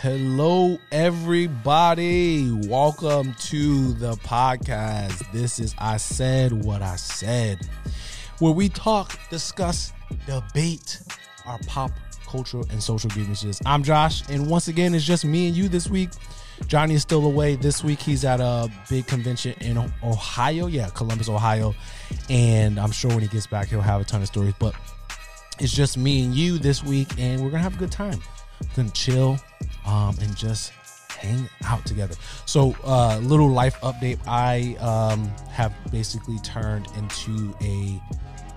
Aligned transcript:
Hello, 0.00 0.78
everybody. 0.92 2.52
Welcome 2.68 3.34
to 3.46 3.94
the 3.94 4.12
podcast. 4.12 5.28
This 5.32 5.58
is 5.58 5.74
I 5.76 5.96
Said 5.96 6.52
What 6.52 6.82
I 6.82 6.94
Said, 6.94 7.68
where 8.38 8.52
we 8.52 8.68
talk, 8.68 9.18
discuss, 9.28 9.92
debate 10.24 11.00
our 11.46 11.58
pop 11.66 11.90
cultural 12.28 12.64
and 12.70 12.80
social 12.80 13.10
grievances. 13.10 13.60
I'm 13.66 13.82
Josh, 13.82 14.22
and 14.28 14.48
once 14.48 14.68
again, 14.68 14.94
it's 14.94 15.04
just 15.04 15.24
me 15.24 15.48
and 15.48 15.56
you 15.56 15.68
this 15.68 15.90
week. 15.90 16.10
Jonny 16.68 16.94
is 16.94 17.02
still 17.02 17.26
away 17.26 17.56
this 17.56 17.82
week. 17.82 17.98
He's 17.98 18.24
at 18.24 18.38
a 18.38 18.70
big 18.88 19.08
convention 19.08 19.56
in 19.60 19.78
Ohio. 20.04 20.68
Yeah, 20.68 20.90
Columbus, 20.90 21.28
Ohio. 21.28 21.74
And 22.30 22.78
I'm 22.78 22.92
sure 22.92 23.10
when 23.10 23.22
he 23.22 23.26
gets 23.26 23.48
back, 23.48 23.66
he'll 23.66 23.80
have 23.80 24.00
a 24.00 24.04
ton 24.04 24.22
of 24.22 24.28
stories. 24.28 24.54
But 24.60 24.76
it's 25.58 25.72
just 25.72 25.98
me 25.98 26.24
and 26.24 26.36
you 26.36 26.58
this 26.58 26.84
week, 26.84 27.18
and 27.18 27.42
we're 27.42 27.50
going 27.50 27.58
to 27.58 27.68
have 27.68 27.74
a 27.74 27.78
good 27.78 27.90
time. 27.90 28.20
To 28.74 28.90
chill 28.90 29.38
um, 29.86 30.16
and 30.20 30.36
just 30.36 30.72
hang 31.18 31.48
out 31.64 31.84
together. 31.84 32.14
So, 32.46 32.74
uh, 32.84 33.18
little 33.18 33.48
life 33.48 33.76
update. 33.80 34.18
I 34.26 34.76
um, 34.80 35.28
have 35.50 35.74
basically 35.90 36.38
turned 36.38 36.86
into 36.96 37.54
a 37.60 38.00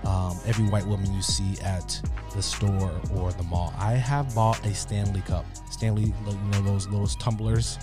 um, 0.08 0.38
every 0.46 0.66
white 0.66 0.86
woman 0.86 1.14
you 1.14 1.22
see 1.22 1.60
at 1.62 2.02
the 2.36 2.41
store 2.41 2.91
or 3.14 3.32
the 3.34 3.44
mall. 3.44 3.74
I 3.77 3.94
have 3.94 4.34
bought 4.34 4.64
a 4.66 4.74
Stanley 4.74 5.22
cup. 5.22 5.46
Stanley, 5.70 6.04
you 6.04 6.13
know 6.52 6.62
those 6.63 6.88
little 6.88 7.08
tumblers 7.08 7.77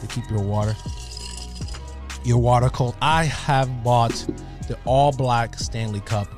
to 0.00 0.06
keep 0.06 0.28
your 0.30 0.42
water, 0.42 0.76
your 2.24 2.38
water 2.38 2.68
cold. 2.68 2.96
I 3.02 3.24
have 3.24 3.82
bought 3.82 4.26
the 4.68 4.78
all 4.84 5.12
black 5.12 5.58
Stanley 5.58 6.00
cup, 6.00 6.28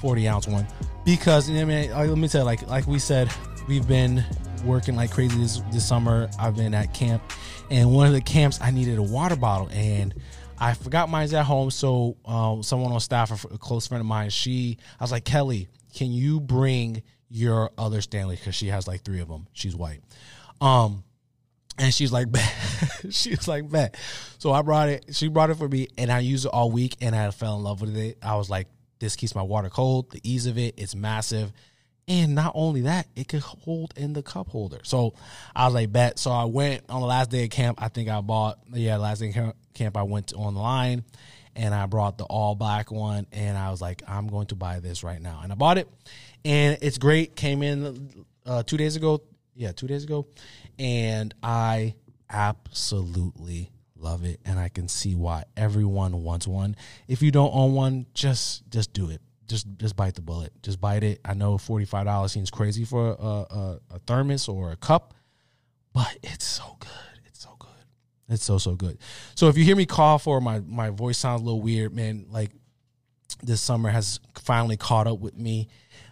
40 0.00 0.28
ounce 0.28 0.46
one, 0.46 0.66
because 1.04 1.50
I 1.50 1.64
mean, 1.64 1.90
let 1.90 2.08
me 2.18 2.28
tell 2.28 2.42
you, 2.42 2.46
like 2.46 2.66
like 2.68 2.86
we 2.86 2.98
said, 2.98 3.30
we've 3.66 3.86
been 3.86 4.24
working 4.62 4.96
like 4.96 5.10
crazy 5.10 5.38
this, 5.38 5.60
this 5.72 5.86
summer. 5.86 6.28
I've 6.38 6.56
been 6.56 6.74
at 6.74 6.94
camp, 6.94 7.22
and 7.70 7.92
one 7.92 8.06
of 8.06 8.12
the 8.12 8.20
camps 8.20 8.60
I 8.60 8.70
needed 8.70 8.98
a 8.98 9.02
water 9.02 9.36
bottle 9.36 9.68
and 9.72 10.14
I 10.60 10.74
forgot 10.74 11.08
mine's 11.08 11.34
at 11.34 11.44
home, 11.44 11.70
so 11.70 12.16
uh, 12.24 12.62
someone 12.62 12.92
on 12.92 13.00
staff, 13.00 13.44
a 13.44 13.58
close 13.58 13.86
friend 13.86 14.00
of 14.00 14.06
mine, 14.06 14.30
she, 14.30 14.78
I 14.98 15.04
was 15.04 15.12
like, 15.12 15.24
Kelly, 15.24 15.68
can 15.94 16.10
you 16.10 16.40
bring 16.40 17.02
your 17.28 17.70
other 17.78 18.00
Stanley? 18.00 18.36
Because 18.36 18.54
she 18.54 18.66
has 18.68 18.88
like 18.88 19.02
three 19.02 19.20
of 19.20 19.28
them. 19.28 19.46
She's 19.52 19.76
white. 19.76 20.00
Um, 20.60 21.04
and 21.78 21.94
she's 21.94 22.10
like, 22.10 22.30
bet. 22.32 22.52
she 23.10 23.36
like, 23.46 23.70
bet. 23.70 23.96
So 24.38 24.52
I 24.52 24.62
brought 24.62 24.88
it. 24.88 25.14
She 25.14 25.28
brought 25.28 25.50
it 25.50 25.54
for 25.54 25.68
me, 25.68 25.88
and 25.96 26.10
I 26.10 26.20
used 26.20 26.46
it 26.46 26.48
all 26.48 26.70
week, 26.72 26.96
and 27.00 27.14
I 27.14 27.30
fell 27.30 27.56
in 27.56 27.62
love 27.62 27.80
with 27.80 27.96
it. 27.96 28.18
I 28.20 28.34
was 28.34 28.50
like, 28.50 28.66
this 28.98 29.14
keeps 29.14 29.34
my 29.36 29.42
water 29.42 29.70
cold. 29.70 30.10
The 30.10 30.20
ease 30.24 30.46
of 30.46 30.58
it, 30.58 30.74
it's 30.76 30.96
massive. 30.96 31.52
And 32.08 32.34
not 32.34 32.52
only 32.54 32.82
that, 32.82 33.06
it 33.14 33.28
could 33.28 33.42
hold 33.42 33.92
in 33.94 34.14
the 34.14 34.22
cup 34.22 34.48
holder. 34.48 34.80
So 34.82 35.12
I 35.54 35.66
was 35.66 35.74
like, 35.74 35.92
bet. 35.92 36.18
So 36.18 36.30
I 36.30 36.46
went 36.46 36.84
on 36.88 37.02
the 37.02 37.06
last 37.06 37.30
day 37.30 37.44
of 37.44 37.50
camp. 37.50 37.82
I 37.82 37.88
think 37.88 38.08
I 38.08 38.22
bought, 38.22 38.58
yeah, 38.72 38.96
last 38.96 39.18
day 39.18 39.28
of 39.28 39.54
camp, 39.74 39.96
I 39.96 40.02
went 40.04 40.32
online 40.32 41.04
and 41.54 41.74
I 41.74 41.84
brought 41.84 42.16
the 42.16 42.24
all 42.24 42.54
black 42.54 42.90
one. 42.90 43.26
And 43.30 43.58
I 43.58 43.70
was 43.70 43.82
like, 43.82 44.02
I'm 44.08 44.26
going 44.26 44.46
to 44.46 44.54
buy 44.54 44.80
this 44.80 45.04
right 45.04 45.20
now. 45.20 45.40
And 45.42 45.52
I 45.52 45.54
bought 45.54 45.76
it. 45.76 45.86
And 46.46 46.78
it's 46.80 46.96
great. 46.96 47.36
Came 47.36 47.62
in 47.62 48.24
uh, 48.46 48.62
two 48.62 48.78
days 48.78 48.96
ago. 48.96 49.22
Yeah, 49.54 49.72
two 49.72 49.86
days 49.86 50.04
ago. 50.04 50.26
And 50.78 51.34
I 51.42 51.94
absolutely 52.30 53.70
love 53.96 54.24
it. 54.24 54.40
And 54.46 54.58
I 54.58 54.70
can 54.70 54.88
see 54.88 55.14
why 55.14 55.44
everyone 55.58 56.22
wants 56.22 56.46
one. 56.46 56.74
If 57.06 57.20
you 57.20 57.30
don't 57.30 57.54
own 57.54 57.74
one, 57.74 58.06
just 58.14 58.70
just 58.70 58.94
do 58.94 59.10
it 59.10 59.20
just 59.48 59.66
just 59.78 59.96
bite 59.96 60.14
the 60.14 60.20
bullet. 60.20 60.52
Just 60.62 60.80
bite 60.80 61.02
it. 61.02 61.20
I 61.24 61.34
know 61.34 61.58
forty 61.58 61.84
five 61.84 62.04
dollars 62.04 62.32
seems 62.32 62.50
crazy 62.50 62.84
for 62.84 63.08
a, 63.08 63.12
a, 63.12 63.80
a, 63.94 63.98
thermos 64.06 64.48
or 64.48 64.70
a 64.72 64.76
cup, 64.76 65.14
but 65.92 66.16
it's 66.22 66.44
so 66.44 66.76
good. 66.78 66.90
It's 67.26 67.40
so 67.40 67.56
good. 67.58 67.70
It's 68.28 68.44
so 68.44 68.58
so 68.58 68.74
good. 68.74 68.98
So 69.34 69.48
if 69.48 69.56
you 69.56 69.64
hear 69.64 69.76
me 69.76 69.86
cough 69.86 70.26
or 70.26 70.40
my 70.40 70.60
my 70.60 70.90
voice 70.90 71.18
sounds 71.18 71.42
a 71.42 71.44
little 71.44 71.62
weird, 71.62 71.94
man, 71.94 72.26
like 72.30 72.50
this 73.42 73.60
summer 73.60 73.88
has 73.88 74.20
finally 74.36 74.76
caught 74.76 75.06
up 75.06 75.18
with 75.18 75.36
me. 75.36 75.68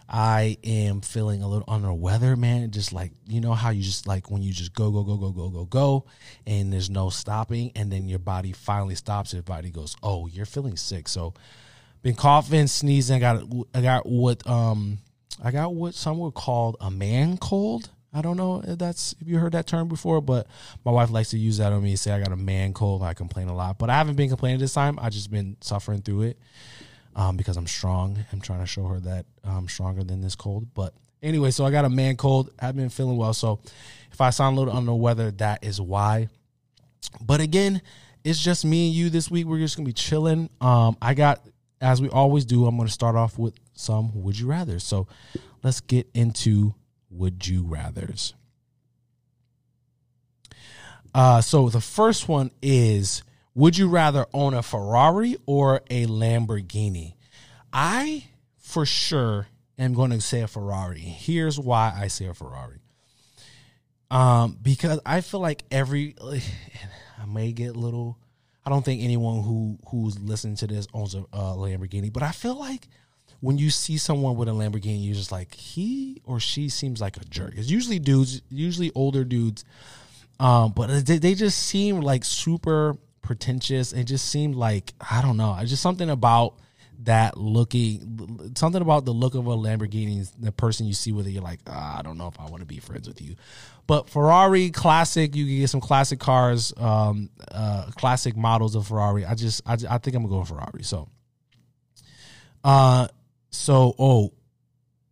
I 0.09 0.57
am 0.63 1.01
feeling 1.01 1.43
a 1.43 1.49
little 1.49 1.65
under 1.67 1.91
weather, 1.91 2.37
man. 2.37 2.71
Just 2.71 2.93
like 2.93 3.11
you 3.27 3.41
know 3.41 3.53
how 3.53 3.69
you 3.71 3.83
just 3.83 4.07
like 4.07 4.31
when 4.31 4.41
you 4.41 4.53
just 4.53 4.73
go 4.73 4.89
go 4.89 5.03
go 5.03 5.17
go 5.17 5.31
go 5.31 5.49
go 5.49 5.65
go, 5.65 6.05
and 6.45 6.71
there's 6.71 6.89
no 6.89 7.09
stopping, 7.09 7.71
and 7.75 7.91
then 7.91 8.07
your 8.07 8.19
body 8.19 8.53
finally 8.53 8.95
stops. 8.95 9.33
Your 9.33 9.43
body 9.43 9.69
goes, 9.69 9.95
"Oh, 10.01 10.25
you're 10.27 10.45
feeling 10.45 10.77
sick." 10.77 11.09
So 11.09 11.33
been 12.01 12.15
coughing, 12.15 12.67
sneezing. 12.67 13.17
I 13.17 13.19
got 13.19 13.43
I 13.73 13.81
got 13.81 14.05
what 14.05 14.45
um 14.47 14.99
I 15.43 15.51
got 15.51 15.73
what 15.73 15.93
some 15.93 16.19
would 16.19 16.33
call 16.33 16.75
a 16.79 16.89
man 16.89 17.37
cold. 17.37 17.89
I 18.13 18.21
don't 18.21 18.37
know 18.37 18.63
if 18.65 18.79
that's 18.79 19.13
if 19.19 19.27
you 19.27 19.37
heard 19.37 19.51
that 19.51 19.67
term 19.67 19.87
before, 19.87 20.21
but 20.21 20.47
my 20.83 20.91
wife 20.91 21.11
likes 21.11 21.29
to 21.31 21.37
use 21.37 21.57
that 21.57 21.71
on 21.73 21.83
me. 21.83 21.95
Say 21.95 22.11
I 22.11 22.19
got 22.19 22.31
a 22.31 22.37
man 22.37 22.73
cold. 22.73 23.03
I 23.03 23.13
complain 23.13 23.47
a 23.47 23.55
lot, 23.55 23.77
but 23.77 23.89
I 23.89 23.95
haven't 23.95 24.15
been 24.15 24.29
complaining 24.29 24.59
this 24.59 24.73
time. 24.73 24.97
I 25.01 25.09
just 25.09 25.29
been 25.29 25.57
suffering 25.61 26.01
through 26.01 26.23
it 26.23 26.39
um, 27.15 27.37
because 27.37 27.57
I'm 27.57 27.67
strong. 27.67 28.23
I'm 28.31 28.41
trying 28.41 28.61
to 28.61 28.65
show 28.65 28.85
her 28.85 28.99
that 29.01 29.25
I'm 29.43 29.67
stronger 29.67 30.03
than 30.03 30.21
this 30.21 30.35
cold. 30.35 30.73
But 30.73 30.93
anyway, 31.21 31.51
so 31.51 31.65
I 31.65 31.71
got 31.71 31.85
a 31.85 31.89
man 31.89 32.15
cold. 32.15 32.51
I've 32.59 32.75
been 32.75 32.89
feeling 32.89 33.17
well. 33.17 33.33
So 33.33 33.59
if 34.11 34.21
I 34.21 34.29
sound 34.29 34.57
a 34.57 34.59
little 34.59 34.75
under 34.75 34.93
weather, 34.93 35.31
that 35.31 35.63
is 35.63 35.81
why. 35.81 36.29
But 37.21 37.41
again, 37.41 37.81
it's 38.23 38.39
just 38.41 38.65
me 38.65 38.87
and 38.87 38.95
you 38.95 39.09
this 39.09 39.29
week. 39.29 39.45
We're 39.45 39.59
just 39.59 39.77
gonna 39.77 39.85
be 39.85 39.93
chilling. 39.93 40.49
Um, 40.61 40.97
I 41.01 41.13
got 41.13 41.41
as 41.81 42.01
we 42.01 42.09
always 42.09 42.45
do, 42.45 42.65
I'm 42.65 42.75
going 42.75 42.87
to 42.87 42.93
start 42.93 43.15
off 43.15 43.37
with 43.37 43.55
some 43.73 44.11
would 44.23 44.37
you 44.39 44.47
rather. 44.47 44.79
So 44.79 45.07
let's 45.63 45.81
get 45.81 46.07
into 46.13 46.73
would 47.09 47.47
you 47.47 47.63
rather's. 47.63 48.33
Uh, 51.13 51.41
so 51.41 51.69
the 51.69 51.81
first 51.81 52.27
one 52.27 52.51
is 52.61 53.23
would 53.55 53.77
you 53.77 53.89
rather 53.89 54.25
own 54.33 54.53
a 54.53 54.61
Ferrari 54.61 55.37
or 55.45 55.81
a 55.89 56.05
Lamborghini? 56.05 57.15
I 57.73 58.27
for 58.57 58.85
sure 58.85 59.47
am 59.79 59.93
going 59.93 60.11
to 60.11 60.21
say 60.21 60.41
a 60.41 60.47
Ferrari. 60.47 60.99
Here's 60.99 61.59
why 61.59 61.93
I 61.95 62.07
say 62.07 62.25
a 62.25 62.33
Ferrari. 62.33 62.79
Um, 64.09 64.57
because 64.61 64.99
I 65.05 65.21
feel 65.21 65.39
like 65.39 65.63
every 65.71 66.15
I 67.19 67.25
may 67.25 67.51
get 67.51 67.75
a 67.75 67.79
little 67.79 68.17
I 68.67 68.69
don't 68.69 68.83
think 68.83 69.01
anyone 69.01 69.43
who 69.43 69.79
who's 69.87 70.19
listening 70.19 70.57
to 70.57 70.67
this 70.67 70.89
owns 70.93 71.15
a, 71.15 71.19
a 71.31 71.55
Lamborghini, 71.55 72.11
but 72.11 72.21
I 72.21 72.31
feel 72.31 72.59
like 72.59 72.89
when 73.39 73.57
you 73.57 73.69
see 73.69 73.97
someone 73.97 74.35
with 74.35 74.49
a 74.49 74.51
Lamborghini, 74.51 75.05
you're 75.05 75.15
just 75.15 75.31
like 75.31 75.55
he 75.55 76.21
or 76.25 76.41
she 76.41 76.67
seems 76.67 76.99
like 76.99 77.15
a 77.15 77.23
jerk. 77.23 77.53
It's 77.55 77.69
usually 77.69 77.97
dudes, 77.97 78.41
usually 78.49 78.91
older 78.93 79.23
dudes, 79.23 79.63
um, 80.41 80.73
but 80.75 81.05
they, 81.05 81.17
they 81.17 81.33
just 81.33 81.59
seem 81.59 82.01
like 82.01 82.25
super 82.25 82.97
pretentious 83.21 83.93
and 83.93 84.05
just 84.05 84.27
seem 84.27 84.51
like 84.51 84.93
I 84.99 85.21
don't 85.21 85.37
know. 85.37 85.55
It's 85.61 85.69
just 85.69 85.81
something 85.81 86.09
about 86.09 86.55
that 87.03 87.37
looking 87.37 88.53
something 88.55 88.81
about 88.81 89.05
the 89.05 89.11
look 89.11 89.35
of 89.35 89.47
a 89.47 89.55
Lamborghini, 89.55 90.29
the 90.39 90.51
person 90.51 90.85
you 90.85 90.93
see 90.93 91.11
with 91.11 91.27
it, 91.27 91.31
you're 91.31 91.43
like, 91.43 91.59
ah, 91.67 91.99
I 91.99 92.01
don't 92.01 92.17
know 92.17 92.27
if 92.27 92.39
I 92.39 92.45
want 92.45 92.61
to 92.61 92.65
be 92.65 92.79
friends 92.79 93.07
with 93.07 93.21
you. 93.21 93.35
But 93.85 94.09
Ferrari 94.09 94.71
classic, 94.71 95.35
you 95.35 95.45
can 95.45 95.57
get 95.59 95.69
some 95.69 95.81
classic 95.81 96.19
cars, 96.19 96.73
um, 96.77 97.29
uh, 97.51 97.91
classic 97.95 98.35
models 98.35 98.75
of 98.75 98.87
Ferrari. 98.87 99.25
I 99.25 99.35
just, 99.35 99.61
I, 99.65 99.73
I 99.89 99.97
think 99.97 100.15
I'm 100.15 100.23
gonna 100.23 100.29
go 100.29 100.43
Ferrari. 100.43 100.83
So, 100.83 101.07
uh, 102.63 103.07
so 103.49 103.95
oh, 103.97 104.33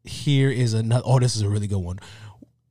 here 0.03 0.49
is 0.49 0.73
another. 0.73 1.03
Oh, 1.05 1.19
this 1.19 1.35
is 1.35 1.41
a 1.41 1.49
really 1.49 1.67
good 1.67 1.79
one. 1.79 1.99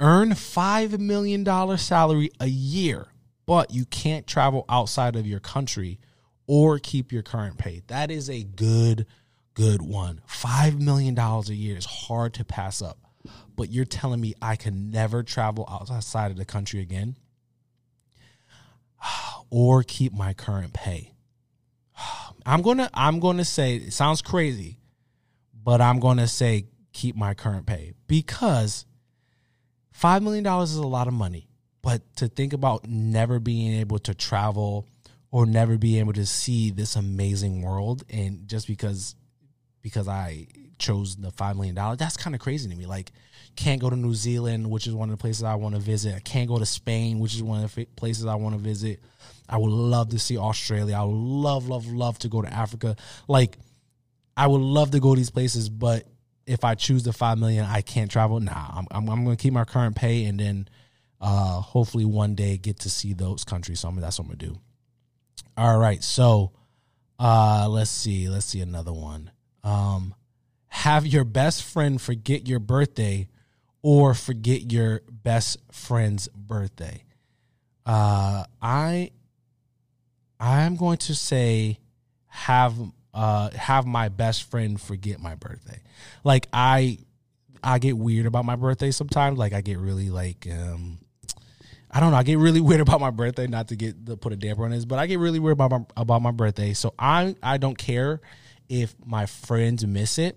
Earn 0.00 0.34
five 0.34 0.98
million 0.98 1.44
dollar 1.44 1.76
salary 1.76 2.30
a 2.40 2.46
year, 2.46 3.06
but 3.46 3.70
you 3.70 3.84
can't 3.86 4.26
travel 4.26 4.64
outside 4.68 5.16
of 5.16 5.26
your 5.26 5.40
country 5.40 6.00
or 6.46 6.78
keep 6.78 7.12
your 7.12 7.22
current 7.22 7.58
pay. 7.58 7.82
That 7.86 8.10
is 8.10 8.28
a 8.28 8.42
good, 8.42 9.06
good 9.54 9.82
one. 9.82 10.20
$5 10.28 10.80
million 10.80 11.18
a 11.18 11.42
year 11.52 11.76
is 11.76 11.86
hard 11.86 12.34
to 12.34 12.44
pass 12.44 12.82
up. 12.82 12.98
But 13.56 13.70
you're 13.70 13.84
telling 13.84 14.20
me 14.20 14.34
I 14.42 14.56
can 14.56 14.90
never 14.90 15.22
travel 15.22 15.66
outside 15.70 16.30
of 16.30 16.36
the 16.36 16.44
country 16.44 16.80
again 16.80 17.16
or 19.50 19.82
keep 19.82 20.12
my 20.12 20.34
current 20.34 20.72
pay. 20.72 21.14
I'm 22.46 22.62
going 22.62 22.78
to 22.78 22.90
I'm 22.92 23.20
going 23.20 23.38
to 23.38 23.44
say 23.44 23.76
it 23.76 23.92
sounds 23.92 24.20
crazy, 24.20 24.78
but 25.54 25.80
I'm 25.80 26.00
going 26.00 26.18
to 26.18 26.28
say 26.28 26.66
keep 26.92 27.16
my 27.16 27.32
current 27.32 27.64
pay 27.64 27.94
because 28.06 28.84
5 29.92 30.22
million 30.22 30.44
dollars 30.44 30.72
is 30.72 30.76
a 30.76 30.86
lot 30.86 31.08
of 31.08 31.14
money, 31.14 31.48
but 31.80 32.02
to 32.16 32.28
think 32.28 32.52
about 32.52 32.86
never 32.86 33.38
being 33.38 33.80
able 33.80 33.98
to 34.00 34.14
travel 34.14 34.88
or 35.34 35.46
never 35.46 35.76
be 35.76 35.98
able 35.98 36.12
to 36.12 36.24
see 36.24 36.70
this 36.70 36.94
amazing 36.94 37.60
world 37.60 38.04
and 38.08 38.46
just 38.46 38.68
because 38.68 39.16
because 39.82 40.06
I 40.06 40.46
chose 40.78 41.16
the 41.16 41.32
five 41.32 41.56
million 41.56 41.74
dollars, 41.74 41.98
that's 41.98 42.16
kind 42.16 42.36
of 42.36 42.40
crazy 42.40 42.70
to 42.70 42.76
me. 42.76 42.86
Like, 42.86 43.10
can't 43.56 43.80
go 43.80 43.90
to 43.90 43.96
New 43.96 44.14
Zealand, 44.14 44.70
which 44.70 44.86
is 44.86 44.94
one 44.94 45.10
of 45.10 45.18
the 45.18 45.20
places 45.20 45.42
I 45.42 45.56
want 45.56 45.74
to 45.74 45.80
visit. 45.80 46.14
I 46.14 46.20
can't 46.20 46.46
go 46.46 46.60
to 46.60 46.64
Spain, 46.64 47.18
which 47.18 47.34
is 47.34 47.42
one 47.42 47.64
of 47.64 47.74
the 47.74 47.84
places 47.96 48.26
I 48.26 48.36
want 48.36 48.54
to 48.54 48.60
visit. 48.60 49.00
I 49.48 49.56
would 49.56 49.72
love 49.72 50.10
to 50.10 50.20
see 50.20 50.38
Australia. 50.38 50.94
I 50.94 51.02
would 51.02 51.16
love, 51.16 51.68
love, 51.68 51.88
love 51.88 52.16
to 52.20 52.28
go 52.28 52.40
to 52.40 52.54
Africa. 52.54 52.94
Like, 53.26 53.58
I 54.36 54.46
would 54.46 54.60
love 54.60 54.92
to 54.92 55.00
go 55.00 55.16
to 55.16 55.18
these 55.18 55.30
places, 55.30 55.68
but 55.68 56.06
if 56.46 56.62
I 56.62 56.76
choose 56.76 57.02
the 57.02 57.12
five 57.12 57.38
million, 57.38 57.64
I 57.64 57.80
can't 57.80 58.08
travel. 58.08 58.38
Nah, 58.38 58.52
I'm 58.72 58.86
I'm, 58.92 59.10
I'm 59.10 59.24
going 59.24 59.36
to 59.36 59.42
keep 59.42 59.52
my 59.52 59.64
current 59.64 59.96
pay 59.96 60.26
and 60.26 60.38
then 60.38 60.68
uh, 61.20 61.60
hopefully 61.60 62.04
one 62.04 62.36
day 62.36 62.56
get 62.56 62.78
to 62.80 62.88
see 62.88 63.14
those 63.14 63.42
countries. 63.42 63.80
So 63.80 63.88
I'm, 63.88 63.96
that's 63.96 64.20
what 64.20 64.26
I'm 64.26 64.36
gonna 64.36 64.52
do. 64.52 64.60
All 65.56 65.78
right, 65.78 66.02
so 66.02 66.52
uh, 67.18 67.68
let's 67.68 67.90
see, 67.90 68.28
let's 68.28 68.46
see 68.46 68.60
another 68.60 68.92
one. 68.92 69.30
Um, 69.62 70.14
have 70.68 71.06
your 71.06 71.24
best 71.24 71.62
friend 71.62 72.00
forget 72.00 72.48
your 72.48 72.58
birthday, 72.58 73.28
or 73.82 74.14
forget 74.14 74.72
your 74.72 75.02
best 75.08 75.58
friend's 75.70 76.28
birthday. 76.28 77.04
Uh, 77.86 78.44
I 78.60 79.10
I'm 80.40 80.76
going 80.76 80.98
to 80.98 81.14
say 81.14 81.78
have 82.26 82.74
uh 83.12 83.50
have 83.50 83.86
my 83.86 84.08
best 84.08 84.50
friend 84.50 84.80
forget 84.80 85.20
my 85.20 85.34
birthday. 85.36 85.80
Like 86.24 86.48
I 86.52 86.98
I 87.62 87.78
get 87.78 87.96
weird 87.96 88.26
about 88.26 88.44
my 88.44 88.56
birthday 88.56 88.90
sometimes. 88.90 89.38
Like 89.38 89.52
I 89.52 89.60
get 89.60 89.78
really 89.78 90.10
like 90.10 90.46
um 90.50 90.98
I 91.94 92.00
don't 92.00 92.10
know. 92.10 92.16
I 92.16 92.24
get 92.24 92.38
really 92.38 92.60
weird 92.60 92.80
about 92.80 93.00
my 93.00 93.10
birthday. 93.10 93.46
Not 93.46 93.68
to 93.68 93.76
get 93.76 94.04
to 94.06 94.16
put 94.16 94.32
a 94.32 94.36
damper 94.36 94.64
on 94.64 94.72
this, 94.72 94.84
but 94.84 94.98
I 94.98 95.06
get 95.06 95.20
really 95.20 95.38
weird 95.38 95.52
about 95.52 95.70
my 95.70 95.80
about 95.96 96.20
my 96.20 96.32
birthday. 96.32 96.74
So 96.74 96.92
I 96.98 97.36
I 97.42 97.56
don't 97.56 97.78
care 97.78 98.20
if 98.68 98.94
my 99.06 99.26
friends 99.26 99.86
miss 99.86 100.18
it. 100.18 100.36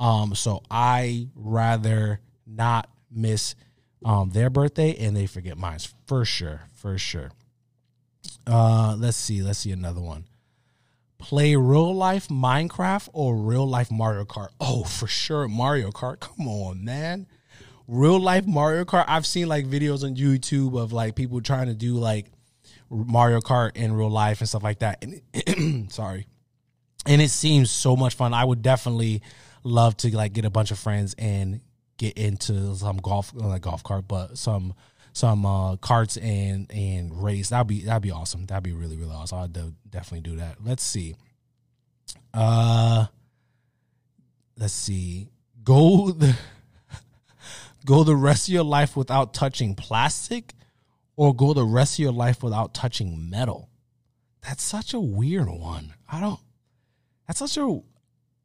Um, 0.00 0.34
so 0.34 0.62
I 0.70 1.28
rather 1.36 2.20
not 2.46 2.88
miss 3.10 3.54
um 4.04 4.30
their 4.30 4.50
birthday 4.50 4.96
and 4.96 5.16
they 5.16 5.26
forget 5.26 5.58
mine 5.58 5.78
for 6.06 6.24
sure, 6.24 6.62
for 6.72 6.96
sure. 6.96 7.30
Uh, 8.46 8.96
let's 8.98 9.16
see, 9.16 9.42
let's 9.42 9.60
see 9.60 9.72
another 9.72 10.00
one. 10.00 10.24
Play 11.18 11.56
real 11.56 11.94
life 11.94 12.28
Minecraft 12.28 13.08
or 13.12 13.36
real 13.36 13.66
life 13.66 13.90
Mario 13.90 14.24
Kart. 14.24 14.48
Oh, 14.60 14.84
for 14.84 15.06
sure, 15.06 15.48
Mario 15.48 15.90
Kart. 15.90 16.20
Come 16.20 16.48
on, 16.48 16.84
man 16.84 17.26
real 17.86 18.18
life 18.18 18.46
Mario 18.46 18.84
Kart. 18.84 19.04
I've 19.08 19.26
seen 19.26 19.48
like 19.48 19.66
videos 19.66 20.04
on 20.04 20.16
YouTube 20.16 20.80
of 20.80 20.92
like 20.92 21.14
people 21.14 21.40
trying 21.40 21.66
to 21.66 21.74
do 21.74 21.94
like 21.94 22.26
Mario 22.90 23.40
Kart 23.40 23.76
in 23.76 23.92
real 23.92 24.10
life 24.10 24.40
and 24.40 24.48
stuff 24.48 24.62
like 24.62 24.80
that. 24.80 25.04
And 25.04 25.90
sorry, 25.92 26.26
and 27.06 27.20
it 27.20 27.30
seems 27.30 27.70
so 27.70 27.96
much 27.96 28.14
fun. 28.14 28.34
I 28.34 28.44
would 28.44 28.62
definitely 28.62 29.22
love 29.62 29.96
to 29.98 30.14
like 30.14 30.32
get 30.32 30.44
a 30.44 30.50
bunch 30.50 30.70
of 30.70 30.78
friends 30.78 31.14
and 31.18 31.60
get 31.96 32.16
into 32.18 32.74
some 32.76 32.98
golf, 32.98 33.32
like 33.34 33.62
golf 33.62 33.82
cart, 33.82 34.06
but 34.08 34.38
some 34.38 34.74
some 35.12 35.46
uh 35.46 35.76
carts 35.76 36.16
and 36.16 36.70
and 36.72 37.22
race. 37.22 37.50
That'd 37.50 37.66
be 37.66 37.82
that'd 37.82 38.02
be 38.02 38.10
awesome. 38.10 38.46
That'd 38.46 38.64
be 38.64 38.72
really 38.72 38.96
really 38.96 39.14
awesome. 39.14 39.38
I'd 39.38 39.52
definitely 39.90 40.28
do 40.28 40.36
that. 40.36 40.56
Let's 40.64 40.82
see. 40.82 41.14
Uh, 42.32 43.06
let's 44.58 44.72
see. 44.72 45.28
Go 45.62 46.10
the 46.18 46.36
go 47.84 48.04
the 48.04 48.16
rest 48.16 48.48
of 48.48 48.54
your 48.54 48.64
life 48.64 48.96
without 48.96 49.34
touching 49.34 49.74
plastic 49.74 50.54
or 51.16 51.34
go 51.34 51.52
the 51.52 51.64
rest 51.64 51.94
of 51.94 51.98
your 52.00 52.12
life 52.12 52.42
without 52.42 52.74
touching 52.74 53.30
metal? 53.30 53.70
That's 54.42 54.62
such 54.62 54.92
a 54.94 55.00
weird 55.00 55.48
one. 55.48 55.94
I 56.10 56.20
don't 56.20 56.40
that's 57.26 57.38
such 57.38 57.56
a 57.56 57.80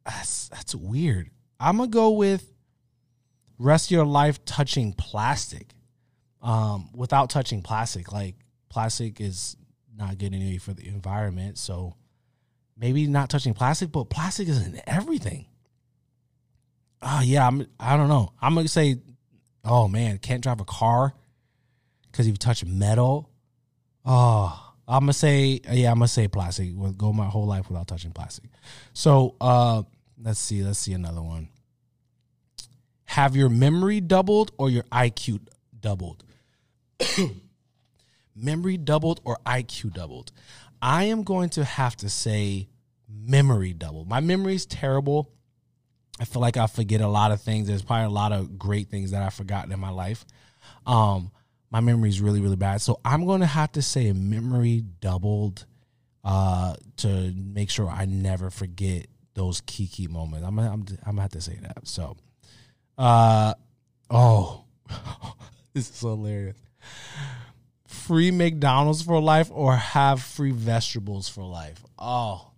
that's 0.04 0.48
that's 0.48 0.74
weird. 0.74 1.30
I'm 1.58 1.76
gonna 1.76 1.88
go 1.88 2.10
with 2.10 2.52
rest 3.58 3.88
of 3.88 3.90
your 3.92 4.06
life 4.06 4.44
touching 4.44 4.92
plastic. 4.92 5.68
Um, 6.42 6.88
without 6.94 7.28
touching 7.28 7.60
plastic. 7.60 8.12
Like 8.12 8.34
plastic 8.70 9.20
is 9.20 9.56
not 9.94 10.16
good 10.16 10.32
anyway 10.32 10.56
for 10.56 10.72
the 10.72 10.88
environment. 10.88 11.58
So 11.58 11.96
maybe 12.78 13.06
not 13.06 13.28
touching 13.28 13.52
plastic, 13.52 13.92
but 13.92 14.08
plastic 14.08 14.48
is 14.48 14.66
in 14.66 14.80
everything. 14.86 15.46
Oh 17.02 17.20
yeah, 17.22 17.46
I'm 17.46 17.66
I 17.78 17.96
don't 17.98 18.08
know. 18.08 18.32
I'm 18.40 18.54
gonna 18.54 18.68
say 18.68 18.96
Oh 19.64 19.88
man, 19.88 20.18
can't 20.18 20.42
drive 20.42 20.60
a 20.60 20.64
car 20.64 21.14
because 22.10 22.26
you've 22.26 22.38
touched 22.38 22.64
metal. 22.64 23.30
Oh, 24.04 24.72
I'm 24.88 25.00
gonna 25.00 25.12
say 25.12 25.60
yeah, 25.70 25.90
I'm 25.90 25.98
gonna 25.98 26.08
say 26.08 26.28
plastic. 26.28 26.70
Will 26.74 26.92
go 26.92 27.12
my 27.12 27.26
whole 27.26 27.46
life 27.46 27.68
without 27.68 27.88
touching 27.88 28.12
plastic. 28.12 28.50
So 28.92 29.36
uh, 29.40 29.82
let's 30.22 30.40
see, 30.40 30.62
let's 30.62 30.78
see 30.78 30.92
another 30.92 31.22
one. 31.22 31.48
Have 33.04 33.34
your 33.34 33.48
memory 33.48 34.00
doubled 34.00 34.52
or 34.56 34.70
your 34.70 34.84
IQ 34.84 35.40
doubled? 35.78 36.24
memory 38.36 38.76
doubled 38.76 39.20
or 39.24 39.38
IQ 39.44 39.94
doubled? 39.94 40.32
I 40.80 41.04
am 41.04 41.24
going 41.24 41.50
to 41.50 41.64
have 41.64 41.96
to 41.96 42.08
say 42.08 42.68
memory 43.08 43.72
doubled. 43.72 44.08
My 44.08 44.20
memory 44.20 44.54
is 44.54 44.64
terrible. 44.64 45.32
I 46.20 46.24
feel 46.24 46.42
like 46.42 46.58
I 46.58 46.66
forget 46.66 47.00
a 47.00 47.08
lot 47.08 47.32
of 47.32 47.40
things. 47.40 47.66
There's 47.66 47.82
probably 47.82 48.04
a 48.04 48.10
lot 48.10 48.32
of 48.32 48.58
great 48.58 48.88
things 48.88 49.12
that 49.12 49.22
I've 49.22 49.32
forgotten 49.32 49.72
in 49.72 49.80
my 49.80 49.88
life. 49.88 50.26
Um, 50.86 51.32
my 51.70 51.80
memory 51.80 52.10
is 52.10 52.20
really, 52.20 52.42
really 52.42 52.56
bad. 52.56 52.82
So 52.82 53.00
I'm 53.06 53.24
going 53.24 53.40
to 53.40 53.46
have 53.46 53.72
to 53.72 53.82
say 53.82 54.12
memory 54.12 54.84
doubled 55.00 55.64
uh, 56.22 56.74
to 56.98 57.32
make 57.34 57.70
sure 57.70 57.88
I 57.88 58.04
never 58.04 58.50
forget 58.50 59.06
those 59.32 59.62
key, 59.62 59.86
key 59.86 60.08
moments. 60.08 60.46
I'm, 60.46 60.58
I'm, 60.58 60.66
I'm 60.66 60.84
going 60.84 61.16
to 61.16 61.22
have 61.22 61.30
to 61.30 61.40
say 61.40 61.58
that. 61.62 61.88
So, 61.88 62.18
uh, 62.98 63.54
oh, 64.10 64.64
this 65.72 65.88
is 65.88 66.00
hilarious. 66.00 66.58
Free 67.86 68.30
McDonald's 68.30 69.00
for 69.00 69.22
life 69.22 69.50
or 69.50 69.74
have 69.76 70.20
free 70.20 70.50
vegetables 70.50 71.30
for 71.30 71.44
life? 71.44 71.82
Oh, 71.98 72.50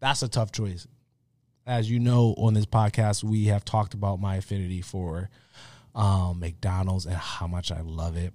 that's 0.00 0.22
a 0.22 0.28
tough 0.28 0.50
choice 0.50 0.86
as 1.66 1.90
you 1.90 2.00
know 2.00 2.34
on 2.36 2.54
this 2.54 2.66
podcast, 2.66 3.22
we 3.22 3.46
have 3.46 3.64
talked 3.64 3.94
about 3.94 4.20
my 4.20 4.36
affinity 4.36 4.80
for 4.80 5.30
um, 5.94 6.40
McDonald's 6.40 7.06
and 7.06 7.16
how 7.16 7.46
much 7.46 7.70
I 7.70 7.80
love 7.80 8.16
it. 8.16 8.32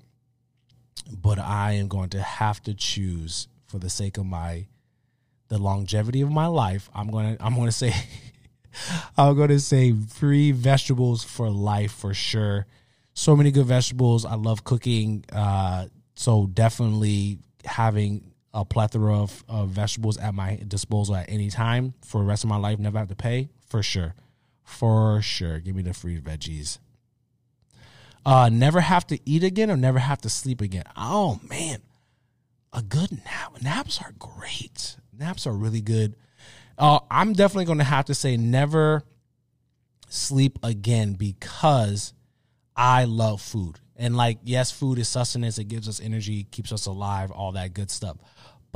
But 1.12 1.40
I 1.40 1.74
am 1.74 1.88
going 1.88 2.10
to 2.10 2.22
have 2.22 2.62
to 2.64 2.74
choose 2.74 3.48
for 3.68 3.80
the 3.80 3.90
sake 3.90 4.18
of 4.18 4.26
my 4.26 4.68
the 5.50 5.58
longevity 5.58 6.22
of 6.22 6.30
my 6.30 6.48
life. 6.48 6.90
I'm 6.94 7.10
gonna 7.10 7.38
I'm 7.40 7.56
gonna 7.56 7.72
say 7.72 7.94
I'm 9.18 9.38
gonna 9.38 9.60
say 9.60 9.94
free 9.94 10.52
vegetables 10.52 11.24
for 11.24 11.50
life 11.50 11.94
for 11.94 12.14
sure. 12.14 12.66
So 13.14 13.36
many 13.36 13.52
good 13.52 13.66
vegetables. 13.66 14.26
I 14.26 14.36
love 14.36 14.64
cooking. 14.64 15.24
Uh, 15.32 15.88
so 16.16 16.48
definitely 16.48 17.40
having 17.64 18.34
a 18.54 18.66
plethora 18.66 19.18
of, 19.18 19.44
of 19.48 19.70
vegetables 19.70 20.18
at 20.18 20.34
my 20.34 20.60
disposal 20.68 21.16
at 21.16 21.30
any 21.30 21.50
time 21.50 21.94
for 22.04 22.22
the 22.22 22.28
rest 22.28 22.44
of 22.44 22.50
my 22.50 22.58
life, 22.58 22.80
never 22.80 22.98
have 22.98 23.10
to 23.10 23.16
pay, 23.16 23.50
for 23.68 23.84
sure. 23.84 24.16
For 24.64 25.22
sure. 25.22 25.60
Give 25.60 25.76
me 25.76 25.82
the 25.82 25.94
free 25.94 26.20
veggies. 26.20 26.80
Uh, 28.26 28.50
never 28.50 28.82
have 28.82 29.08
to 29.08 29.20
eat 29.26 29.44
again 29.44 29.72
or 29.72 29.78
never 29.78 30.00
have 30.00 30.20
to 30.22 30.30
sleep 30.30 30.60
again. 30.60 30.84
Oh 30.98 31.40
man, 31.50 31.82
a 32.74 32.82
good 32.82 33.12
nap. 33.24 33.62
Naps 33.62 34.02
are 34.02 34.14
great. 34.20 34.98
Naps 35.18 35.48
are 35.48 35.54
really 35.54 35.80
good. 35.80 36.16
Uh, 36.78 37.00
I'm 37.10 37.34
definitely 37.34 37.66
going 37.66 37.78
to 37.78 37.86
have 37.86 38.06
to 38.06 38.14
say 38.14 38.36
never 38.36 39.04
sleep 40.10 40.60
again 40.62 41.14
because 41.14 42.14
I 42.76 43.06
love 43.06 43.42
food. 43.42 43.80
And 43.96 44.16
like, 44.16 44.40
yes, 44.44 44.72
food 44.72 45.00
is 45.00 45.08
sustenance. 45.08 45.58
It 45.58 45.70
gives 45.70 45.88
us 45.88 46.00
energy, 46.00 46.44
keeps 46.52 46.72
us 46.72 46.86
alive, 46.86 47.32
all 47.32 47.54
that 47.54 47.74
good 47.74 47.90
stuff. 47.90 48.18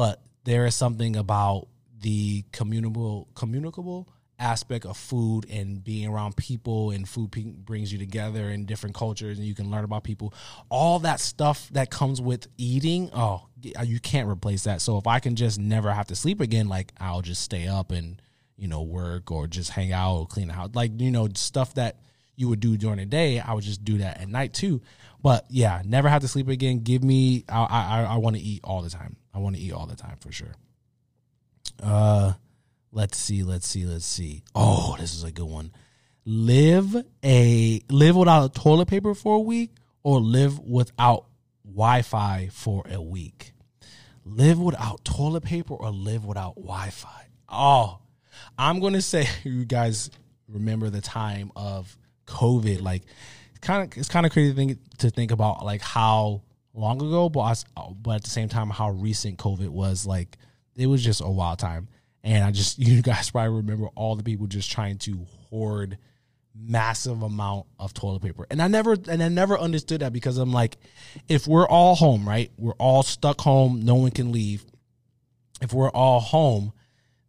But 0.01 0.19
there 0.45 0.65
is 0.65 0.73
something 0.73 1.15
about 1.15 1.67
the 1.99 2.43
communicable, 2.51 3.27
communicable 3.35 4.09
aspect 4.39 4.83
of 4.87 4.97
food 4.97 5.45
and 5.47 5.83
being 5.83 6.07
around 6.07 6.35
people 6.35 6.89
and 6.89 7.07
food 7.07 7.29
brings 7.63 7.93
you 7.93 7.99
together 7.99 8.49
in 8.49 8.65
different 8.65 8.95
cultures 8.95 9.37
and 9.37 9.45
you 9.45 9.53
can 9.53 9.69
learn 9.69 9.83
about 9.83 10.03
people 10.03 10.33
all 10.69 10.97
that 10.97 11.19
stuff 11.19 11.69
that 11.73 11.91
comes 11.91 12.19
with 12.19 12.47
eating 12.57 13.11
oh 13.13 13.45
you 13.83 13.99
can't 13.99 14.27
replace 14.27 14.63
that 14.63 14.81
so 14.81 14.97
if 14.97 15.05
i 15.05 15.19
can 15.19 15.35
just 15.35 15.59
never 15.59 15.93
have 15.93 16.07
to 16.07 16.15
sleep 16.15 16.41
again 16.41 16.67
like 16.67 16.91
i'll 16.99 17.21
just 17.21 17.43
stay 17.43 17.67
up 17.67 17.91
and 17.91 18.19
you 18.57 18.67
know 18.67 18.81
work 18.81 19.29
or 19.29 19.45
just 19.45 19.69
hang 19.69 19.91
out 19.91 20.15
or 20.15 20.25
clean 20.25 20.47
the 20.47 20.53
house 20.55 20.71
like 20.73 20.89
you 20.99 21.11
know 21.11 21.27
stuff 21.35 21.75
that 21.75 21.99
you 22.35 22.49
would 22.49 22.59
do 22.59 22.75
during 22.75 22.97
the 22.97 23.05
day 23.05 23.39
i 23.39 23.53
would 23.53 23.63
just 23.63 23.85
do 23.85 23.99
that 23.99 24.19
at 24.19 24.27
night 24.27 24.51
too 24.51 24.81
but 25.21 25.45
yeah, 25.49 25.81
never 25.85 26.09
have 26.09 26.21
to 26.21 26.27
sleep 26.27 26.47
again. 26.47 26.79
Give 26.79 27.03
me, 27.03 27.45
I 27.47 27.63
I, 27.63 28.03
I 28.13 28.17
want 28.17 28.35
to 28.35 28.41
eat 28.41 28.61
all 28.63 28.81
the 28.81 28.89
time. 28.89 29.17
I 29.33 29.39
want 29.39 29.55
to 29.55 29.61
eat 29.61 29.73
all 29.73 29.85
the 29.85 29.95
time 29.95 30.17
for 30.19 30.31
sure. 30.31 30.53
Uh, 31.81 32.33
let's 32.91 33.17
see, 33.17 33.43
let's 33.43 33.67
see, 33.67 33.85
let's 33.85 34.05
see. 34.05 34.43
Oh, 34.53 34.95
this 34.99 35.13
is 35.13 35.23
a 35.23 35.31
good 35.31 35.47
one. 35.47 35.71
Live 36.25 36.95
a 37.23 37.81
live 37.89 38.15
without 38.15 38.53
toilet 38.53 38.87
paper 38.87 39.15
for 39.15 39.35
a 39.35 39.39
week, 39.39 39.71
or 40.03 40.19
live 40.19 40.59
without 40.59 41.25
Wi-Fi 41.65 42.49
for 42.51 42.85
a 42.89 43.01
week. 43.01 43.53
Live 44.23 44.59
without 44.59 45.03
toilet 45.03 45.43
paper 45.43 45.73
or 45.73 45.89
live 45.89 46.25
without 46.25 46.55
Wi-Fi. 46.55 47.27
Oh, 47.49 47.99
I'm 48.57 48.79
gonna 48.79 49.01
say 49.01 49.27
you 49.43 49.65
guys 49.65 50.11
remember 50.47 50.89
the 50.89 51.01
time 51.01 51.51
of 51.55 51.97
COVID, 52.27 52.81
like 52.81 53.03
kind 53.61 53.91
of 53.91 53.97
it's 53.97 54.09
kind 54.09 54.25
of 54.25 54.31
crazy 54.31 54.53
thing 54.53 54.79
to 54.99 55.09
think 55.09 55.31
about 55.31 55.65
like 55.65 55.81
how 55.81 56.41
long 56.73 57.01
ago, 57.01 57.29
but 57.29 57.41
I, 57.41 57.83
but 58.01 58.15
at 58.15 58.23
the 58.23 58.29
same 58.29 58.49
time 58.49 58.69
how 58.69 58.91
recent 58.91 59.37
COVID 59.37 59.69
was. 59.69 60.05
Like 60.05 60.37
it 60.75 60.87
was 60.87 61.03
just 61.03 61.21
a 61.21 61.29
wild 61.29 61.59
time, 61.59 61.87
and 62.23 62.43
I 62.43 62.51
just 62.51 62.79
you 62.85 63.01
guys 63.01 63.31
probably 63.31 63.57
remember 63.57 63.87
all 63.95 64.15
the 64.15 64.23
people 64.23 64.47
just 64.47 64.71
trying 64.71 64.97
to 64.99 65.25
hoard 65.49 65.97
massive 66.53 67.21
amount 67.23 67.65
of 67.79 67.93
toilet 67.93 68.21
paper. 68.21 68.45
And 68.49 68.61
I 68.61 68.67
never 68.67 68.95
and 69.07 69.23
I 69.23 69.29
never 69.29 69.57
understood 69.57 70.01
that 70.01 70.13
because 70.13 70.37
I'm 70.37 70.51
like, 70.51 70.77
if 71.27 71.47
we're 71.47 71.67
all 71.67 71.95
home, 71.95 72.27
right? 72.27 72.51
We're 72.57 72.73
all 72.73 73.03
stuck 73.03 73.41
home, 73.41 73.83
no 73.83 73.95
one 73.95 74.11
can 74.11 74.31
leave. 74.31 74.65
If 75.61 75.73
we're 75.73 75.91
all 75.91 76.19
home, 76.19 76.73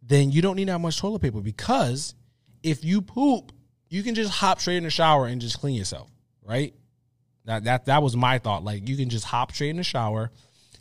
then 0.01 0.31
you 0.31 0.41
don't 0.41 0.55
need 0.55 0.67
that 0.67 0.79
much 0.79 0.99
toilet 0.99 1.21
paper 1.21 1.41
because 1.41 2.15
if 2.63 2.83
you 2.83 3.01
poop, 3.01 3.51
you 3.89 4.03
can 4.03 4.15
just 4.15 4.31
hop 4.31 4.59
straight 4.59 4.77
in 4.77 4.83
the 4.83 4.89
shower 4.89 5.27
and 5.27 5.39
just 5.39 5.59
clean 5.59 5.75
yourself, 5.75 6.09
right? 6.43 6.73
That 7.45 7.65
that 7.65 7.85
that 7.85 8.03
was 8.03 8.15
my 8.15 8.39
thought. 8.39 8.63
Like 8.63 8.87
you 8.87 8.95
can 8.95 9.09
just 9.09 9.25
hop 9.25 9.51
straight 9.51 9.69
in 9.69 9.77
the 9.77 9.83
shower, 9.83 10.31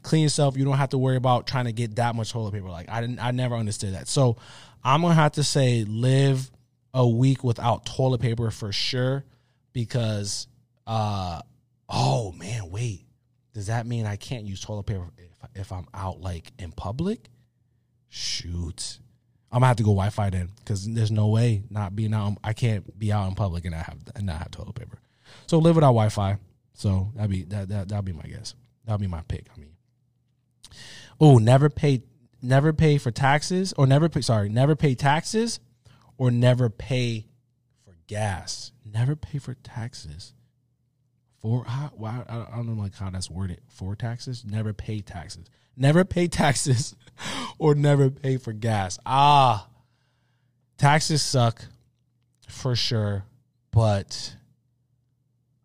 clean 0.02 0.22
yourself. 0.22 0.56
You 0.56 0.64
don't 0.64 0.78
have 0.78 0.90
to 0.90 0.98
worry 0.98 1.16
about 1.16 1.46
trying 1.46 1.64
to 1.64 1.72
get 1.72 1.96
that 1.96 2.14
much 2.14 2.32
toilet 2.32 2.52
paper. 2.52 2.68
Like 2.70 2.88
I 2.88 3.00
didn't 3.00 3.18
I 3.18 3.30
never 3.32 3.54
understood 3.54 3.94
that. 3.94 4.08
So 4.08 4.36
I'm 4.84 5.02
gonna 5.02 5.14
have 5.14 5.32
to 5.32 5.44
say 5.44 5.84
live 5.84 6.50
a 6.94 7.06
week 7.06 7.42
without 7.42 7.86
toilet 7.86 8.20
paper 8.20 8.50
for 8.50 8.72
sure 8.72 9.24
because 9.72 10.46
uh 10.86 11.40
oh 11.88 12.32
man 12.32 12.70
wait 12.70 13.06
does 13.54 13.68
that 13.68 13.86
mean 13.86 14.04
i 14.04 14.16
can't 14.16 14.44
use 14.44 14.60
toilet 14.60 14.84
paper 14.84 15.08
if, 15.16 15.60
if 15.60 15.72
i'm 15.72 15.86
out 15.94 16.20
like 16.20 16.52
in 16.58 16.70
public 16.72 17.28
shoot 18.08 18.98
i'm 19.50 19.56
gonna 19.56 19.68
have 19.68 19.76
to 19.76 19.82
go 19.82 19.90
wi-fi 19.90 20.28
then 20.28 20.50
because 20.58 20.86
there's 20.92 21.10
no 21.10 21.28
way 21.28 21.62
not 21.70 21.96
being 21.96 22.12
out 22.12 22.36
i 22.44 22.52
can't 22.52 22.98
be 22.98 23.12
out 23.12 23.28
in 23.28 23.34
public 23.34 23.64
and 23.64 23.74
not 23.74 23.86
have 23.86 23.98
and 24.16 24.26
not 24.26 24.38
have 24.38 24.50
toilet 24.50 24.74
paper 24.74 24.98
so 25.46 25.58
live 25.58 25.76
without 25.76 25.88
wi-fi 25.88 26.36
so 26.74 27.10
that'd 27.14 27.30
be 27.30 27.42
that, 27.44 27.68
that 27.68 27.88
that'd 27.88 28.04
be 28.04 28.12
my 28.12 28.22
guess 28.22 28.54
that'd 28.84 29.00
be 29.00 29.06
my 29.06 29.22
pick 29.22 29.46
i 29.54 29.60
mean 29.60 29.74
oh 31.20 31.38
never 31.38 31.68
pay 31.68 32.02
never 32.40 32.72
pay 32.72 32.98
for 32.98 33.10
taxes 33.10 33.72
or 33.76 33.86
never 33.86 34.08
pay 34.08 34.20
sorry 34.20 34.48
never 34.48 34.74
pay 34.74 34.94
taxes 34.94 35.60
or 36.22 36.30
never 36.30 36.70
pay 36.70 37.26
for 37.84 37.96
gas. 38.06 38.70
Never 38.84 39.16
pay 39.16 39.38
for 39.38 39.54
taxes. 39.54 40.34
For 41.40 41.64
how, 41.64 41.90
well, 41.96 42.24
I, 42.28 42.52
I 42.52 42.56
don't 42.56 42.68
know 42.68 42.80
like 42.80 42.94
how 42.94 43.10
that's 43.10 43.28
worded. 43.28 43.60
For 43.68 43.96
taxes, 43.96 44.44
never 44.44 44.72
pay 44.72 45.00
taxes. 45.00 45.46
Never 45.76 46.04
pay 46.04 46.28
taxes, 46.28 46.94
or 47.58 47.74
never 47.74 48.10
pay 48.10 48.36
for 48.36 48.52
gas. 48.52 49.00
Ah, 49.04 49.66
taxes 50.78 51.22
suck 51.22 51.64
for 52.46 52.76
sure, 52.76 53.24
but 53.72 54.36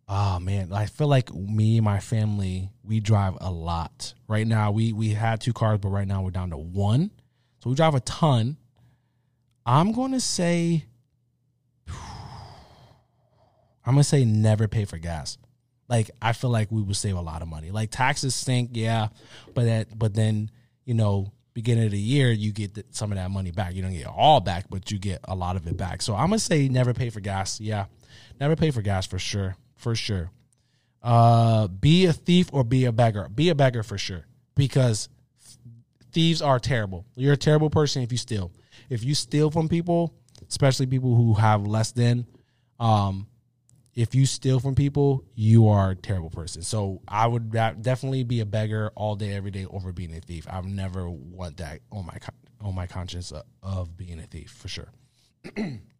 oh 0.07 0.39
man, 0.39 0.71
I 0.73 0.85
feel 0.85 1.07
like 1.07 1.33
me 1.33 1.77
and 1.77 1.85
my 1.85 1.99
family 1.99 2.71
we 2.83 2.99
drive 2.99 3.37
a 3.41 3.51
lot. 3.51 4.13
Right 4.27 4.47
now, 4.47 4.71
we 4.71 4.93
we 4.93 5.09
had 5.09 5.41
two 5.41 5.53
cars, 5.53 5.79
but 5.79 5.89
right 5.89 6.07
now 6.07 6.21
we're 6.21 6.31
down 6.31 6.49
to 6.51 6.57
one, 6.57 7.11
so 7.63 7.69
we 7.69 7.75
drive 7.75 7.95
a 7.95 7.99
ton 8.01 8.57
I'm 9.67 9.91
going 9.91 10.13
to 10.13 10.21
say 10.21 10.85
I'm 13.85 13.93
going 13.93 13.97
to 13.97 14.03
say 14.03 14.23
never 14.23 14.69
pay 14.69 14.85
for 14.85 14.97
gas. 14.97 15.37
Like 15.89 16.09
I 16.21 16.31
feel 16.31 16.49
like 16.49 16.71
we 16.71 16.81
would 16.81 16.95
save 16.95 17.15
a 17.17 17.21
lot 17.21 17.41
of 17.41 17.49
money. 17.49 17.71
Like 17.71 17.91
taxes 17.91 18.33
stink, 18.33 18.71
yeah, 18.73 19.09
but 19.53 19.65
that 19.65 19.99
but 19.99 20.13
then, 20.13 20.51
you 20.85 20.93
know, 20.93 21.33
beginning 21.53 21.85
of 21.85 21.91
the 21.91 21.99
year 21.99 22.31
you 22.31 22.53
get 22.53 22.77
some 22.91 23.11
of 23.11 23.17
that 23.17 23.29
money 23.29 23.51
back. 23.51 23.73
You 23.73 23.81
don't 23.81 23.91
get 23.91 24.07
all 24.07 24.39
back, 24.39 24.65
but 24.69 24.89
you 24.89 24.99
get 24.99 25.19
a 25.25 25.35
lot 25.35 25.57
of 25.57 25.67
it 25.67 25.75
back. 25.75 26.01
So 26.01 26.15
I'm 26.15 26.29
going 26.29 26.39
to 26.39 26.45
say 26.45 26.69
never 26.69 26.93
pay 26.93 27.09
for 27.09 27.19
gas. 27.19 27.59
Yeah. 27.59 27.85
Never 28.39 28.55
pay 28.55 28.71
for 28.71 28.81
gas 28.81 29.05
for 29.05 29.19
sure. 29.19 29.57
For 29.77 29.95
sure. 29.95 30.31
Uh 31.01 31.67
be 31.67 32.05
a 32.05 32.13
thief 32.13 32.49
or 32.51 32.63
be 32.63 32.85
a 32.85 32.91
beggar. 32.91 33.29
Be 33.29 33.49
a 33.49 33.55
beggar 33.55 33.83
for 33.83 33.97
sure 33.97 34.25
because 34.55 35.09
thieves 36.11 36.41
are 36.41 36.59
terrible. 36.59 37.05
You're 37.15 37.33
a 37.33 37.37
terrible 37.37 37.69
person 37.69 38.01
if 38.03 38.11
you 38.11 38.17
steal 38.17 38.51
if 38.89 39.03
you 39.03 39.15
steal 39.15 39.51
from 39.51 39.69
people, 39.69 40.13
especially 40.47 40.85
people 40.85 41.15
who 41.15 41.33
have 41.33 41.65
less 41.65 41.91
than, 41.91 42.25
um, 42.79 43.27
if 43.93 44.13
you 44.13 44.25
steal 44.25 44.59
from 44.59 44.75
people, 44.75 45.23
you 45.33 45.67
are 45.67 45.91
a 45.91 45.95
terrible 45.95 46.29
person. 46.29 46.61
So 46.61 47.01
I 47.07 47.25
would 47.25 47.51
definitely 47.51 48.23
be 48.23 48.41
a 48.41 48.45
beggar 48.45 48.91
all 48.95 49.15
day, 49.15 49.33
every 49.33 49.49
day 49.49 49.65
over 49.65 49.91
being 49.91 50.15
a 50.15 50.19
thief. 50.19 50.45
I've 50.49 50.67
never 50.67 51.09
want 51.09 51.57
that 51.57 51.79
on 51.91 52.05
my 52.05 52.17
on 52.61 52.75
my 52.75 52.87
conscience 52.87 53.33
of 53.63 53.97
being 53.97 54.19
a 54.19 54.27
thief 54.27 54.51
for 54.51 54.67
sure. 54.67 54.91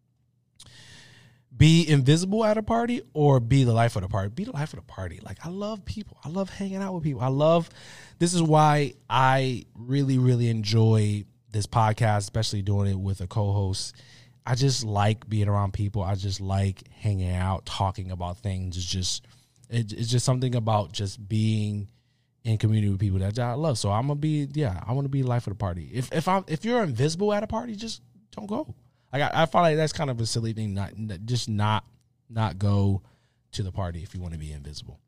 be 1.56 1.88
invisible 1.88 2.46
at 2.46 2.58
a 2.58 2.63
party 2.63 3.01
or 3.13 3.39
be 3.39 3.63
the 3.63 3.74
life 3.74 3.96
of 3.96 4.04
the 4.04 4.08
party. 4.08 4.30
Be 4.30 4.44
the 4.44 4.51
life 4.51 4.74
of 4.74 4.80
the 4.80 4.86
party. 4.86 5.20
Like 5.24 5.46
I 5.46 5.50
love 5.50 5.86
people. 5.86 6.18
I 6.24 6.30
love 6.30 6.50
hanging 6.50 6.77
out 6.77 6.94
with 6.94 7.04
people. 7.04 7.22
I 7.22 7.27
love. 7.27 7.70
This 8.20 8.34
is 8.34 8.42
why 8.42 8.94
I 9.10 9.66
really, 9.75 10.18
really 10.18 10.50
enjoy 10.50 11.25
this 11.51 11.66
podcast, 11.66 12.20
especially 12.20 12.62
doing 12.62 12.92
it 12.92 13.00
with 13.00 13.22
a 13.22 13.27
co-host. 13.27 13.96
I 14.46 14.56
just 14.56 14.84
like 14.84 15.27
being 15.27 15.48
around 15.48 15.74
people. 15.74 16.04
I 16.04 16.16
just 16.16 16.39
like 16.39 16.84
hanging 16.92 17.34
out, 17.34 17.66
talking 17.66 18.12
about 18.12 18.38
things. 18.39 18.77
It's 18.77 18.86
just 18.86 19.25
it, 19.70 19.92
it's 19.92 20.10
just 20.10 20.25
something 20.25 20.56
about 20.56 20.92
just 20.92 21.27
being 21.27 21.88
in 22.44 22.58
community 22.58 22.89
with 22.89 23.00
people 23.00 23.20
that 23.20 23.38
I 23.39 23.54
love. 23.54 23.77
So 23.77 23.92
I'm 23.92 24.08
gonna 24.08 24.16
be 24.16 24.48
yeah, 24.54 24.82
I 24.86 24.94
want 24.94 25.06
to 25.06 25.10
be 25.10 25.24
life 25.24 25.48
of 25.48 25.51
the 25.51 25.58
party. 25.58 25.89
If 25.94 26.12
if 26.13 26.27
I'm 26.27 26.46
if 26.48 26.63
you're 26.63 26.84
invisible 26.84 27.34
at 27.34 27.44
a 27.44 27.48
party, 27.48 27.75
just 27.75 28.01
don't 28.32 28.48
go. 28.48 28.74
I, 29.12 29.44
I 29.44 29.46
find 29.46 29.64
like 29.64 29.78
that's 29.78 29.94
kind 29.94 30.10
of 30.10 30.20
a 30.20 30.26
silly 30.26 30.54
thing. 30.54 30.74
Not 30.74 30.94
just 31.26 31.50
not 31.50 31.86
not 32.30 32.60
go 32.60 33.02
to 33.54 33.64
the 33.64 33.72
party 33.72 34.04
if 34.04 34.14
you 34.14 34.22
want 34.22 34.34
to 34.34 34.40
be 34.40 34.52
invisible. 34.52 35.00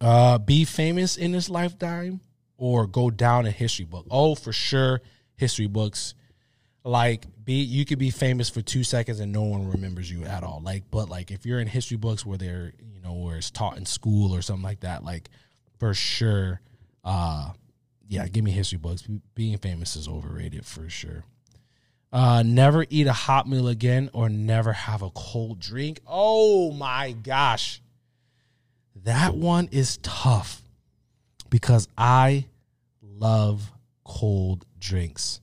Uh, 0.00 0.38
be 0.38 0.64
famous 0.64 1.16
in 1.16 1.32
this 1.32 1.48
lifetime 1.48 2.20
or 2.56 2.86
go 2.86 3.10
down 3.10 3.46
a 3.46 3.50
history 3.50 3.84
book. 3.84 4.06
Oh, 4.10 4.34
for 4.34 4.52
sure 4.52 5.00
history 5.36 5.66
books. 5.66 6.14
Like 6.84 7.26
be 7.44 7.62
you 7.62 7.84
could 7.84 7.98
be 7.98 8.10
famous 8.10 8.50
for 8.50 8.60
two 8.60 8.82
seconds 8.82 9.20
and 9.20 9.32
no 9.32 9.42
one 9.42 9.68
remembers 9.70 10.10
you 10.10 10.24
at 10.24 10.42
all. 10.42 10.60
Like, 10.62 10.84
but 10.90 11.08
like 11.08 11.30
if 11.30 11.46
you're 11.46 11.60
in 11.60 11.68
history 11.68 11.96
books 11.96 12.26
where 12.26 12.38
they're 12.38 12.72
you 12.92 13.00
know 13.00 13.12
where 13.12 13.36
it's 13.36 13.50
taught 13.50 13.76
in 13.76 13.86
school 13.86 14.34
or 14.34 14.42
something 14.42 14.64
like 14.64 14.80
that, 14.80 15.04
like 15.04 15.30
for 15.78 15.94
sure, 15.94 16.60
uh, 17.04 17.50
yeah, 18.08 18.26
give 18.26 18.44
me 18.44 18.50
history 18.50 18.78
books. 18.78 19.02
Being 19.34 19.58
famous 19.58 19.94
is 19.94 20.08
overrated 20.08 20.66
for 20.66 20.88
sure. 20.88 21.24
Uh, 22.12 22.42
never 22.44 22.84
eat 22.90 23.06
a 23.06 23.12
hot 23.12 23.48
meal 23.48 23.68
again 23.68 24.10
or 24.12 24.28
never 24.28 24.72
have 24.72 25.02
a 25.02 25.10
cold 25.10 25.58
drink. 25.58 26.00
Oh 26.06 26.70
my 26.72 27.12
gosh. 27.12 27.80
That 29.04 29.34
one 29.34 29.68
is 29.72 29.96
tough 30.02 30.62
because 31.48 31.88
I 31.96 32.46
love 33.02 33.72
cold 34.04 34.66
drinks. 34.78 35.40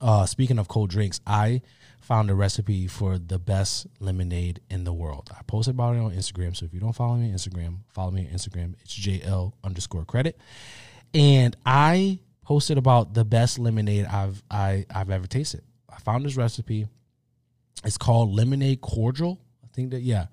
Uh, 0.00 0.24
speaking 0.24 0.58
of 0.58 0.66
cold 0.66 0.88
drinks, 0.88 1.20
I 1.26 1.60
found 2.00 2.30
a 2.30 2.34
recipe 2.34 2.86
for 2.86 3.18
the 3.18 3.38
best 3.38 3.86
lemonade 4.00 4.60
in 4.70 4.84
the 4.84 4.92
world. 4.92 5.30
I 5.36 5.42
posted 5.42 5.74
about 5.74 5.94
it 5.94 6.00
on 6.00 6.12
Instagram. 6.12 6.56
So 6.56 6.64
if 6.64 6.72
you 6.72 6.80
don't 6.80 6.94
follow 6.94 7.16
me 7.16 7.30
on 7.30 7.36
Instagram, 7.36 7.76
follow 7.88 8.10
me 8.10 8.26
on 8.26 8.34
Instagram. 8.34 8.74
It's 8.80 8.98
JL 8.98 9.52
underscore 9.62 10.04
credit. 10.06 10.38
And 11.12 11.54
I 11.66 12.18
posted 12.42 12.78
about 12.78 13.14
the 13.14 13.24
best 13.24 13.58
lemonade 13.58 14.06
I've 14.06 14.42
I, 14.50 14.86
I've 14.94 15.10
ever 15.10 15.26
tasted. 15.26 15.62
I 15.88 15.98
found 15.98 16.24
this 16.24 16.36
recipe. 16.36 16.86
It's 17.84 17.98
called 17.98 18.34
lemonade 18.34 18.80
cordial 18.80 19.40
I 19.70 19.76
think 19.76 19.90
that 19.90 20.00
yeah, 20.00 20.26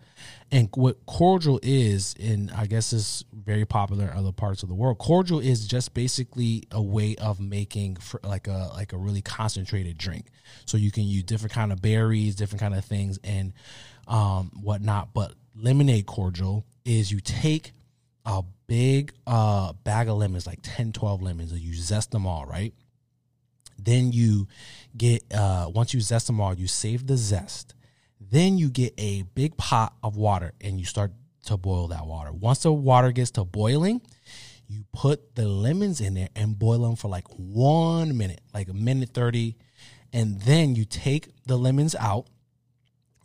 and 0.52 0.68
what 0.74 1.06
cordial 1.06 1.60
is, 1.62 2.16
and 2.20 2.50
I 2.52 2.66
guess 2.66 2.92
is 2.92 3.24
very 3.32 3.66
popular 3.66 4.06
in 4.06 4.18
other 4.18 4.32
parts 4.32 4.64
of 4.64 4.70
the 4.70 4.76
world. 4.76 4.98
Cordial 4.98 5.40
is 5.40 5.68
just 5.68 5.94
basically 5.94 6.64
a 6.72 6.82
way 6.82 7.16
of 7.18 7.40
making 7.40 7.98
like 8.24 8.48
a 8.48 8.72
like 8.74 8.94
a 8.94 8.98
really 8.98 9.22
concentrated 9.22 9.98
drink. 9.98 10.28
So 10.66 10.78
you 10.78 10.92
can 10.92 11.04
use 11.04 11.24
different 11.24 11.54
kind 11.54 11.72
of 11.72 11.82
berries, 11.82 12.36
different 12.36 12.62
kind 12.62 12.74
of 12.74 12.84
things, 12.84 13.20
and 13.24 13.54
um, 14.08 14.52
whatnot. 14.56 15.14
But 15.14 15.34
lemonade 15.56 16.08
cordial 16.08 16.66
is 16.84 17.12
you 17.12 17.20
take 17.20 17.74
a 18.26 18.44
big 18.68 19.14
uh, 19.26 19.74
bag 19.84 20.10
of 20.10 20.18
lemons, 20.18 20.46
like 20.46 20.60
10, 20.62 20.92
12 20.92 21.22
lemons, 21.22 21.52
and 21.52 21.62
you 21.62 21.74
zest 21.74 22.12
them 22.12 22.28
all, 22.28 22.46
right? 22.46 22.74
Then 23.80 24.12
you 24.12 24.48
get 24.96 25.24
uh, 25.34 25.70
once 25.74 25.94
you 25.94 26.02
zest 26.02 26.28
them 26.28 26.42
all, 26.42 26.54
you 26.54 26.68
save 26.68 27.08
the 27.08 27.18
zest 27.18 27.74
then 28.20 28.58
you 28.58 28.70
get 28.70 28.94
a 28.98 29.24
big 29.36 29.58
pot 29.58 29.94
of 30.04 30.18
water 30.18 30.54
and 30.62 30.80
you 30.80 30.86
start 30.86 31.12
to 31.46 31.58
boil 31.58 31.88
that 31.90 32.06
water. 32.06 32.32
Once 32.32 32.64
the 32.64 32.72
water 32.72 33.12
gets 33.12 33.32
to 33.32 33.44
boiling, 33.44 34.02
you 34.68 34.84
put 34.92 35.36
the 35.36 35.48
lemons 35.48 36.02
in 36.02 36.16
there 36.16 36.30
and 36.36 36.58
boil 36.58 36.80
them 36.80 36.96
for 36.96 37.08
like 37.08 37.28
one 37.38 38.18
minute, 38.18 38.42
like 38.54 38.68
a 38.70 38.74
minute 38.74 39.10
30. 39.14 39.56
And 40.12 40.42
then 40.42 40.76
you 40.76 40.84
take 40.84 41.30
the 41.46 41.58
lemons 41.58 41.96
out, 41.96 42.28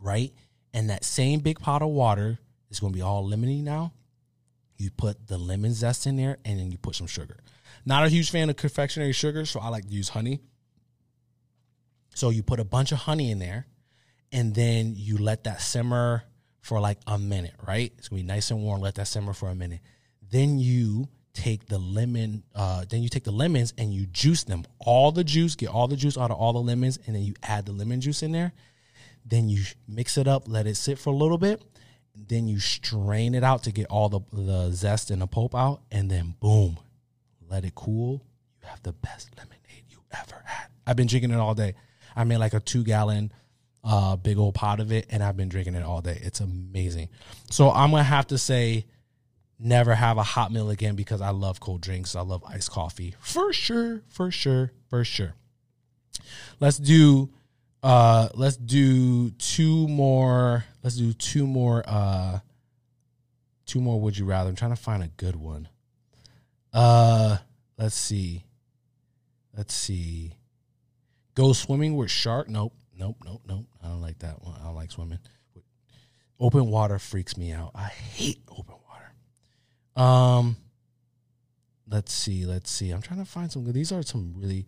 right? 0.00 0.32
And 0.74 0.90
that 0.90 1.04
same 1.04 1.40
big 1.40 1.58
pot 1.58 1.82
of 1.82 1.88
water 1.88 2.38
is 2.70 2.78
going 2.78 2.92
to 2.92 2.96
be 2.96 3.02
all 3.02 3.28
lemony 3.28 3.62
now. 3.62 3.92
You 4.82 4.90
put 4.90 5.28
the 5.28 5.38
lemon 5.38 5.72
zest 5.74 6.08
in 6.08 6.16
there 6.16 6.38
and 6.44 6.58
then 6.58 6.72
you 6.72 6.76
put 6.76 6.96
some 6.96 7.06
sugar. 7.06 7.36
Not 7.86 8.04
a 8.04 8.08
huge 8.08 8.32
fan 8.32 8.50
of 8.50 8.56
confectionery 8.56 9.12
sugar, 9.12 9.44
so 9.46 9.60
I 9.60 9.68
like 9.68 9.86
to 9.86 9.94
use 9.94 10.08
honey. 10.08 10.40
So 12.16 12.30
you 12.30 12.42
put 12.42 12.58
a 12.58 12.64
bunch 12.64 12.90
of 12.90 12.98
honey 12.98 13.30
in 13.30 13.38
there 13.38 13.68
and 14.32 14.56
then 14.56 14.94
you 14.96 15.18
let 15.18 15.44
that 15.44 15.60
simmer 15.60 16.24
for 16.62 16.80
like 16.80 16.98
a 17.06 17.16
minute, 17.16 17.54
right? 17.64 17.92
It's 17.96 18.08
gonna 18.08 18.22
be 18.22 18.26
nice 18.26 18.50
and 18.50 18.60
warm. 18.60 18.80
Let 18.80 18.96
that 18.96 19.06
simmer 19.06 19.32
for 19.32 19.50
a 19.50 19.54
minute. 19.54 19.78
Then 20.32 20.58
you 20.58 21.06
take 21.32 21.66
the 21.66 21.78
lemon, 21.78 22.42
uh, 22.52 22.84
then 22.88 23.02
you 23.02 23.08
take 23.08 23.24
the 23.24 23.30
lemons 23.30 23.72
and 23.78 23.94
you 23.94 24.06
juice 24.06 24.42
them. 24.42 24.64
All 24.80 25.12
the 25.12 25.22
juice, 25.22 25.54
get 25.54 25.68
all 25.68 25.86
the 25.86 25.96
juice 25.96 26.18
out 26.18 26.32
of 26.32 26.38
all 26.38 26.52
the 26.52 26.60
lemons, 26.60 26.98
and 27.06 27.14
then 27.14 27.22
you 27.22 27.34
add 27.44 27.66
the 27.66 27.72
lemon 27.72 28.00
juice 28.00 28.24
in 28.24 28.32
there. 28.32 28.52
Then 29.24 29.48
you 29.48 29.62
mix 29.86 30.18
it 30.18 30.26
up, 30.26 30.48
let 30.48 30.66
it 30.66 30.76
sit 30.76 30.98
for 30.98 31.10
a 31.10 31.16
little 31.16 31.38
bit. 31.38 31.62
Then 32.14 32.46
you 32.46 32.58
strain 32.58 33.34
it 33.34 33.42
out 33.42 33.62
to 33.64 33.72
get 33.72 33.86
all 33.86 34.08
the, 34.08 34.20
the 34.32 34.70
zest 34.70 35.10
and 35.10 35.22
the 35.22 35.26
pulp 35.26 35.54
out. 35.54 35.82
And 35.90 36.10
then 36.10 36.34
boom, 36.40 36.78
let 37.48 37.64
it 37.64 37.74
cool. 37.74 38.24
You 38.60 38.68
have 38.68 38.82
the 38.82 38.92
best 38.92 39.30
lemonade 39.36 39.84
you 39.88 39.98
ever 40.12 40.42
had. 40.44 40.68
I've 40.86 40.96
been 40.96 41.06
drinking 41.06 41.30
it 41.30 41.38
all 41.38 41.54
day. 41.54 41.74
I 42.14 42.24
made 42.24 42.38
like 42.38 42.54
a 42.54 42.60
two 42.60 42.84
gallon 42.84 43.32
uh, 43.84 44.16
big 44.16 44.38
old 44.38 44.54
pot 44.54 44.80
of 44.80 44.92
it, 44.92 45.06
and 45.10 45.22
I've 45.22 45.36
been 45.36 45.48
drinking 45.48 45.74
it 45.74 45.82
all 45.82 46.00
day. 46.00 46.18
It's 46.22 46.40
amazing. 46.40 47.08
So 47.50 47.70
I'm 47.70 47.90
gonna 47.90 48.02
have 48.04 48.26
to 48.28 48.38
say, 48.38 48.86
never 49.58 49.94
have 49.94 50.18
a 50.18 50.22
hot 50.22 50.52
meal 50.52 50.70
again 50.70 50.94
because 50.94 51.20
I 51.20 51.30
love 51.30 51.60
cold 51.60 51.80
drinks. 51.80 52.14
I 52.14 52.20
love 52.20 52.44
iced 52.46 52.70
coffee 52.70 53.14
for 53.20 53.52
sure, 53.52 54.02
for 54.08 54.30
sure, 54.30 54.72
for 54.88 55.04
sure. 55.04 55.34
Let's 56.60 56.78
do, 56.78 57.30
uh, 57.82 58.28
let's 58.34 58.56
do 58.56 59.30
two 59.30 59.88
more. 59.88 60.64
Let's 60.82 60.96
do 60.96 61.12
two 61.12 61.46
more. 61.46 61.84
Uh, 61.86 62.40
two 63.66 63.80
more. 63.80 64.00
Would 64.00 64.18
you 64.18 64.24
rather? 64.24 64.50
I'm 64.50 64.56
trying 64.56 64.74
to 64.74 64.76
find 64.76 65.02
a 65.02 65.08
good 65.08 65.36
one. 65.36 65.68
Uh, 66.72 67.38
let's 67.78 67.94
see. 67.94 68.44
Let's 69.56 69.74
see. 69.74 70.34
Go 71.34 71.52
swimming 71.52 71.96
with 71.96 72.10
shark? 72.10 72.48
Nope, 72.48 72.74
nope, 72.98 73.16
nope, 73.24 73.42
nope. 73.46 73.66
I 73.82 73.88
don't 73.88 74.00
like 74.00 74.18
that 74.20 74.42
one. 74.42 74.54
I 74.60 74.64
don't 74.64 74.74
like 74.74 74.90
swimming. 74.90 75.18
Open 76.38 76.66
water 76.66 76.98
freaks 76.98 77.36
me 77.36 77.52
out. 77.52 77.70
I 77.74 77.84
hate 77.84 78.42
open 78.48 78.74
water. 78.74 80.08
Um, 80.08 80.56
let's 81.88 82.12
see, 82.12 82.44
let's 82.44 82.70
see. 82.70 82.90
I'm 82.90 83.02
trying 83.02 83.20
to 83.20 83.30
find 83.30 83.50
some 83.50 83.64
good. 83.64 83.74
These 83.74 83.92
are 83.92 84.02
some 84.02 84.34
really 84.36 84.66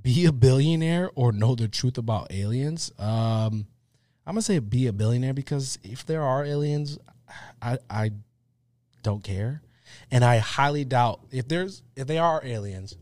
be 0.00 0.26
a 0.26 0.32
billionaire 0.32 1.10
or 1.14 1.32
know 1.32 1.54
the 1.54 1.68
truth 1.68 1.96
about 1.96 2.32
aliens. 2.32 2.90
Um, 2.98 3.66
I'm 4.26 4.34
gonna 4.34 4.42
say 4.42 4.58
be 4.58 4.86
a 4.86 4.92
billionaire 4.92 5.34
because 5.34 5.78
if 5.82 6.06
there 6.06 6.22
are 6.22 6.44
aliens, 6.44 6.98
I 7.60 7.78
I 7.90 8.10
don't 9.02 9.24
care, 9.24 9.62
and 10.10 10.24
I 10.24 10.38
highly 10.38 10.84
doubt 10.84 11.20
if 11.30 11.48
there's 11.48 11.82
if 11.96 12.06
they 12.06 12.18
are 12.18 12.40
aliens, 12.44 12.96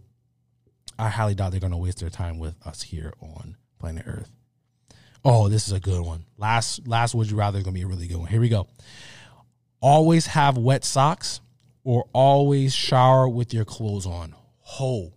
I 0.99 1.09
highly 1.09 1.35
doubt 1.35 1.51
they're 1.51 1.61
gonna 1.61 1.79
waste 1.79 2.01
their 2.01 2.11
time 2.11 2.39
with 2.39 2.55
us 2.67 2.83
here 2.83 3.13
on 3.21 3.57
planet 3.79 4.05
Earth. 4.07 4.31
Oh, 5.25 5.49
this 5.49 5.67
is 5.67 5.73
a 5.73 5.81
good 5.81 6.01
one. 6.01 6.25
Last 6.39 6.87
last 6.87 7.15
would 7.15 7.31
you 7.31 7.37
rather 7.37 7.59
is 7.59 7.65
gonna 7.65 7.75
be 7.75 7.83
a 7.83 7.87
really 7.87 8.07
good 8.07 8.19
one. 8.19 8.29
Here 8.29 8.41
we 8.41 8.49
go. 8.49 8.67
Always 9.81 10.27
have 10.27 10.57
wet 10.57 10.85
socks 10.85 11.41
or 11.85 12.07
always 12.13 12.75
shower 12.75 13.29
with 13.29 13.53
your 13.53 13.65
clothes 13.65 14.07
on. 14.07 14.35
Oh 14.81 15.13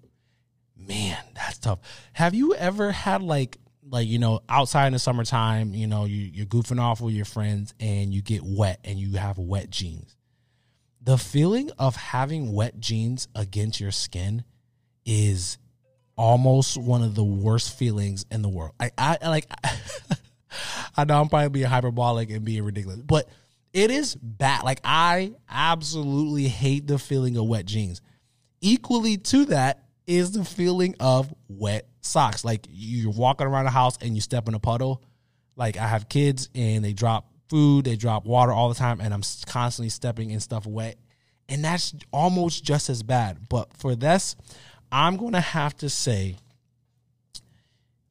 man, 0.76 1.24
that's 1.36 1.60
tough. 1.60 1.80
Have 2.14 2.34
you 2.34 2.54
ever 2.56 2.92
had 2.92 3.22
like 3.22 3.58
like 3.94 4.08
you 4.08 4.18
know 4.18 4.42
outside 4.50 4.88
in 4.88 4.94
the 4.94 5.00
summertime, 5.00 5.76
you 5.76 5.86
know 5.86 6.06
you 6.06 6.30
you're 6.34 6.48
goofing 6.48 6.82
off 6.82 7.00
with 7.00 7.14
your 7.14 7.26
friends 7.26 7.76
and 7.80 8.12
you 8.12 8.24
get 8.24 8.42
wet 8.44 8.80
and 8.84 8.98
you 8.98 9.14
have 9.14 9.38
wet 9.38 9.70
jeans. 9.70 10.18
The 11.02 11.18
feeling 11.18 11.70
of 11.78 11.96
having 11.96 12.54
wet 12.54 12.80
jeans 12.80 13.28
against 13.36 13.80
your 13.80 13.92
skin 13.92 14.44
is 15.06 15.60
almost 16.16 16.76
one 16.76 17.04
of 17.04 17.14
the 17.14 17.24
worst 17.24 17.78
feelings 17.78 18.26
in 18.32 18.42
the 18.42 18.50
world. 18.50 18.72
I, 18.80 18.92
I 18.98 19.18
like. 19.30 19.48
I 20.98 21.04
know 21.06 21.22
I'm 21.22 21.30
probably 21.30 21.50
being 21.50 21.66
hyperbolic 21.66 22.30
and 22.32 22.44
being 22.44 22.64
ridiculous, 22.64 23.00
but 23.00 23.28
it 23.74 23.92
is 23.92 24.16
bad. 24.16 24.64
Like 24.64 24.82
I 24.84 25.34
absolutely 25.48 26.48
hate 26.48 26.88
the 26.88 26.98
feeling 26.98 27.38
of 27.38 27.46
wet 27.46 27.66
jeans. 27.66 28.02
Equally 28.60 29.18
to 29.18 29.46
that 29.46 29.83
is 30.08 30.32
the 30.32 30.44
feeling 30.44 30.96
of 31.00 31.34
wet 31.48 31.88
socks. 32.02 32.44
Like 32.44 32.68
you're 32.70 33.12
walking 33.12 33.48
around 33.48 33.66
the 33.66 33.72
house 33.72 33.98
and 34.02 34.16
you 34.16 34.22
step 34.22 34.48
in 34.48 34.54
a 34.54 34.60
puddle. 34.60 35.04
Like 35.56 35.78
I 35.78 35.88
have 35.88 36.10
kids 36.10 36.50
and 36.56 36.84
they 36.84 36.94
drop 36.94 37.30
food, 37.50 37.86
they 37.86 37.96
drop 37.96 38.26
water 38.26 38.52
all 38.52 38.70
the 38.70 38.76
time, 38.76 39.00
and 39.00 39.14
I'm 39.14 39.22
constantly 39.46 39.90
stepping 39.90 40.32
in 40.32 40.40
stuff 40.40 40.66
wet. 40.66 40.98
And 41.50 41.64
that's 41.64 41.94
almost 42.12 42.64
just 42.64 42.90
as 42.90 43.04
bad. 43.04 43.50
But 43.50 43.76
for 43.78 43.96
this, 43.96 44.36
I'm 44.92 45.18
going 45.18 45.34
to 45.34 45.42
have 45.42 45.76
to 45.78 45.90
say, 45.90 46.38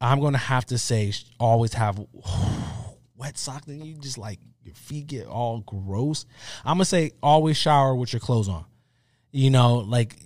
I'm 0.00 0.20
going 0.20 0.34
to 0.34 0.38
have 0.38 0.66
to 0.66 0.78
say, 0.78 1.12
always 1.40 1.74
have 1.74 1.98
wet 3.16 3.38
socks. 3.38 3.66
And 3.66 3.84
you 3.84 3.94
just 3.94 4.18
like 4.18 4.38
your 4.64 4.74
feet 4.74 5.06
get 5.08 5.26
all 5.26 5.60
gross. 5.60 6.26
I'm 6.64 6.76
gonna 6.76 6.84
say 6.84 7.12
always 7.22 7.56
shower 7.56 7.94
with 7.94 8.12
your 8.12 8.20
clothes 8.20 8.48
on. 8.48 8.64
You 9.30 9.50
know, 9.50 9.76
like 9.78 10.16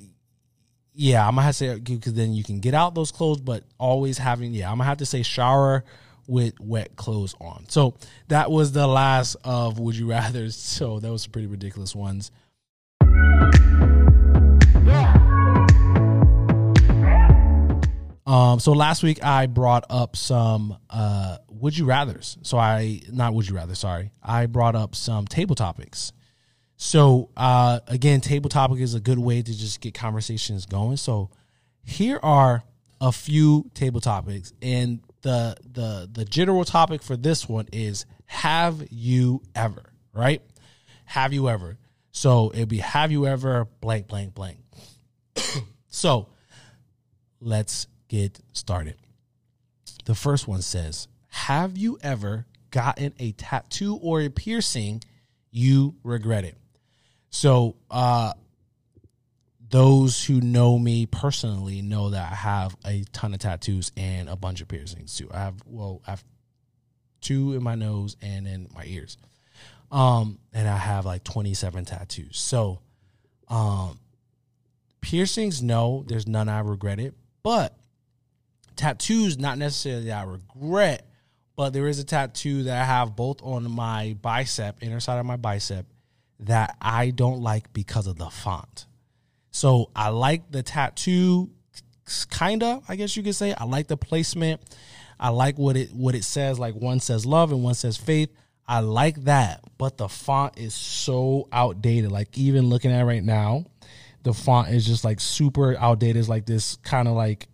yeah, 0.97 1.27
I'm 1.27 1.35
gonna 1.35 1.43
have 1.43 1.57
to 1.57 1.59
say 1.59 1.79
because 1.79 2.15
then 2.15 2.33
you 2.33 2.43
can 2.43 2.59
get 2.61 2.75
out 2.75 2.95
those 2.95 3.13
clothes, 3.13 3.41
but 3.41 3.65
always 3.79 4.19
having 4.19 4.55
yeah, 4.55 4.71
I'm 4.71 4.79
gonna 4.79 4.89
have 4.89 4.99
to 4.99 5.07
say 5.07 5.23
shower 5.23 5.85
with 6.27 6.59
wet 6.59 6.97
clothes 6.97 7.35
on. 7.41 7.67
So 7.69 7.95
that 8.29 8.51
was 8.51 8.73
the 8.73 8.87
last 8.87 9.37
of 9.45 9.79
Would 9.79 9.97
You 9.97 10.11
Rather. 10.11 10.49
So 10.51 10.99
that 11.01 11.11
was 11.11 11.23
some 11.23 11.33
pretty 11.33 11.47
ridiculous 11.47 11.95
ones. 11.95 12.31
Um, 18.27 18.59
so 18.59 18.73
last 18.73 19.05
week 19.05 19.23
I 19.23 19.47
brought 19.47 19.85
up 19.89 20.17
some 20.17 20.77
uh, 20.91 21.39
would 21.49 21.77
you 21.79 21.85
rather's. 21.85 22.37
So 22.43 22.59
I 22.59 23.01
not 23.13 23.35
would 23.35 23.49
you 23.49 23.55
rather, 23.55 23.75
sorry. 23.75 24.11
I 24.23 24.47
brought 24.47 24.75
up 24.75 24.95
some 24.95 25.27
table 25.27 25.55
topics. 25.55 26.13
So 26.77 27.31
uh, 27.37 27.81
again, 27.87 28.21
table 28.21 28.51
topic 28.51 28.81
is 28.81 28.95
a 28.95 29.01
good 29.01 29.19
way 29.19 29.43
to 29.43 29.59
just 29.59 29.81
get 29.81 29.95
conversations 29.95 30.67
going. 30.67 30.97
So 30.97 31.31
here 31.83 32.21
are 32.23 32.65
a 33.01 33.13
few 33.13 33.71
table 33.75 34.01
topics, 34.01 34.53
and 34.61 35.01
the 35.23 35.57
the 35.73 36.09
the 36.13 36.25
general 36.25 36.65
topic 36.65 37.03
for 37.03 37.17
this 37.17 37.49
one 37.49 37.67
is 37.73 38.07
have 38.27 38.87
you 38.91 39.43
ever 39.55 39.93
right? 40.13 40.43
Have 41.05 41.33
you 41.33 41.49
ever? 41.49 41.79
So 42.11 42.51
it'd 42.55 42.69
be 42.69 42.79
have 42.79 43.13
you 43.13 43.27
ever 43.27 43.67
blank 43.81 44.09
blank 44.09 44.35
blank. 44.35 44.59
so 45.89 46.29
let's 47.41 47.87
get 48.09 48.41
started. 48.53 48.97
The 50.05 50.15
first 50.15 50.49
one 50.49 50.63
says, 50.63 51.09
Have 51.29 51.77
you 51.77 51.99
ever 52.03 52.47
gotten 52.71 53.13
a 53.19 53.33
tattoo 53.33 53.99
or 54.03 54.21
a 54.23 54.31
piercing 54.31 55.03
you 55.51 55.97
regret 56.03 56.45
it? 56.45 56.57
So, 57.31 57.77
uh, 57.91 58.33
those 59.69 60.25
who 60.25 60.41
know 60.41 60.79
me 60.79 61.07
personally 61.07 61.83
know 61.83 62.11
that 62.11 62.33
I 62.33 62.35
have 62.35 62.77
a 62.85 63.05
ton 63.13 63.35
of 63.35 63.41
tattoos 63.41 63.91
and 63.97 64.29
a 64.29 64.37
bunch 64.37 64.61
of 64.61 64.69
piercings 64.69 65.17
too. 65.17 65.29
I 65.33 65.39
have, 65.39 65.57
well, 65.67 66.01
I 66.07 66.11
have 66.11 66.25
two 67.21 67.55
in 67.55 67.63
my 67.63 67.75
nose 67.75 68.17
and 68.23 68.47
in 68.47 68.69
my 68.75 68.85
ears. 68.87 69.17
Um, 69.91 70.39
and 70.53 70.69
I 70.69 70.77
have 70.77 71.05
like 71.05 71.25
27 71.25 71.85
tattoos. 71.85 72.39
So, 72.39 72.81
um, 73.49 73.99
piercings, 75.01 75.63
no, 75.63 76.05
there's 76.07 76.27
none 76.27 76.49
I 76.49 76.61
regret 76.61 76.99
it, 77.01 77.15
but 77.43 77.77
tattoos, 78.77 79.39
not 79.39 79.59
necessarily 79.59 80.13
I 80.13 80.25
regret, 80.25 81.09
but 81.57 81.73
there 81.73 81.89
is 81.89 81.99
a 81.99 82.05
tattoo 82.05 82.65
that 82.65 82.83
I 82.83 82.85
have 82.85 83.17
both 83.17 83.43
on 83.43 83.71
my 83.71 84.17
bicep, 84.21 84.83
inner 84.83 85.01
side 85.01 85.19
of 85.19 85.27
my 85.27 85.37
bicep, 85.37 85.87
that 86.41 86.77
I 86.81 87.11
don't 87.11 87.41
like 87.41 87.73
because 87.73 88.07
of 88.07 88.17
the 88.17 88.31
font. 88.31 88.87
So 89.51 89.91
I 89.97 90.11
like 90.11 90.51
the 90.51 90.63
tattoo, 90.63 91.51
kinda, 92.31 92.83
I 92.89 92.97
guess 92.97 93.17
you 93.17 93.23
could 93.23 93.35
say. 93.35 93.55
I 93.55 93.65
like 93.65 93.87
the 93.87 93.97
placement. 93.97 94.61
I 95.19 95.31
like 95.31 95.57
what 95.57 95.77
it 95.77 95.93
what 95.93 96.15
it 96.15 96.25
says. 96.25 96.59
Like 96.59 96.75
one 96.75 97.01
says 97.01 97.25
love 97.25 97.53
and 97.53 97.63
one 97.63 97.75
says 97.75 97.97
faith. 97.97 98.31
I 98.69 98.81
like 98.81 99.17
that, 99.25 99.65
but 99.79 99.97
the 99.97 100.09
font 100.09 100.59
is 100.59 100.75
so 100.75 101.49
outdated. 101.53 102.13
Like 102.13 102.37
even 102.37 102.69
looking 102.69 102.91
at 102.91 103.03
right 103.03 103.23
now, 103.23 103.65
the 104.25 104.35
font 104.35 104.69
is 104.69 104.85
just 104.85 105.05
like 105.05 105.21
super 105.21 105.77
outdated. 105.79 106.17
It's 106.17 106.29
like 106.29 106.45
this 106.45 106.77
kind 106.77 107.09
of 107.09 107.15
like 107.15 107.49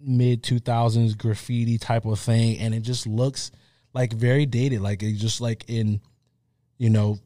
mid 0.00 0.42
2000s 0.42 1.16
graffiti 1.16 1.78
type 1.78 2.04
of 2.04 2.18
thing 2.20 2.58
and 2.58 2.74
it 2.74 2.80
just 2.80 3.06
looks 3.06 3.50
like 3.94 4.12
very 4.12 4.46
dated 4.46 4.80
like 4.80 5.02
it 5.02 5.14
just 5.14 5.40
like 5.40 5.64
in 5.66 6.00
you 6.76 6.88
know 6.88 7.18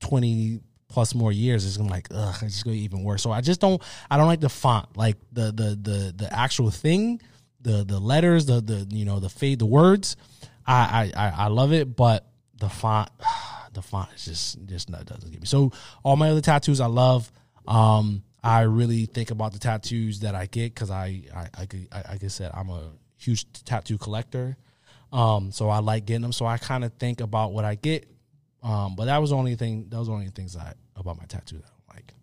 20 0.00 0.60
plus 0.88 1.14
more 1.14 1.32
years 1.32 1.66
it's 1.66 1.76
gonna 1.76 1.90
like 1.90 2.08
ugh 2.12 2.36
it's 2.42 2.62
gonna 2.62 2.74
be 2.76 2.82
even 2.82 3.02
worse 3.02 3.22
so 3.22 3.32
i 3.32 3.40
just 3.40 3.60
don't 3.60 3.82
i 4.10 4.16
don't 4.16 4.28
like 4.28 4.40
the 4.40 4.48
font 4.48 4.96
like 4.96 5.16
the 5.32 5.46
the 5.52 5.78
the 5.82 6.14
the 6.16 6.32
actual 6.32 6.70
thing 6.70 7.20
the 7.60 7.84
the 7.84 7.98
letters 7.98 8.46
the 8.46 8.60
the 8.60 8.86
you 8.90 9.04
know 9.04 9.18
the 9.18 9.28
fade 9.28 9.58
the 9.58 9.66
words 9.66 10.16
i 10.66 11.10
i 11.16 11.28
i 11.36 11.46
love 11.48 11.72
it 11.72 11.96
but 11.96 12.26
the 12.58 12.68
font 12.68 13.10
the 13.72 13.82
font 13.82 14.08
is 14.14 14.24
just 14.24 14.64
just 14.66 14.88
not 14.88 15.04
doesn't 15.04 15.30
give 15.30 15.40
me 15.40 15.46
so 15.46 15.72
all 16.04 16.16
my 16.16 16.30
other 16.30 16.40
tattoos 16.40 16.80
i 16.80 16.86
love 16.86 17.30
um 17.66 18.22
I 18.46 18.60
really 18.60 19.06
think 19.06 19.32
about 19.32 19.52
the 19.52 19.58
tattoos 19.58 20.20
that 20.20 20.36
I 20.36 20.46
get 20.46 20.72
because 20.72 20.88
I, 20.88 21.22
I, 21.34 21.48
I, 21.58 21.68
I, 21.90 22.12
like 22.12 22.22
I 22.22 22.28
said, 22.28 22.52
I'm 22.54 22.70
a 22.70 22.92
huge 23.16 23.44
tattoo 23.64 23.98
collector. 23.98 24.56
Um, 25.12 25.50
so 25.50 25.68
I 25.68 25.80
like 25.80 26.06
getting 26.06 26.22
them. 26.22 26.32
So 26.32 26.46
I 26.46 26.56
kind 26.56 26.84
of 26.84 26.92
think 26.92 27.20
about 27.20 27.52
what 27.52 27.64
I 27.64 27.74
get. 27.74 28.08
Um, 28.66 28.96
but 28.96 29.04
that 29.04 29.18
was 29.18 29.30
the 29.30 29.36
only 29.36 29.54
thing. 29.54 29.86
That 29.90 29.98
was 29.98 30.08
the 30.08 30.14
only 30.14 30.28
things 30.28 30.54
that 30.54 30.76
about 30.96 31.18
my 31.18 31.24
tattoo 31.26 31.58
that 31.58 31.70
I 31.88 31.94
like. 31.94 32.14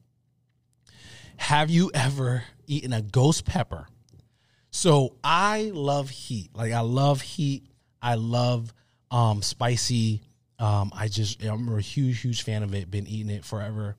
Have 1.38 1.69
you 1.69 1.89
ever 1.93 2.43
eaten 2.67 2.91
a 2.91 3.01
ghost 3.01 3.45
pepper? 3.45 3.88
So 4.69 5.15
I 5.23 5.71
love 5.73 6.10
heat. 6.10 6.49
Like 6.53 6.73
I 6.73 6.82
love 6.82 7.21
heat. 7.21 7.63
I 8.01 8.15
love 8.15 8.73
um, 9.10 9.41
spicy. 9.41 10.21
Um, 10.60 10.91
I 10.93 11.08
just 11.08 11.41
I'm 11.41 11.73
a 11.73 11.79
huge 11.79 12.19
huge 12.19 12.43
fan 12.43 12.62
of 12.62 12.73
it. 12.75 12.91
Been 12.91 13.08
eating 13.08 13.29
it 13.29 13.45
forever. 13.45 13.95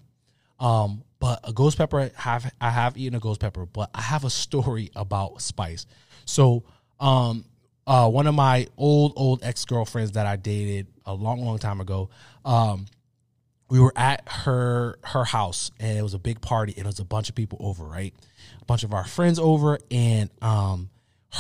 Um, 0.61 1.03
but 1.21 1.41
a 1.45 1.53
ghost 1.55 1.79
pepper 1.79 1.99
I 2.01 2.11
have 2.17 2.53
I 2.61 2.69
have 2.69 2.99
eaten 2.99 3.15
a 3.15 3.21
ghost 3.21 3.41
pepper, 3.41 3.65
but 3.65 3.89
I 3.95 4.03
have 4.03 4.25
a 4.25 4.31
story 4.31 4.91
about 4.95 5.41
spice. 5.41 5.87
So 6.27 6.65
um, 7.01 7.47
uh, 7.87 8.09
one 8.09 8.27
of 8.27 8.35
my 8.35 8.67
old 8.77 9.13
old 9.17 9.43
ex 9.43 9.65
girlfriends 9.65 10.13
that 10.13 10.27
I 10.27 10.37
dated 10.37 10.87
a 11.07 11.15
long 11.15 11.45
long 11.45 11.59
time 11.59 11.81
ago. 11.81 12.11
Um, 12.45 12.87
we 13.69 13.81
were 13.81 13.93
at 13.97 14.23
her 14.29 14.99
her 15.03 15.25
house 15.25 15.71
and 15.81 15.99
it 15.99 16.03
was 16.03 16.15
a 16.15 16.19
big 16.19 16.41
party 16.41 16.75
and 16.77 16.85
it 16.85 16.87
was 16.87 17.01
a 17.01 17.05
bunch 17.05 17.29
of 17.29 17.35
people 17.35 17.59
over, 17.61 17.85
right? 17.85 18.15
A 18.61 18.65
bunch 18.65 18.85
of 18.85 18.93
our 18.93 19.05
friends 19.05 19.39
over 19.39 19.79
and 19.91 20.31
um 20.43 20.91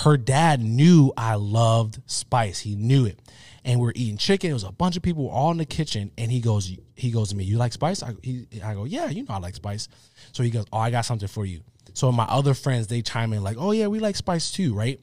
her 0.03 0.17
dad 0.17 0.61
knew 0.61 1.13
I 1.17 1.37
loved 1.37 2.01
spice. 2.07 2.59
He 2.61 2.75
knew 2.75 3.07
it. 3.07 3.21
And 3.65 3.81
we 3.81 3.89
are 3.89 3.93
eating 3.95 4.17
chicken. 4.17 4.51
It 4.51 4.55
was 4.55 4.65
a 4.65 4.73
bunch 4.73 4.97
of 4.97 5.03
people 5.03 5.29
all 5.29 5.53
in 5.53 5.59
the 5.59 5.65
kitchen 5.65 6.11
and 6.19 6.31
he 6.33 6.41
goes 6.41 6.77
he 6.97 7.11
goes 7.11 7.31
to 7.31 7.37
me, 7.37 7.45
"You 7.45 7.57
like 7.57 7.73
spice?" 7.73 8.03
I 8.03 8.15
he, 8.23 8.47
I 8.63 8.75
go, 8.75 8.85
"Yeah, 8.85 9.09
you 9.09 9.23
know 9.23 9.35
I 9.35 9.39
like 9.39 9.55
spice." 9.55 9.89
So 10.33 10.43
he 10.43 10.51
goes, 10.51 10.65
"Oh, 10.73 10.79
I 10.79 10.91
got 10.91 11.03
something 11.03 11.29
for 11.29 11.47
you." 11.47 11.61
So 11.93 12.11
my 12.11 12.25
other 12.25 12.55
friends 12.55 12.89
they 12.89 13.03
chime 13.03 13.33
in 13.33 13.43
like, 13.43 13.57
"Oh 13.59 13.71
yeah, 13.71 13.87
we 13.87 14.01
like 14.01 14.17
spice 14.17 14.51
too, 14.51 14.75
right?" 14.75 15.01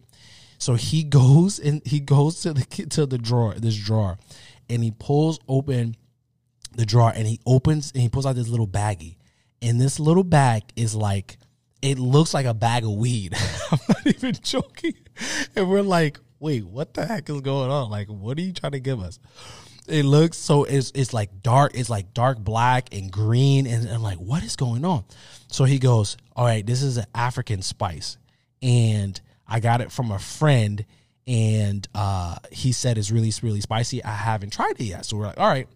So 0.62 0.76
he 0.76 1.04
goes 1.04 1.58
and 1.58 1.82
he 1.88 2.00
goes 2.00 2.42
to 2.42 2.54
the 2.54 2.64
to 2.92 3.08
the 3.08 3.18
drawer, 3.18 3.56
this 3.56 3.76
drawer, 3.76 4.20
and 4.70 4.84
he 4.84 4.92
pulls 4.92 5.40
open 5.48 5.96
the 6.76 6.86
drawer 6.86 7.12
and 7.16 7.28
he 7.28 7.40
opens 7.48 7.92
and 7.94 8.04
he 8.04 8.10
pulls 8.10 8.28
out 8.28 8.36
this 8.36 8.48
little 8.48 8.68
baggie. 8.68 9.16
And 9.64 9.82
this 9.82 10.00
little 10.00 10.24
bag 10.24 10.62
is 10.76 10.96
like, 10.96 11.38
it 11.82 11.98
looks 11.98 12.36
like 12.36 12.46
a 12.46 12.54
bag 12.54 12.84
of 12.84 12.92
weed. 12.92 13.34
I'm 13.72 13.80
not 13.90 14.06
even 14.06 14.36
joking. 14.44 14.94
And 15.56 15.68
we're 15.68 15.82
like, 15.82 16.20
wait, 16.40 16.64
what 16.64 16.94
the 16.94 17.08
heck 17.08 17.28
is 17.32 17.42
going 17.42 17.72
on? 17.72 17.90
Like, 17.90 18.08
what 18.10 18.38
are 18.38 18.42
you 18.42 18.54
trying 18.54 18.74
to 18.74 18.80
give 18.80 19.00
us? 19.00 19.20
It 19.88 20.06
looks 20.06 20.38
so 20.38 20.66
it's 20.66 20.92
it's 20.94 21.12
like 21.12 21.42
dark, 21.42 21.72
it's 21.74 21.90
like 21.90 22.14
dark 22.14 22.38
black 22.38 22.94
and 22.94 23.12
green, 23.12 23.66
and 23.66 23.90
I'm 23.90 24.04
like, 24.04 24.20
what 24.20 24.44
is 24.44 24.56
going 24.56 24.86
on? 24.86 25.06
So 25.48 25.64
he 25.64 25.80
goes, 25.80 26.18
All 26.36 26.46
right, 26.46 26.64
this 26.64 26.84
is 26.84 26.98
an 26.98 27.06
African 27.16 27.64
spice. 27.64 28.18
And 28.62 29.20
I 29.52 29.60
got 29.60 29.82
it 29.82 29.92
from 29.92 30.12
a 30.12 30.18
friend, 30.18 30.86
and 31.28 31.86
uh, 31.94 32.38
he 32.54 32.72
said 32.72 32.98
it's 32.98 33.12
really, 33.12 33.34
really 33.44 33.60
spicy. 33.60 34.02
I 34.02 34.16
haven't 34.16 34.54
tried 34.54 34.80
it 34.80 34.86
yet. 34.86 35.06
So 35.06 35.18
we're 35.18 35.28
like, 35.28 35.40
all 35.40 35.50
right. 35.50 35.68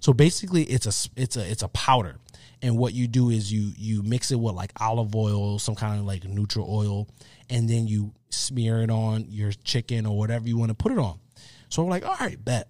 So 0.00 0.12
basically, 0.12 0.64
it's 0.64 0.86
a 0.86 1.10
it's 1.16 1.38
a 1.38 1.50
it's 1.50 1.62
a 1.62 1.68
powder, 1.68 2.18
and 2.60 2.76
what 2.76 2.92
you 2.92 3.08
do 3.08 3.30
is 3.30 3.50
you 3.50 3.72
you 3.78 4.02
mix 4.02 4.30
it 4.32 4.36
with 4.36 4.54
like 4.54 4.72
olive 4.78 5.16
oil, 5.16 5.58
some 5.58 5.74
kind 5.74 5.98
of 5.98 6.04
like 6.04 6.24
neutral 6.24 6.66
oil, 6.68 7.08
and 7.48 7.70
then 7.70 7.86
you 7.88 8.12
smear 8.28 8.82
it 8.82 8.90
on 8.90 9.24
your 9.28 9.52
chicken 9.64 10.04
or 10.04 10.18
whatever 10.18 10.46
you 10.46 10.58
want 10.58 10.68
to 10.68 10.74
put 10.74 10.92
it 10.92 10.98
on. 10.98 11.18
So 11.70 11.82
we're 11.82 11.90
like, 11.90 12.04
all 12.04 12.16
right, 12.20 12.42
bet. 12.44 12.68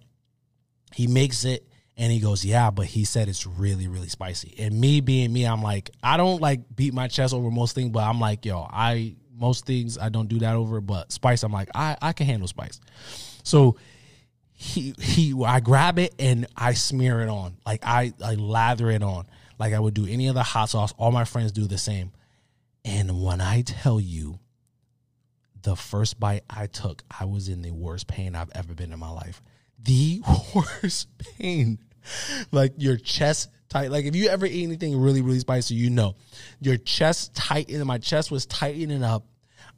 He 0.95 1.09
makes 1.09 1.45
it 1.45 1.67
and 1.97 2.13
he 2.13 2.21
goes, 2.21 2.45
Yeah, 2.45 2.71
but 2.71 2.87
he 2.87 3.05
said 3.05 3.29
it's 3.29 3.47
really, 3.47 3.89
really 3.89 4.09
spicy. 4.09 4.55
And 4.59 4.81
me 4.81 5.01
being 5.01 5.33
me, 5.33 5.45
I'm 5.45 5.63
like, 5.63 5.91
I 6.03 6.17
don't 6.17 6.41
like 6.41 6.61
beat 6.75 6.95
my 6.95 7.09
chest 7.09 7.35
over 7.35 7.51
most 7.51 7.75
things, 7.75 7.91
but 7.91 8.05
I'm 8.05 8.21
like, 8.21 8.45
yo, 8.45 8.61
I 8.71 9.17
most 9.43 9.67
things 9.67 9.99
I 9.99 10.09
don't 10.09 10.29
do 10.29 10.39
that 10.39 10.55
over, 10.55 10.81
but 10.81 11.13
spice, 11.13 11.43
I'm 11.43 11.53
like, 11.53 11.69
I, 11.75 11.97
I 12.01 12.13
can 12.13 12.27
handle 12.27 12.49
spice. 12.49 12.81
So 13.43 13.77
he 14.63 14.95
he 15.01 15.35
I 15.45 15.59
grab 15.59 15.99
it 15.99 16.15
and 16.21 16.47
I 16.57 16.75
smear 16.75 17.21
it 17.21 17.29
on. 17.29 17.57
Like 17.67 17.85
I 17.85 18.13
I 18.25 18.37
lather 18.37 18.91
it 18.91 19.03
on. 19.03 19.27
Like 19.59 19.75
I 19.75 19.81
would 19.81 19.95
do 19.95 20.07
any 20.07 20.29
other 20.29 20.43
hot 20.43 20.69
sauce. 20.71 20.95
All 20.97 21.11
my 21.11 21.25
friends 21.25 21.51
do 21.51 21.67
the 21.67 21.79
same. 21.79 22.13
And 22.85 23.23
when 23.23 23.41
I 23.41 23.63
tell 23.63 24.01
you 24.01 24.39
the 25.63 25.75
first 25.75 26.19
bite 26.21 26.45
I 26.49 26.69
took, 26.69 27.03
I 27.11 27.25
was 27.25 27.49
in 27.49 27.63
the 27.63 27.73
worst 27.73 28.07
pain 28.07 28.37
I've 28.37 28.51
ever 28.55 28.73
been 28.75 28.93
in 28.93 28.99
my 28.99 29.11
life. 29.11 29.43
The 29.83 30.23
worst 30.55 31.09
pain. 31.19 31.81
Like 32.53 32.75
your 32.79 32.97
chest 32.97 33.51
tight. 33.69 33.91
Like 33.91 34.05
if 34.05 34.15
you 34.15 34.29
ever 34.29 34.47
eat 34.47 34.63
anything 34.63 34.97
really, 34.97 35.23
really 35.23 35.41
spicy, 35.41 35.75
you 35.75 35.91
know. 35.91 36.15
Your 36.61 36.77
chest 36.77 37.35
tightened. 37.35 37.85
My 37.85 37.99
chest 37.99 38.31
was 38.31 38.47
tightening 38.47 39.03
up. 39.03 39.25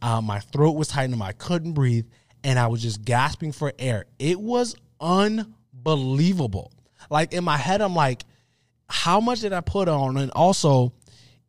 Uh, 0.04 0.20
my 0.20 0.38
throat 0.38 0.72
was 0.72 0.88
tightening. 0.88 1.22
I 1.22 1.32
couldn't 1.32 1.72
breathe 1.72 2.04
and 2.44 2.58
I 2.58 2.66
was 2.66 2.82
just 2.82 3.02
gasping 3.02 3.52
for 3.52 3.72
air. 3.78 4.04
It 4.18 4.38
was 4.38 4.76
unbelievable. 5.00 6.72
Like 7.10 7.32
in 7.32 7.42
my 7.42 7.56
head, 7.56 7.80
I'm 7.80 7.94
like, 7.96 8.24
how 8.86 9.18
much 9.18 9.40
did 9.40 9.54
I 9.54 9.62
put 9.62 9.88
on? 9.88 10.18
And 10.18 10.30
also, 10.32 10.92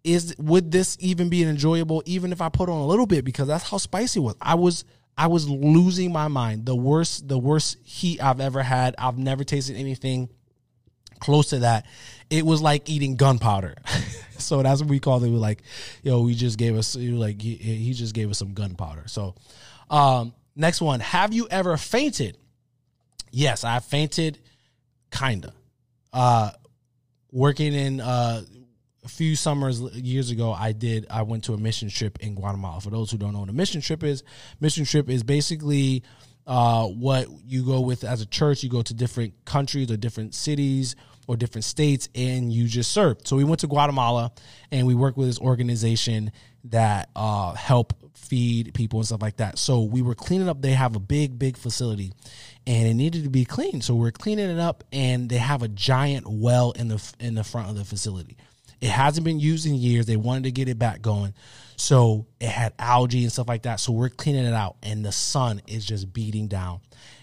is 0.05 0.35
would 0.37 0.71
this 0.71 0.95
even 1.01 1.27
be 1.27 1.43
enjoyable 1.43 2.01
even 2.05 2.31
if 2.31 2.39
I 2.39 2.47
put 2.47 2.69
on 2.69 2.77
a 2.77 2.87
little 2.87 3.05
bit? 3.05 3.25
Because 3.25 3.49
that's 3.49 3.69
how 3.69 3.77
spicy 3.77 4.21
it 4.21 4.23
was. 4.23 4.35
I 4.41 4.55
was 4.55 4.85
I 5.17 5.27
was 5.27 5.49
losing 5.49 6.13
my 6.13 6.29
mind. 6.29 6.65
The 6.65 6.77
worst, 6.77 7.27
the 7.27 7.37
worst 7.37 7.77
heat 7.83 8.23
I've 8.23 8.39
ever 8.39 8.63
had. 8.63 8.95
I've 8.97 9.17
never 9.17 9.43
tasted 9.43 9.75
anything 9.75 10.29
close 11.19 11.47
to 11.49 11.59
that. 11.59 11.85
It 12.29 12.45
was 12.45 12.61
like 12.61 12.89
eating 12.89 13.15
gunpowder. 13.15 13.75
so 14.37 14.63
that's 14.63 14.81
what 14.81 14.89
we 14.89 14.99
called 14.99 15.23
it. 15.23 15.29
We 15.29 15.37
like, 15.37 15.63
yo, 16.03 16.21
we 16.21 16.35
just 16.35 16.57
gave 16.57 16.75
us 16.75 16.95
like 16.95 17.41
he, 17.41 17.55
he 17.55 17.93
just 17.93 18.13
gave 18.13 18.29
us 18.29 18.39
some 18.39 18.53
gunpowder. 18.53 19.03
So 19.07 19.35
um 19.89 20.33
Next 20.55 20.81
one. 20.81 21.01
Have 21.01 21.33
you 21.33 21.47
ever 21.51 21.75
fainted? 21.75 22.37
Yes, 23.31 23.63
I 23.63 23.79
fainted, 23.79 24.39
kinda. 25.11 25.53
Uh, 26.13 26.51
working 27.31 27.73
in 27.73 27.99
uh, 27.99 28.41
a 29.03 29.07
few 29.09 29.35
summers 29.35 29.81
years 29.81 30.31
ago, 30.31 30.53
I 30.53 30.71
did. 30.71 31.07
I 31.09 31.23
went 31.23 31.43
to 31.45 31.53
a 31.53 31.57
mission 31.57 31.89
trip 31.89 32.19
in 32.21 32.35
Guatemala. 32.35 32.79
For 32.79 32.89
those 32.89 33.11
who 33.11 33.17
don't 33.17 33.33
know 33.33 33.41
what 33.41 33.49
a 33.49 33.53
mission 33.53 33.81
trip 33.81 34.03
is, 34.03 34.23
mission 34.61 34.85
trip 34.85 35.09
is 35.09 35.23
basically 35.23 36.03
uh, 36.47 36.85
what 36.85 37.27
you 37.45 37.65
go 37.65 37.81
with 37.81 38.05
as 38.05 38.21
a 38.21 38.25
church. 38.25 38.63
You 38.63 38.69
go 38.69 38.81
to 38.81 38.93
different 38.93 39.33
countries 39.43 39.91
or 39.91 39.97
different 39.97 40.33
cities 40.33 40.95
or 41.27 41.35
different 41.37 41.65
states, 41.65 42.09
and 42.15 42.51
you 42.51 42.67
just 42.67 42.91
serve. 42.91 43.17
So 43.25 43.35
we 43.35 43.43
went 43.43 43.61
to 43.61 43.67
Guatemala, 43.67 44.31
and 44.71 44.85
we 44.87 44.95
worked 44.95 45.17
with 45.17 45.27
this 45.27 45.39
organization 45.39 46.31
that 46.65 47.09
uh, 47.15 47.53
help 47.53 47.93
feed 48.15 48.73
people 48.73 48.99
and 48.99 49.05
stuff 49.05 49.21
like 49.21 49.37
that. 49.37 49.57
So 49.57 49.83
we 49.83 50.01
were 50.01 50.15
cleaning 50.15 50.49
up. 50.49 50.61
They 50.61 50.71
have 50.71 50.95
a 50.95 50.99
big, 50.99 51.37
big 51.37 51.57
facility, 51.57 52.13
and 52.65 52.87
it 52.87 52.93
needed 52.93 53.23
to 53.23 53.29
be 53.29 53.45
cleaned. 53.45 53.83
So 53.83 53.95
we're 53.95 54.11
cleaning 54.11 54.49
it 54.49 54.59
up, 54.59 54.83
and 54.91 55.29
they 55.29 55.37
have 55.37 55.61
a 55.61 55.67
giant 55.67 56.27
well 56.27 56.71
in 56.71 56.87
the 56.87 57.13
in 57.19 57.35
the 57.35 57.43
front 57.43 57.69
of 57.69 57.75
the 57.75 57.85
facility. 57.85 58.37
It 58.81 58.89
hasn't 58.89 59.23
been 59.23 59.39
used 59.39 59.65
in 59.65 59.75
years. 59.75 60.05
They 60.05 60.17
wanted 60.17 60.43
to 60.43 60.51
get 60.51 60.67
it 60.67 60.77
back 60.77 61.01
going, 61.01 61.33
so 61.77 62.27
it 62.39 62.49
had 62.49 62.73
algae 62.77 63.23
and 63.23 63.31
stuff 63.31 63.47
like 63.47 63.63
that. 63.63 63.79
So 63.79 63.93
we're 63.93 64.09
cleaning 64.09 64.45
it 64.45 64.53
out, 64.53 64.77
and 64.83 65.05
the 65.05 65.11
sun 65.11 65.61
is 65.67 65.85
just 65.85 66.11
beating 66.13 66.47
down, 66.47 66.81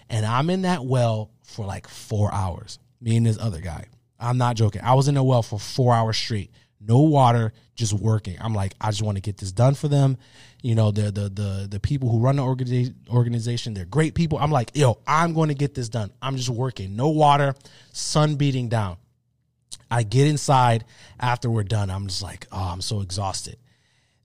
and 0.09 0.25
I'm 0.25 0.49
in 0.49 0.63
that 0.63 0.85
well 0.85 1.31
for 1.43 1.65
like 1.65 1.87
four 1.87 2.33
hours. 2.33 2.79
Me 3.01 3.17
and 3.17 3.25
this 3.25 3.37
other 3.37 3.59
guy. 3.59 3.85
I'm 4.23 4.37
not 4.37 4.55
joking. 4.55 4.81
I 4.83 4.93
was 4.93 5.07
in 5.07 5.17
a 5.17 5.23
well 5.23 5.43
for 5.43 5.59
four 5.59 5.93
hours 5.93 6.17
straight 6.17 6.51
no 6.87 6.99
water, 6.99 7.53
just 7.75 7.93
working. 7.93 8.37
I'm 8.39 8.53
like, 8.53 8.73
I 8.79 8.89
just 8.89 9.01
want 9.01 9.17
to 9.17 9.21
get 9.21 9.37
this 9.37 9.51
done 9.51 9.75
for 9.75 9.87
them. 9.87 10.17
You 10.61 10.75
know, 10.75 10.91
the 10.91 11.03
the 11.03 11.29
the 11.29 11.67
the 11.69 11.79
people 11.79 12.09
who 12.09 12.19
run 12.19 12.37
the 12.37 12.43
organiza- 12.43 12.93
organization, 13.09 13.73
they're 13.73 13.85
great 13.85 14.15
people. 14.15 14.37
I'm 14.37 14.51
like, 14.51 14.71
yo, 14.73 14.99
I'm 15.07 15.33
going 15.33 15.49
to 15.49 15.55
get 15.55 15.73
this 15.73 15.89
done. 15.89 16.11
I'm 16.21 16.37
just 16.37 16.49
working. 16.49 16.95
No 16.95 17.09
water, 17.09 17.55
sun 17.91 18.35
beating 18.35 18.69
down. 18.69 18.97
I 19.89 20.03
get 20.03 20.27
inside 20.27 20.85
after 21.19 21.49
we're 21.49 21.63
done. 21.63 21.89
I'm 21.89 22.07
just 22.07 22.23
like, 22.23 22.47
oh, 22.51 22.69
I'm 22.71 22.81
so 22.81 23.01
exhausted. 23.01 23.57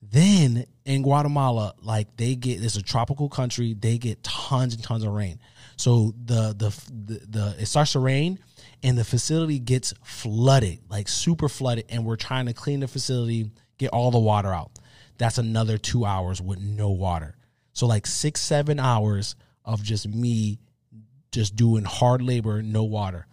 Then 0.01 0.65
in 0.85 1.03
Guatemala, 1.03 1.75
like 1.81 2.15
they 2.17 2.35
get 2.35 2.63
it's 2.63 2.77
a 2.77 2.81
tropical 2.81 3.29
country, 3.29 3.73
they 3.73 3.97
get 3.97 4.23
tons 4.23 4.73
and 4.73 4.83
tons 4.83 5.03
of 5.03 5.11
rain. 5.11 5.39
So 5.75 6.13
the 6.25 6.55
the 6.57 6.69
the, 6.91 7.25
the 7.27 7.55
it 7.59 7.65
starts 7.67 7.93
to 7.93 7.99
rain 7.99 8.39
and 8.83 8.97
the 8.97 9.03
facility 9.03 9.59
gets 9.59 9.93
flooded, 10.03 10.79
like 10.89 11.07
super 11.07 11.49
flooded, 11.49 11.85
and 11.89 12.05
we're 12.05 12.15
trying 12.15 12.45
to 12.45 12.53
clean 12.53 12.79
the 12.79 12.87
facility, 12.87 13.51
get 13.77 13.91
all 13.91 14.11
the 14.11 14.19
water 14.19 14.53
out. 14.53 14.71
That's 15.17 15.37
another 15.37 15.77
two 15.77 16.05
hours 16.05 16.41
with 16.41 16.59
no 16.59 16.89
water. 16.89 17.35
So 17.73 17.87
like 17.87 18.07
six, 18.07 18.41
seven 18.41 18.79
hours 18.79 19.35
of 19.65 19.83
just 19.83 20.07
me 20.07 20.59
just 21.31 21.55
doing 21.55 21.83
hard 21.83 22.21
labor, 22.21 22.61
no 22.61 22.83
water. 22.83 23.27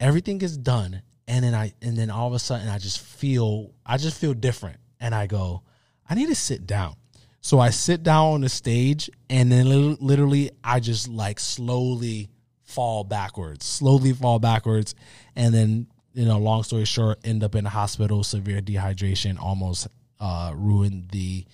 Everything 0.00 0.40
is 0.42 0.58
done. 0.58 1.02
And 1.26 1.44
then 1.44 1.54
I 1.54 1.72
and 1.80 1.96
then 1.96 2.10
all 2.10 2.28
of 2.28 2.34
a 2.34 2.38
sudden 2.38 2.68
I 2.68 2.78
just 2.78 3.00
feel 3.00 3.72
I 3.86 3.96
just 3.96 4.18
feel 4.20 4.34
different. 4.34 4.76
And 5.00 5.14
I 5.14 5.26
go, 5.26 5.62
I 6.08 6.14
need 6.14 6.28
to 6.28 6.34
sit 6.34 6.66
down. 6.66 6.96
So 7.40 7.58
I 7.60 7.70
sit 7.70 8.02
down 8.02 8.34
on 8.34 8.40
the 8.40 8.48
stage 8.48 9.10
and 9.30 9.50
then 9.50 9.96
literally 10.00 10.50
I 10.62 10.80
just 10.80 11.08
like 11.08 11.38
slowly 11.38 12.28
fall 12.64 13.04
backwards, 13.04 13.64
slowly 13.64 14.12
fall 14.12 14.38
backwards, 14.38 14.94
and 15.36 15.54
then 15.54 15.86
you 16.14 16.24
know, 16.24 16.38
long 16.38 16.62
story 16.62 16.84
short, 16.84 17.18
end 17.24 17.42
up 17.42 17.54
in 17.54 17.64
the 17.64 17.70
hospital, 17.70 18.22
severe 18.22 18.60
dehydration, 18.60 19.38
almost 19.40 19.88
uh, 20.20 20.52
ruined 20.54 21.10
the 21.10 21.44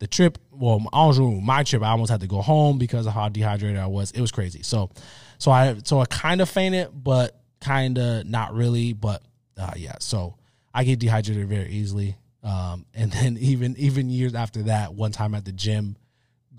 the 0.00 0.06
trip. 0.06 0.38
Well, 0.50 0.84
almost 0.92 1.18
ruined 1.18 1.44
my 1.44 1.62
trip. 1.62 1.82
I 1.82 1.90
almost 1.90 2.10
had 2.10 2.20
to 2.20 2.26
go 2.26 2.42
home 2.42 2.78
because 2.78 3.06
of 3.06 3.12
how 3.12 3.28
dehydrated 3.28 3.78
I 3.78 3.86
was. 3.86 4.10
It 4.10 4.20
was 4.20 4.32
crazy. 4.32 4.62
So, 4.62 4.90
so 5.38 5.50
I 5.50 5.76
so 5.84 6.00
I 6.00 6.06
kind 6.06 6.40
of 6.40 6.48
fainted, 6.48 6.88
but 6.92 7.40
kind 7.60 7.96
of 7.98 8.26
not 8.26 8.52
really. 8.52 8.92
But 8.92 9.22
uh, 9.56 9.72
yeah, 9.76 9.96
so 10.00 10.34
I 10.74 10.84
get 10.84 10.98
dehydrated 10.98 11.48
very 11.48 11.70
easily. 11.70 12.16
Um, 12.42 12.86
and 12.94 13.12
then 13.12 13.36
even 13.40 13.76
even 13.78 14.10
years 14.10 14.34
after 14.34 14.64
that, 14.64 14.92
one 14.92 15.12
time 15.12 15.34
at 15.34 15.44
the 15.44 15.52
gym, 15.52 15.96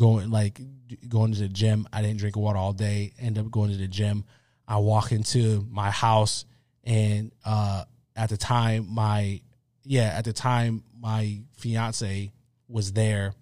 going 0.01 0.31
like 0.31 0.59
going 1.07 1.31
to 1.31 1.39
the 1.39 1.47
gym. 1.47 1.87
I 1.93 2.01
didn't 2.01 2.17
drink 2.17 2.35
water 2.35 2.57
all 2.57 2.73
day. 2.73 3.13
End 3.19 3.37
up 3.37 3.49
going 3.51 3.69
to 3.71 3.77
the 3.77 3.87
gym. 3.87 4.25
I 4.67 4.77
walk 4.77 5.11
into 5.11 5.65
my 5.69 5.91
house, 5.91 6.45
and 6.83 7.31
uh, 7.45 7.83
at 8.15 8.29
the 8.29 8.37
time, 8.37 8.87
my 8.89 9.41
yeah, 9.83 10.13
at 10.17 10.25
the 10.25 10.33
time, 10.33 10.83
my 10.99 11.41
fiance 11.57 12.31
was 12.67 12.93
there 12.93 13.33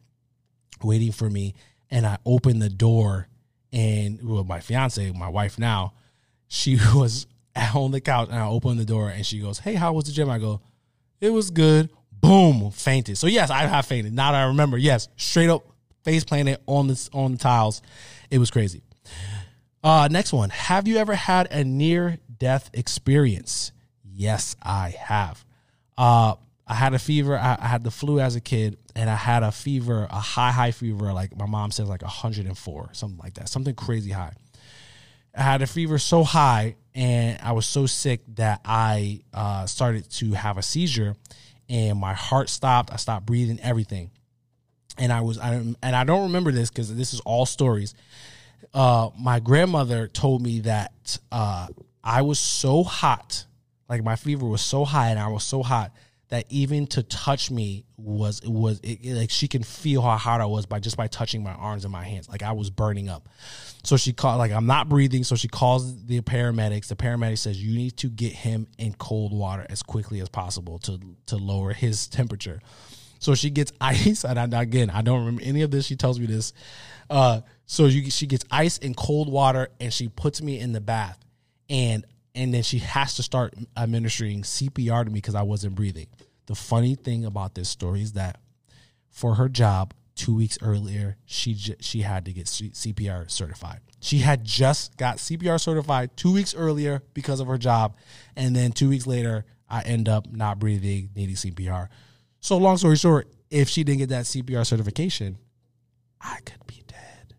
waiting 0.84 1.14
for 1.14 1.30
me, 1.30 1.56
and 1.90 2.06
I 2.06 2.18
opened 2.26 2.62
the 2.62 2.70
door, 2.70 3.30
and 3.72 4.20
well, 4.22 4.44
my 4.44 4.60
fiance, 4.60 5.12
my 5.12 5.30
wife 5.30 5.58
now, 5.58 5.94
she 6.50 6.78
was 6.94 7.26
on 7.74 7.92
the 7.92 8.02
couch, 8.02 8.28
and 8.30 8.38
I 8.38 8.48
opened 8.48 8.82
the 8.82 8.86
door, 8.86 9.10
and 9.10 9.26
she 9.26 9.40
goes, 9.40 9.60
"Hey, 9.60 9.76
how 9.76 9.94
was 9.94 10.06
the 10.06 10.12
gym?" 10.12 10.30
I 10.30 10.40
go, 10.40 10.62
"It 11.22 11.30
was 11.30 11.52
good." 11.52 11.90
Boom, 12.12 12.72
fainted. 12.72 13.18
So 13.18 13.28
yes, 13.28 13.50
I 13.50 13.60
have 13.60 13.86
fainted. 13.86 14.12
Now 14.12 14.34
that 14.34 14.40
I 14.40 14.48
remember, 14.48 14.78
yes, 14.78 15.08
straight 15.16 15.50
up 15.50 15.66
face 16.10 16.24
planted 16.24 16.60
on 16.66 16.88
the 16.88 17.10
on 17.14 17.34
the 17.34 17.38
tiles. 17.38 17.82
It 18.30 18.40
was 18.40 18.50
crazy. 18.52 18.82
Uh, 19.84 20.08
next 20.12 20.34
one. 20.34 20.50
Have 20.50 20.88
you 20.88 20.98
ever 20.98 21.14
had 21.14 21.52
a 21.52 21.64
near 21.64 22.18
death 22.38 22.70
experience? 22.74 23.72
Yes, 24.04 24.56
I 24.62 24.90
have. 25.00 25.46
Uh, 25.98 26.36
I 26.68 26.74
had 26.74 26.94
a 26.94 27.00
fever. 27.00 27.38
I, 27.38 27.58
I, 27.60 27.68
had 27.68 27.84
the 27.84 27.92
flu 27.92 28.20
as 28.20 28.36
a 28.36 28.42
kid, 28.42 28.78
and 28.96 29.10
I 29.10 29.16
had 29.16 29.44
a 29.44 29.52
fever, 29.52 30.08
a 30.10 30.20
high, 30.20 30.52
high 30.52 30.72
fever. 30.72 31.14
Like 31.14 31.36
my 31.38 31.46
mom 31.46 31.72
says, 31.72 31.88
like 31.88 32.02
104, 32.02 32.90
something 32.94 33.18
like 33.18 33.36
that, 33.36 33.50
something 33.50 33.74
crazy 33.76 34.12
high. 34.12 34.34
I 35.36 35.42
had 35.42 35.62
a 35.62 35.68
fever 35.68 35.98
so 35.98 36.24
high, 36.24 36.76
and 36.94 37.40
I 37.42 37.54
was 37.54 37.66
so 37.66 37.86
sick 37.86 38.22
that 38.36 38.62
I 38.66 39.22
uh, 39.34 39.66
started 39.66 40.10
to 40.12 40.34
have 40.34 40.58
a 40.58 40.64
seizure, 40.64 41.16
and 41.70 41.98
my 41.98 42.14
heart 42.14 42.50
stopped. 42.50 42.92
I 42.92 42.98
stopped 42.98 43.26
breathing, 43.26 43.60
everything. 43.62 44.12
And 45.00 45.12
I 45.12 45.22
was, 45.22 45.40
I 45.40 45.54
and 45.54 45.78
I 45.82 46.04
don't 46.04 46.24
remember 46.24 46.52
this 46.52 46.70
because 46.70 46.96
this 46.96 47.14
is 47.14 47.20
all 47.22 47.46
stories. 47.46 47.96
Uh, 48.74 49.10
my 49.18 49.40
grandmother 49.40 50.08
told 50.08 50.42
me 50.42 50.60
that 50.62 51.18
uh, 51.32 51.68
I 52.04 52.22
was 52.22 52.38
so 52.38 52.84
hot, 52.84 53.46
like 53.88 54.04
my 54.04 54.16
fever 54.16 54.46
was 54.46 54.62
so 54.62 54.86
high, 54.86 55.10
and 55.10 55.18
I 55.18 55.30
was 55.30 55.44
so 55.44 55.64
hot 55.64 55.92
that 56.30 56.46
even 56.50 56.86
to 56.86 57.02
touch 57.04 57.50
me 57.50 57.86
was 57.98 58.42
was 58.46 58.80
it, 58.82 59.00
it, 59.04 59.16
like 59.16 59.32
she 59.32 59.48
can 59.48 59.64
feel 59.64 60.02
how 60.02 60.16
hot 60.16 60.42
I 60.42 60.46
was 60.46 60.66
by 60.66 60.80
just 60.80 60.96
by 60.96 61.08
touching 61.08 61.44
my 61.44 61.54
arms 61.54 61.86
and 61.86 61.92
my 61.92 62.04
hands. 62.04 62.30
Like 62.30 62.44
I 62.44 62.52
was 62.52 62.70
burning 62.70 63.10
up. 63.10 63.28
So 63.84 63.98
she 63.98 64.14
called 64.14 64.38
like 64.38 64.52
I'm 64.52 64.68
not 64.68 64.90
breathing. 64.90 65.24
So 65.24 65.36
she 65.36 65.48
calls 65.48 66.06
the 66.06 66.22
paramedics. 66.22 66.88
The 66.88 66.96
paramedic 66.96 67.40
says 67.40 67.62
you 67.62 67.76
need 67.76 67.98
to 67.98 68.10
get 68.10 68.32
him 68.32 68.68
in 68.78 68.94
cold 68.94 69.34
water 69.34 69.66
as 69.70 69.82
quickly 69.82 70.22
as 70.22 70.30
possible 70.30 70.78
to 70.80 71.00
to 71.28 71.38
lower 71.38 71.74
his 71.74 72.08
temperature. 72.08 72.62
So 73.20 73.36
she 73.36 73.50
gets 73.50 73.72
ice, 73.82 74.24
and 74.24 74.56
I, 74.56 74.62
again 74.62 74.90
I 74.90 75.02
don't 75.02 75.20
remember 75.20 75.42
any 75.44 75.62
of 75.62 75.72
this. 75.72 75.86
She 75.86 75.96
tells 75.96 76.20
me 76.20 76.26
this. 76.26 76.54
Uh, 77.10 77.42
so 77.66 77.86
you, 77.86 78.10
she 78.10 78.26
gets 78.26 78.46
ice 78.50 78.80
and 78.80 78.96
cold 78.96 79.32
water, 79.32 79.70
and 79.80 79.94
she 79.94 80.08
puts 80.08 80.42
me 80.42 80.60
in 80.60 80.74
the 80.74 80.82
bath, 80.82 81.20
and 81.70 82.06
and 82.36 82.54
then 82.54 82.64
she 82.64 82.80
has 82.80 83.16
to 83.16 83.24
start 83.24 83.54
administering 83.76 84.44
CPR 84.44 85.04
to 85.04 85.12
me 85.12 85.16
because 85.16 85.36
I 85.36 85.42
wasn't 85.42 85.76
breathing. 85.76 86.08
The 86.46 86.56
funny 86.56 86.96
thing 86.96 87.26
about 87.26 87.54
this 87.54 87.70
story 87.70 88.02
is 88.02 88.14
that 88.14 88.40
for 89.10 89.36
her 89.36 89.50
job, 89.50 89.94
two 90.16 90.36
weeks 90.36 90.58
earlier, 90.62 91.18
she 91.26 91.56
she 91.56 92.02
had 92.02 92.26
to 92.26 92.34
get 92.34 92.46
CPR 92.46 93.30
certified. 93.30 93.80
She 94.02 94.20
had 94.20 94.44
just 94.44 94.96
got 94.98 95.18
CPR 95.18 95.60
certified 95.60 96.16
two 96.16 96.34
weeks 96.34 96.56
earlier 96.56 97.04
because 97.14 97.40
of 97.40 97.48
her 97.48 97.58
job, 97.58 97.96
and 98.36 98.56
then 98.56 98.72
two 98.72 98.90
weeks 98.90 99.08
later, 99.08 99.46
I 99.70 99.82
end 99.82 100.10
up 100.10 100.32
not 100.32 100.60
breathing, 100.60 101.10
needing 101.16 101.36
CPR. 101.36 101.90
So 102.40 102.58
long 102.58 102.78
story 102.78 102.96
short, 102.96 103.28
if 103.50 103.70
she 103.70 103.84
didn't 103.84 104.00
get 104.00 104.10
that 104.10 104.26
CPR 104.26 104.66
certification, 104.66 105.38
I 106.22 106.40
could 106.46 106.66
be 106.68 106.84
dead. 106.88 107.36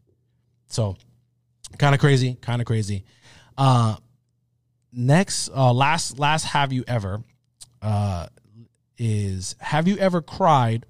So 0.66 0.96
kind 1.78 1.94
of 1.94 2.00
crazy, 2.00 2.34
kind 2.40 2.60
of 2.60 2.66
crazy. 2.66 3.04
Uh, 3.56 3.96
next, 4.92 5.50
uh, 5.50 5.72
last, 5.72 6.18
last, 6.18 6.44
have 6.44 6.72
you 6.72 6.84
ever? 6.86 7.22
Uh, 7.82 8.26
is 8.98 9.56
have 9.58 9.88
you 9.88 9.96
ever 9.96 10.20
cried? 10.20 10.84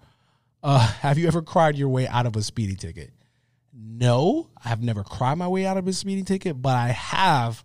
Uh, 0.62 0.78
have 1.00 1.18
you 1.18 1.28
ever 1.28 1.42
cried 1.42 1.76
your 1.76 1.88
way 1.88 2.08
out 2.08 2.26
of 2.26 2.36
a 2.36 2.42
speeding 2.42 2.76
ticket? 2.76 3.12
No, 3.72 4.50
I've 4.64 4.82
never 4.82 5.04
cried 5.04 5.38
my 5.38 5.46
way 5.46 5.64
out 5.64 5.76
of 5.76 5.86
a 5.86 5.92
speeding 5.92 6.24
ticket, 6.24 6.60
but 6.60 6.76
I 6.76 6.88
have 6.88 7.64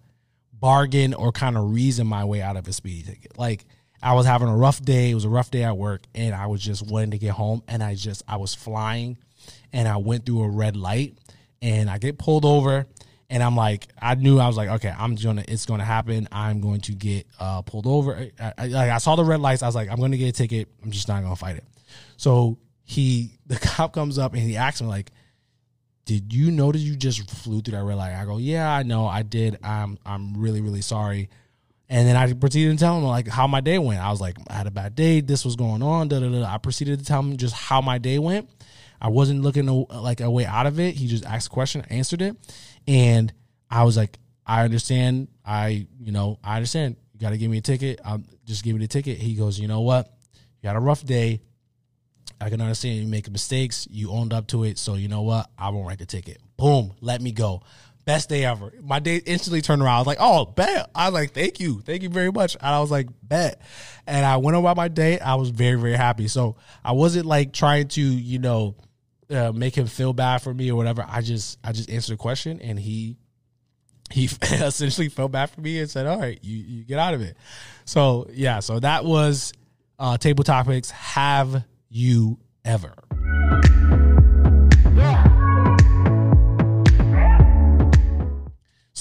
bargained 0.54 1.16
or 1.16 1.32
kind 1.32 1.58
of 1.58 1.74
reasoned 1.74 2.10
my 2.10 2.24
way 2.24 2.42
out 2.42 2.58
of 2.58 2.68
a 2.68 2.74
speeding 2.74 3.14
ticket. 3.14 3.38
Like 3.38 3.66
I 4.02 4.14
was 4.14 4.26
having 4.26 4.48
a 4.48 4.56
rough 4.56 4.82
day. 4.82 5.12
It 5.12 5.16
was 5.16 5.26
a 5.26 5.30
rough 5.30 5.52
day 5.52 5.64
at 5.64 5.78
work, 5.78 6.04
and 6.14 6.36
I 6.36 6.48
was 6.48 6.62
just 6.62 6.86
wanting 6.86 7.12
to 7.12 7.18
get 7.18 7.32
home. 7.32 7.64
And 7.68 7.82
I 7.82 7.96
just 7.96 8.24
I 8.28 8.38
was 8.38 8.54
flying, 8.54 9.18
and 9.74 9.88
I 9.88 9.98
went 9.98 10.26
through 10.26 10.44
a 10.44 10.50
red 10.50 10.76
light, 10.78 11.18
and 11.62 11.90
I 11.90 11.98
get 11.98 12.18
pulled 12.18 12.46
over, 12.46 12.86
and 13.30 13.42
I'm 13.42 13.56
like, 13.56 13.88
I 14.00 14.16
knew 14.16 14.40
I 14.40 14.48
was 14.48 14.58
like, 14.58 14.70
okay, 14.70 14.94
I'm 14.98 15.16
gonna, 15.16 15.44
it's 15.48 15.66
gonna 15.66 15.84
happen. 15.86 16.28
I'm 16.32 16.62
going 16.62 16.82
to 16.82 16.92
get 16.92 17.26
uh, 17.40 17.62
pulled 17.64 17.88
over. 17.88 18.30
I, 18.40 18.54
I, 18.58 18.68
like 18.68 18.92
I 18.92 18.98
saw 19.00 19.16
the 19.16 19.24
red 19.24 19.40
lights. 19.40 19.64
I 19.64 19.68
was 19.68 19.76
like, 19.76 19.90
I'm 19.90 20.00
gonna 20.00 20.18
get 20.18 20.30
a 20.30 20.32
ticket. 20.32 20.70
I'm 20.84 20.92
just 20.92 21.08
not 21.08 21.24
gonna 21.24 21.36
fight 21.36 21.58
it. 21.58 21.66
So 22.18 22.60
he, 22.84 23.40
the 23.48 23.58
cop 23.58 23.94
comes 23.94 24.20
up 24.20 24.34
and 24.34 24.42
he 24.42 24.58
asks 24.58 24.82
me 24.82 24.88
like, 24.88 25.12
did 26.06 26.32
you 26.32 26.52
notice 26.52 26.82
you 26.82 26.96
just 26.96 27.30
flew 27.32 27.62
through 27.62 27.72
that 27.72 27.84
red 27.84 27.96
light? 27.96 28.14
I 28.14 28.26
go, 28.26 28.38
yeah, 28.38 28.72
I 28.72 28.84
know, 28.84 29.08
I 29.08 29.24
did. 29.24 29.58
I'm, 29.64 29.98
I'm 30.06 30.38
really, 30.38 30.62
really 30.62 30.82
sorry. 30.82 31.30
And 31.88 32.08
then 32.08 32.16
I 32.16 32.34
proceeded 32.34 32.78
to 32.78 32.84
tell 32.84 32.98
him 32.98 33.04
like 33.04 33.28
how 33.28 33.48
my 33.48 33.62
day 33.62 33.78
went. 33.78 34.02
I 34.02 34.10
was 34.10 34.20
like, 34.20 34.38
I 34.48 34.54
had 34.54 34.68
a 34.68 34.72
bad 34.72 34.96
day. 34.96 35.22
This 35.22 35.46
was 35.46 35.56
going 35.56 35.84
on. 35.84 36.08
Da, 36.08 36.20
da, 36.20 36.30
da. 36.30 36.44
I 36.44 36.58
proceeded 36.58 37.00
to 37.00 37.06
tell 37.06 37.20
him 37.20 37.38
just 37.38 37.54
how 37.54 37.82
my 37.82 37.98
day 37.98 38.18
went. 38.18 38.50
I 39.00 39.10
wasn't 39.10 39.44
looking 39.44 39.68
to, 39.68 39.86
like 39.94 40.22
a 40.22 40.32
way 40.32 40.46
out 40.46 40.66
of 40.66 40.80
it. 40.80 40.96
He 40.96 41.08
just 41.08 41.26
asked 41.26 41.48
a 41.48 41.50
question, 41.52 41.86
answered 41.90 42.22
it, 42.22 42.36
and 42.88 43.32
I 43.70 43.84
was 43.84 43.98
like, 43.98 44.18
I 44.46 44.64
understand. 44.64 45.28
I 45.46 45.88
you 46.00 46.12
know 46.12 46.40
I 46.44 46.56
understand. 46.56 46.96
You 47.14 47.20
got 47.20 47.30
to 47.30 47.38
give 47.38 47.52
me 47.52 47.60
a 47.60 47.62
ticket. 47.62 48.02
I'll 48.04 48.24
just 48.46 48.64
give 48.64 48.76
me 48.76 48.82
the 48.82 48.88
ticket. 48.88 49.18
He 49.18 49.36
goes, 49.36 49.60
you 49.60 49.68
know 49.68 49.82
what? 49.82 50.12
You 50.62 50.68
had 50.68 50.76
a 50.76 50.80
rough 50.82 51.04
day. 51.06 51.42
I 52.42 52.50
can 52.50 52.60
understand 52.60 52.98
you 52.98 53.08
make 53.08 53.30
mistakes. 53.30 53.88
You 53.90 54.12
owned 54.12 54.34
up 54.34 54.48
to 54.48 54.66
it. 54.66 54.78
So 54.78 54.96
you 54.96 55.08
know 55.08 55.22
what? 55.22 55.50
I 55.58 55.70
won't 55.70 55.88
write 55.88 56.00
the 56.00 56.06
ticket. 56.06 56.40
Boom. 56.58 56.94
Let 57.00 57.22
me 57.22 57.32
go. 57.32 57.62
Best 58.06 58.30
day 58.30 58.46
ever. 58.46 58.72
My 58.84 59.00
day 59.00 59.18
instantly 59.26 59.62
turned 59.62 59.82
around. 59.82 59.96
I 59.96 60.00
was 60.00 60.08
like, 60.08 60.18
oh, 60.22 60.46
bet. 60.46 60.92
I 60.94 61.10
was 61.10 61.14
like, 61.14 61.34
thank 61.34 61.60
you. 61.60 61.82
Thank 61.82 62.04
you 62.04 62.10
very 62.10 62.32
much. 62.32 62.56
And 62.56 62.68
I 62.68 62.80
was 62.80 62.92
like, 62.92 63.08
bet. 63.24 63.60
And 64.06 64.24
I 64.24 64.38
went 64.38 64.56
about 64.56 64.78
my 64.78 64.88
day. 64.88 65.20
I 65.20 65.36
was 65.36 65.50
very, 65.50 65.80
very 65.80 65.96
happy. 65.96 66.28
So 66.28 66.56
I 66.84 66.92
wasn't 66.92 67.26
like 67.26 67.52
trying 67.52 67.88
to, 67.90 68.02
you 68.02 68.38
know, 68.38 68.76
uh, 69.32 69.52
make 69.52 69.76
him 69.76 69.88
feel 69.88 70.14
bad 70.14 70.44
for 70.44 70.54
me 70.54 70.72
or 70.72 70.76
whatever. 70.76 71.04
I 71.08 71.22
just, 71.22 71.58
I 71.64 71.72
just 71.72 71.90
answered 71.90 72.14
the 72.14 72.18
question 72.18 72.62
and 72.62 72.80
he, 72.80 73.18
he 74.12 74.26
essentially 74.42 75.10
felt 75.10 75.32
bad 75.32 75.50
for 75.50 75.62
me 75.62 75.80
and 75.80 75.90
said, 75.90 76.06
all 76.06 76.20
right, 76.20 76.38
you, 76.44 76.58
you 76.58 76.84
get 76.84 77.00
out 77.00 77.16
of 77.16 77.22
it. 77.22 77.36
So 77.86 78.28
yeah, 78.32 78.60
so 78.60 78.80
that 78.80 79.04
was 79.04 79.52
uh, 79.98 80.18
table 80.18 80.44
topics. 80.44 80.92
Have 80.92 81.64
you 81.90 82.38
ever? 82.64 82.94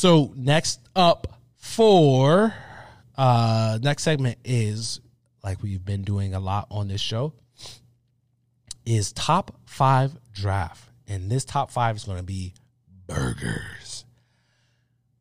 So 0.05 0.35
next 0.37 0.81
up 0.95 1.41
for 1.57 2.53
uh 3.17 3.79
next 3.81 4.03
segment 4.03 4.37
is 4.45 5.01
like 5.43 5.63
we've 5.63 5.83
been 5.83 6.03
doing 6.03 6.35
a 6.35 6.41
lot 6.41 6.67
on 6.71 6.89
this 6.89 7.01
show 7.01 7.33
is 8.85 9.15
top 9.15 9.57
5 9.65 10.15
draft. 10.31 10.91
And 11.09 11.31
this 11.31 11.47
top 11.47 11.71
5 11.71 11.97
is 11.97 12.05
going 12.05 12.19
to 12.19 12.23
be 12.23 12.53
burgers. 13.07 14.05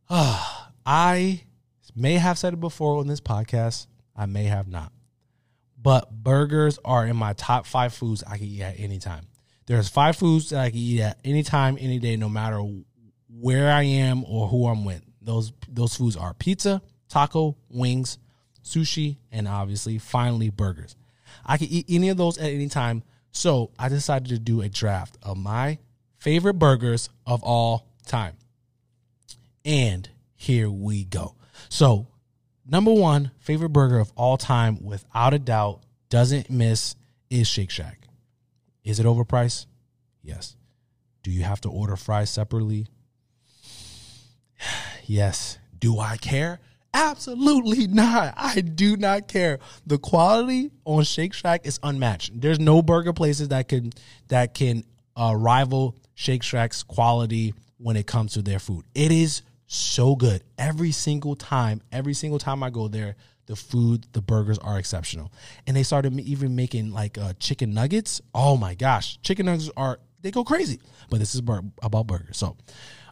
Uh, 0.10 0.66
I 0.86 1.44
may 1.96 2.16
have 2.16 2.38
said 2.38 2.52
it 2.52 2.60
before 2.60 2.98
on 2.98 3.08
this 3.08 3.22
podcast. 3.22 3.88
I 4.18 4.26
may 4.26 4.44
have 4.44 4.68
not. 4.68 4.92
But 5.82 6.12
burgers 6.12 6.78
are 6.84 7.08
in 7.08 7.16
my 7.16 7.32
top 7.32 7.68
5 7.68 7.94
foods 7.94 8.22
I 8.28 8.36
can 8.36 8.48
eat 8.48 8.62
at 8.62 8.78
any 8.82 9.00
time. 9.00 9.28
There's 9.66 9.88
five 9.88 10.18
foods 10.18 10.50
that 10.50 10.60
I 10.60 10.72
can 10.72 10.80
eat 10.80 11.00
at 11.00 11.20
any 11.24 11.42
time, 11.42 11.78
any 11.80 12.00
day, 12.00 12.18
no 12.18 12.28
matter 12.28 12.62
where 13.40 13.72
I 13.72 13.84
am 13.84 14.24
or 14.26 14.48
who 14.48 14.68
I'm 14.68 14.86
with. 14.86 15.02
Those 15.22 15.54
those 15.70 15.96
foods 15.96 16.16
are 16.16 16.34
pizza, 16.34 16.82
taco, 17.10 17.56
wings, 17.70 18.18
sushi, 18.64 19.18
and 19.32 19.48
obviously 19.48 19.98
finally 19.98 20.50
burgers. 20.50 20.96
I 21.46 21.58
can 21.58 21.68
eat 21.68 21.86
any 21.90 22.10
of 22.10 22.18
those 22.18 22.38
at 22.38 22.52
any 22.52 22.70
time. 22.70 23.04
So 23.32 23.72
I 23.80 23.90
decided 23.90 24.30
to 24.30 24.40
do 24.40 24.62
a 24.62 24.70
draft 24.70 25.18
of 25.24 25.38
my 25.38 25.80
favorite 26.18 26.56
burgers 26.56 27.10
of 27.26 27.44
all 27.44 27.88
time. 28.06 28.36
And 29.66 30.08
here 30.36 30.70
we 30.70 31.06
go. 31.06 31.36
So, 31.70 32.08
number 32.66 32.94
one 32.94 33.32
favorite 33.40 33.70
burger 33.70 34.00
of 34.00 34.12
all 34.16 34.38
time, 34.38 34.84
without 34.84 35.34
a 35.34 35.40
doubt, 35.40 35.82
doesn't 36.10 36.50
miss, 36.50 36.96
is 37.30 37.48
Shake 37.48 37.72
Shack. 37.72 38.08
Is 38.84 39.00
it 39.00 39.06
overpriced? 39.06 39.66
Yes. 40.22 40.56
Do 41.24 41.32
you 41.32 41.44
have 41.44 41.62
to 41.62 41.70
order 41.70 41.96
fries 41.96 42.30
separately? 42.30 42.88
Yes. 45.06 45.58
Do 45.80 46.00
I 46.00 46.18
care? 46.18 46.60
Absolutely 46.94 47.88
not. 47.88 48.34
I 48.38 48.62
do 48.62 48.96
not 48.98 49.28
care. 49.28 49.60
The 49.86 49.98
quality 49.98 50.72
on 50.86 51.04
Shake 51.04 51.34
Shack 51.34 51.66
is 51.66 51.80
unmatched. 51.84 52.40
There's 52.40 52.60
no 52.60 52.82
burger 52.82 53.14
places 53.14 53.50
that 53.50 53.68
can 53.68 53.92
that 54.28 54.54
can 54.54 54.84
uh, 55.16 55.36
rival 55.36 55.96
Shake 56.14 56.44
Shack's 56.44 56.84
quality 56.84 57.54
when 57.78 57.98
it 57.98 58.06
comes 58.08 58.34
to 58.34 58.42
their 58.42 58.60
food. 58.60 58.86
It 58.94 59.12
is 59.12 59.42
so 59.68 60.16
good 60.16 60.44
every 60.58 60.92
single 60.92 61.36
time. 61.36 61.82
Every 61.92 62.14
single 62.14 62.40
time 62.40 62.62
I 62.62 62.70
go 62.70 62.88
there, 62.88 63.16
the 63.48 63.56
food, 63.56 64.06
the 64.14 64.22
burgers 64.22 64.60
are 64.60 64.78
exceptional. 64.78 65.32
And 65.68 65.76
they 65.76 65.84
started 65.84 66.18
even 66.20 66.56
making 66.56 66.92
like 66.92 67.18
uh, 67.18 67.34
chicken 67.40 67.74
nuggets. 67.74 68.22
Oh 68.34 68.56
my 68.56 68.76
gosh, 68.76 69.20
chicken 69.22 69.48
nuggets 69.48 69.70
are 69.76 70.00
they 70.22 70.32
go 70.32 70.44
crazy. 70.44 70.80
But 71.10 71.20
this 71.20 71.36
is 71.36 71.42
about 71.82 72.08
burgers. 72.08 72.38
So, 72.38 72.56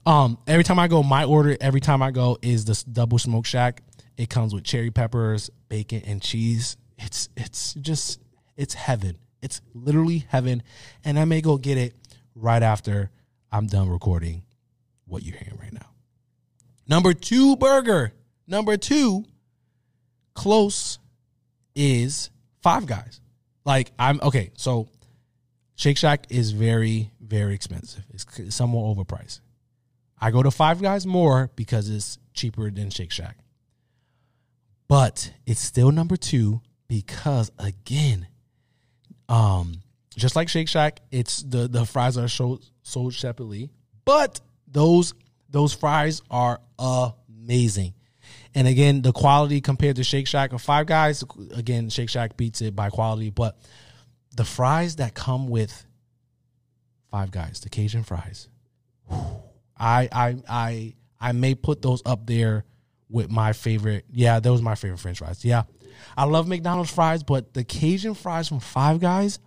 um, 0.05 0.37
every 0.47 0.63
time 0.63 0.79
I 0.79 0.87
go, 0.87 1.03
my 1.03 1.25
order 1.25 1.55
every 1.61 1.81
time 1.81 2.01
I 2.01 2.11
go 2.11 2.37
is 2.41 2.65
the 2.65 2.83
double 2.91 3.19
smoke 3.19 3.45
shack. 3.45 3.83
It 4.17 4.29
comes 4.29 4.53
with 4.53 4.63
cherry 4.63 4.91
peppers, 4.91 5.49
bacon, 5.69 6.01
and 6.05 6.21
cheese. 6.21 6.77
It's 6.97 7.29
it's 7.35 7.73
just 7.75 8.19
it's 8.57 8.73
heaven. 8.73 9.17
It's 9.41 9.61
literally 9.73 10.25
heaven. 10.27 10.63
And 11.03 11.17
I 11.17 11.25
may 11.25 11.41
go 11.41 11.57
get 11.57 11.77
it 11.77 11.95
right 12.35 12.61
after 12.61 13.09
I'm 13.51 13.67
done 13.67 13.89
recording 13.89 14.43
what 15.05 15.23
you're 15.23 15.37
hearing 15.37 15.59
right 15.59 15.73
now. 15.73 15.89
Number 16.87 17.13
two 17.13 17.55
burger. 17.55 18.13
Number 18.47 18.77
two, 18.77 19.25
close 20.33 20.99
is 21.75 22.29
Five 22.61 22.85
Guys. 22.85 23.21
Like 23.65 23.91
I'm 23.97 24.19
okay. 24.21 24.51
So 24.57 24.89
Shake 25.75 25.97
Shack 25.97 26.27
is 26.29 26.51
very 26.51 27.11
very 27.21 27.53
expensive. 27.53 28.03
It's 28.13 28.55
somewhat 28.55 28.83
overpriced. 28.83 29.39
I 30.21 30.31
go 30.31 30.43
to 30.43 30.51
Five 30.51 30.81
Guys 30.81 31.05
more 31.05 31.49
because 31.55 31.89
it's 31.89 32.19
cheaper 32.33 32.69
than 32.69 32.91
Shake 32.91 33.11
Shack. 33.11 33.37
But 34.87 35.33
it's 35.45 35.61
still 35.61 35.91
number 35.91 36.15
two 36.15 36.61
because 36.87 37.51
again, 37.57 38.27
um, 39.29 39.81
just 40.15 40.35
like 40.35 40.49
Shake 40.49 40.67
Shack, 40.67 40.99
it's 41.09 41.41
the 41.41 41.67
the 41.67 41.85
fries 41.85 42.17
are 42.17 42.27
sold, 42.27 42.65
sold 42.83 43.13
separately, 43.13 43.71
but 44.05 44.41
those 44.67 45.13
those 45.49 45.73
fries 45.73 46.21
are 46.29 46.59
amazing. 46.77 47.93
And 48.53 48.67
again, 48.67 49.01
the 49.01 49.13
quality 49.13 49.61
compared 49.61 49.95
to 49.95 50.03
Shake 50.03 50.27
Shack 50.27 50.53
or 50.53 50.59
Five 50.59 50.85
Guys, 50.85 51.23
again, 51.53 51.89
Shake 51.89 52.09
Shack 52.09 52.37
beats 52.37 52.61
it 52.61 52.75
by 52.75 52.89
quality, 52.89 53.29
but 53.29 53.57
the 54.35 54.45
fries 54.45 54.97
that 54.97 55.13
come 55.13 55.47
with 55.47 55.85
Five 57.09 57.31
Guys, 57.31 57.61
the 57.61 57.69
Cajun 57.69 58.03
fries, 58.03 58.49
I 59.81 60.07
I 60.11 60.35
I 60.47 60.93
I 61.19 61.31
may 61.31 61.55
put 61.55 61.81
those 61.81 62.01
up 62.05 62.27
there 62.27 62.63
with 63.09 63.29
my 63.31 63.51
favorite. 63.51 64.05
Yeah, 64.11 64.39
those 64.39 64.61
my 64.61 64.75
favorite 64.75 64.99
French 64.99 65.17
fries. 65.17 65.43
Yeah, 65.43 65.63
I 66.15 66.25
love 66.25 66.47
McDonald's 66.47 66.91
fries, 66.91 67.23
but 67.23 67.53
the 67.53 67.63
Cajun 67.63 68.13
fries 68.13 68.47
from 68.47 68.59
Five 68.59 68.99
Guys 68.99 69.39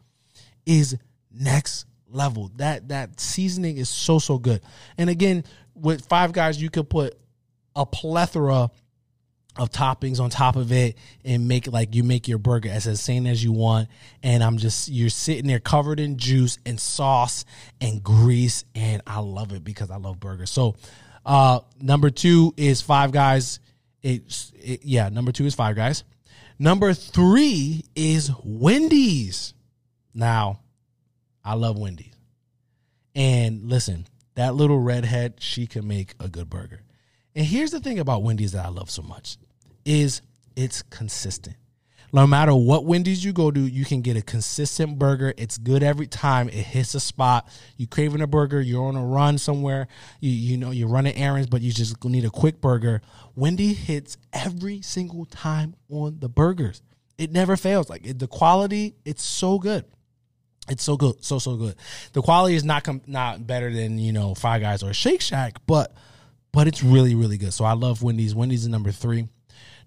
is 0.67 0.99
next 1.33 1.87
level. 2.09 2.51
That 2.57 2.89
that 2.89 3.21
seasoning 3.21 3.77
is 3.77 3.89
so 3.89 4.19
so 4.19 4.39
good. 4.39 4.61
And 4.99 5.09
again, 5.09 5.45
with 5.75 6.05
Five 6.05 6.33
Guys, 6.33 6.61
you 6.61 6.69
could 6.69 6.91
put 6.91 7.17
a 7.77 7.87
plethora 7.87 8.71
of 9.57 9.71
toppings 9.71 10.21
on 10.21 10.31
top 10.31 10.57
of 10.57 10.73
it 10.73 10.97
and 11.25 11.47
make 11.47 11.67
like 11.69 11.95
you 11.95 12.03
make 12.03 12.27
your 12.27 12.39
burger 12.39 12.69
as 12.69 12.87
insane 12.87 13.27
as 13.27 13.43
you 13.43 13.53
want. 13.53 13.89
And 14.23 14.43
i'm 14.43 14.59
just 14.59 14.89
you're 14.89 15.11
sitting 15.11 15.47
there 15.47 15.61
covered 15.61 16.01
in 16.01 16.19
juice 16.19 16.59
and 16.67 16.81
sauce 16.81 17.45
and 17.81 18.03
grease 18.03 18.65
and 18.75 19.03
i 19.07 19.21
love 19.21 19.53
it 19.53 19.65
because 19.65 19.91
i 19.91 19.97
love 19.97 20.19
burgers. 20.19 20.51
So 20.51 20.77
uh 21.25 21.61
number 21.81 22.11
two 22.11 22.53
is 22.57 22.83
five 22.83 23.13
guys. 23.13 23.61
It's 24.03 24.53
it, 24.57 24.85
yeah 24.85 25.09
number 25.09 25.33
two 25.33 25.47
is 25.47 25.55
five 25.55 25.77
guys. 25.77 26.05
Number 26.59 26.95
three 26.95 27.85
is 27.95 28.31
wendy's. 28.43 29.55
Now 30.13 30.61
i 31.45 31.55
love 31.55 31.79
wendy's. 31.79 32.13
And 33.15 33.69
listen 33.69 34.07
that 34.35 34.55
little 34.55 34.81
redhead 34.81 35.35
she 35.39 35.67
can 35.67 35.87
make 35.87 36.15
a 36.19 36.29
good 36.29 36.51
burger. 36.51 36.83
And 37.35 37.47
here's 37.47 37.71
the 37.71 37.81
thing 37.81 37.99
about 37.99 38.23
Wendy's 38.23 38.53
that 38.53 38.65
I 38.65 38.69
love 38.69 38.91
so 38.91 39.03
much 39.03 39.37
is 39.85 40.23
it's 40.57 40.83
consistent. 40.83 41.57
No 42.15 42.29
matter 42.29 42.55
what 42.55 42.85
Wendy's 42.85 43.25
you 43.25 43.33
go 43.33 43.51
to, 43.51 43.59
you 43.59 43.85
can 43.85 44.01
get 44.01 44.17
a 44.17 44.23
consistent 44.23 45.01
burger. 45.01 45.35
It's 45.37 45.59
good 45.59 45.83
every 45.83 46.07
time. 46.07 46.49
It 46.49 46.55
hits 46.55 46.95
a 46.95 47.01
spot. 47.01 47.49
You 47.77 47.89
craving 47.89 48.21
a 48.21 48.29
burger, 48.29 48.61
you're 48.61 48.85
on 48.85 48.95
a 48.95 49.05
run 49.05 49.37
somewhere, 49.37 49.89
you 50.21 50.31
you 50.31 50.57
know, 50.57 50.71
you're 50.71 50.87
running 50.87 51.17
errands, 51.17 51.49
but 51.49 51.61
you 51.61 51.73
just 51.73 52.05
need 52.05 52.25
a 52.25 52.31
quick 52.31 52.61
burger. 52.61 53.03
Wendy 53.35 53.73
hits 53.73 54.17
every 54.33 54.81
single 54.81 55.25
time 55.25 55.75
on 55.91 56.21
the 56.21 56.29
burgers. 56.29 56.83
It 57.19 57.33
never 57.33 57.57
fails. 57.57 57.91
Like 57.91 58.07
it, 58.07 58.21
the 58.21 58.29
quality, 58.29 58.95
it's 59.05 59.25
so 59.25 59.59
good. 59.59 59.85
It's 60.69 60.85
so 60.85 60.97
good, 60.97 61.25
so 61.25 61.41
so 61.41 61.57
good. 61.57 61.75
The 62.13 62.23
quality 62.23 62.55
is 62.55 62.63
not 62.63 62.85
com- 62.85 63.03
not 63.09 63.45
better 63.45 63.73
than 63.73 63.99
you 63.99 64.13
know 64.13 64.37
Five 64.37 64.63
Guys 64.63 64.85
or 64.85 64.95
Shake 64.95 65.21
Shack, 65.21 65.57
but 65.67 65.93
but 66.53 66.69
it's 66.69 66.83
really 66.83 67.17
really 67.17 67.39
good. 67.39 67.53
So 67.53 67.65
I 67.65 67.73
love 67.73 68.05
Wendy's. 68.05 68.37
Wendy's 68.37 68.63
is 68.63 68.69
number 68.69 68.93
three. 68.93 69.27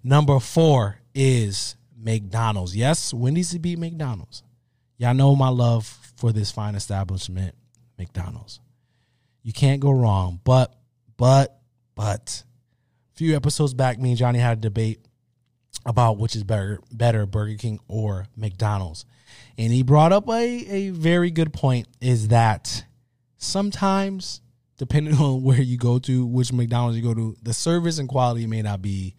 Number 0.02 0.38
four 0.40 1.00
is 1.14 1.76
McDonald's. 1.96 2.76
Yes, 2.76 3.12
Wendy's 3.12 3.50
to 3.50 3.58
beat 3.58 3.78
McDonald's. 3.78 4.42
Y'all 4.96 5.14
know 5.14 5.36
my 5.36 5.48
love 5.48 5.86
for 6.16 6.32
this 6.32 6.50
fine 6.50 6.74
establishment, 6.74 7.54
McDonald's. 7.98 8.60
You 9.42 9.52
can't 9.52 9.80
go 9.80 9.90
wrong. 9.90 10.40
But, 10.44 10.74
but, 11.16 11.60
but, 11.94 12.44
a 13.14 13.16
few 13.16 13.34
episodes 13.34 13.74
back, 13.74 13.98
me 13.98 14.10
and 14.10 14.18
Jonny 14.18 14.38
had 14.38 14.58
a 14.58 14.60
debate 14.60 15.00
about 15.86 16.18
which 16.18 16.36
is 16.36 16.44
better, 16.44 16.80
better 16.92 17.26
Burger 17.26 17.56
King 17.56 17.80
or 17.88 18.26
McDonald's. 18.36 19.04
And 19.56 19.72
he 19.72 19.82
brought 19.82 20.12
up 20.12 20.28
a, 20.28 20.32
a 20.32 20.90
very 20.90 21.30
good 21.30 21.52
point 21.52 21.88
is 22.00 22.28
that 22.28 22.84
sometimes, 23.36 24.40
depending 24.76 25.14
on 25.20 25.42
where 25.42 25.60
you 25.60 25.76
go 25.76 25.98
to, 26.00 26.26
which 26.26 26.52
McDonald's 26.52 26.96
you 26.96 27.02
go 27.02 27.14
to, 27.14 27.36
the 27.42 27.54
service 27.54 27.98
and 27.98 28.08
quality 28.08 28.46
may 28.46 28.62
not 28.62 28.82
be 28.82 29.14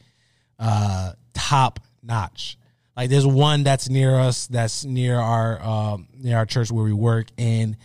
uh, 0.59 1.13
top 1.33 1.79
notch. 2.03 2.57
Like 2.95 3.09
there's 3.09 3.25
one 3.25 3.63
that's 3.63 3.89
near 3.89 4.15
us, 4.15 4.47
that's 4.47 4.83
near 4.83 5.17
our 5.17 5.61
um, 5.63 6.07
near 6.17 6.37
our 6.37 6.45
church 6.45 6.69
where 6.69 6.83
we 6.83 6.93
work, 6.93 7.27
and 7.37 7.77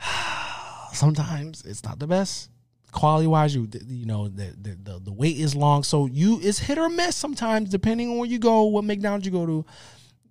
sometimes 0.92 1.62
it's 1.64 1.84
not 1.84 1.98
the 1.98 2.06
best 2.06 2.50
quality 2.94 3.26
wise. 3.26 3.54
You 3.54 3.68
you 3.86 4.06
know 4.06 4.28
the, 4.28 4.54
the 4.60 4.78
the 4.82 4.98
the 5.00 5.12
wait 5.12 5.36
is 5.38 5.54
long, 5.54 5.82
so 5.82 6.06
you 6.06 6.40
it's 6.42 6.58
hit 6.60 6.78
or 6.78 6.88
miss 6.88 7.14
sometimes 7.14 7.68
depending 7.68 8.10
on 8.10 8.18
where 8.18 8.28
you 8.28 8.38
go, 8.38 8.62
what 8.64 8.84
McDonald's 8.84 9.26
you 9.26 9.32
go 9.32 9.44
to. 9.44 9.66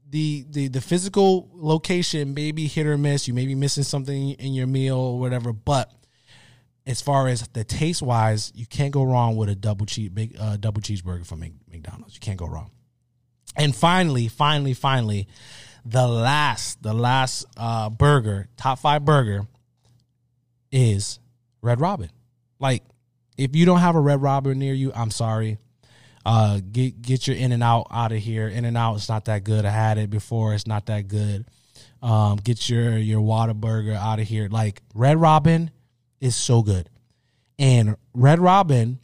The, 0.10 0.46
the 0.50 0.68
the 0.68 0.82
physical 0.82 1.50
location 1.54 2.36
may 2.36 2.52
be 2.52 2.68
hit 2.68 2.86
or 2.86 2.98
miss. 2.98 3.28
You 3.28 3.34
may 3.34 3.48
be 3.48 3.56
missing 3.56 3.84
something 3.84 4.32
in 4.32 4.54
your 4.54 4.68
meal 4.68 4.98
or 4.98 5.20
whatever, 5.20 5.54
but 5.54 5.92
as 6.86 7.02
far 7.02 7.28
as 7.28 7.48
the 7.50 7.64
taste 7.64 8.02
wise, 8.02 8.52
you 8.56 8.66
can't 8.66 8.92
go 8.92 9.04
wrong 9.04 9.36
with 9.36 9.50
a 9.50 9.56
double 9.56 9.86
cheese 9.86 10.10
big 10.10 10.36
uh, 10.40 10.58
double 10.58 10.82
cheeseburger 10.82 11.26
from 11.26 11.40
McDonald's. 11.72 12.16
You 12.16 12.20
can't 12.20 12.38
go 12.38 12.46
wrong. 12.46 12.72
And 13.56 13.76
finally, 13.76 14.28
finally, 14.28 14.74
finally, 14.74 15.28
the 15.86 16.08
last 16.08 16.82
the 16.84 16.94
last 16.94 17.46
uh, 17.58 17.90
burger, 17.90 18.50
top 18.58 18.80
five 18.80 19.06
burger, 19.06 19.48
is 20.72 21.20
Red 21.62 21.80
Robin. 21.80 22.10
Like, 22.60 22.84
if 23.38 23.56
you 23.56 23.66
don't 23.66 23.80
have 23.80 23.96
a 23.96 24.02
Red 24.02 24.22
Robin 24.22 24.58
near 24.60 24.74
you, 24.74 24.92
I'm 24.94 25.12
sorry. 25.12 25.60
Uh, 26.26 26.60
get 26.72 27.02
get 27.02 27.28
your 27.28 27.36
In 27.36 27.52
and 27.52 27.64
Out 27.64 27.88
out 27.92 28.12
of 28.12 28.20
here. 28.20 28.48
In 28.48 28.66
and 28.66 28.78
Out, 28.78 28.96
it's 28.96 29.10
not 29.10 29.26
that 29.26 29.44
good. 29.44 29.66
I 29.66 29.72
had 29.72 29.98
it 29.98 30.10
before. 30.10 30.54
It's 30.54 30.68
not 30.68 30.88
that 30.88 31.08
good. 31.08 31.46
Um, 32.02 32.38
get 32.38 32.70
your 32.70 32.98
your 32.98 33.22
Whataburger 33.22 33.96
out 33.96 34.20
of 34.20 34.28
here. 34.28 34.50
Like 34.50 34.82
Red 34.94 35.20
Robin 35.20 35.72
is 36.24 36.36
so 36.38 36.64
good. 36.64 36.90
And 37.60 37.98
Red 38.14 38.40
Robin 38.40 38.98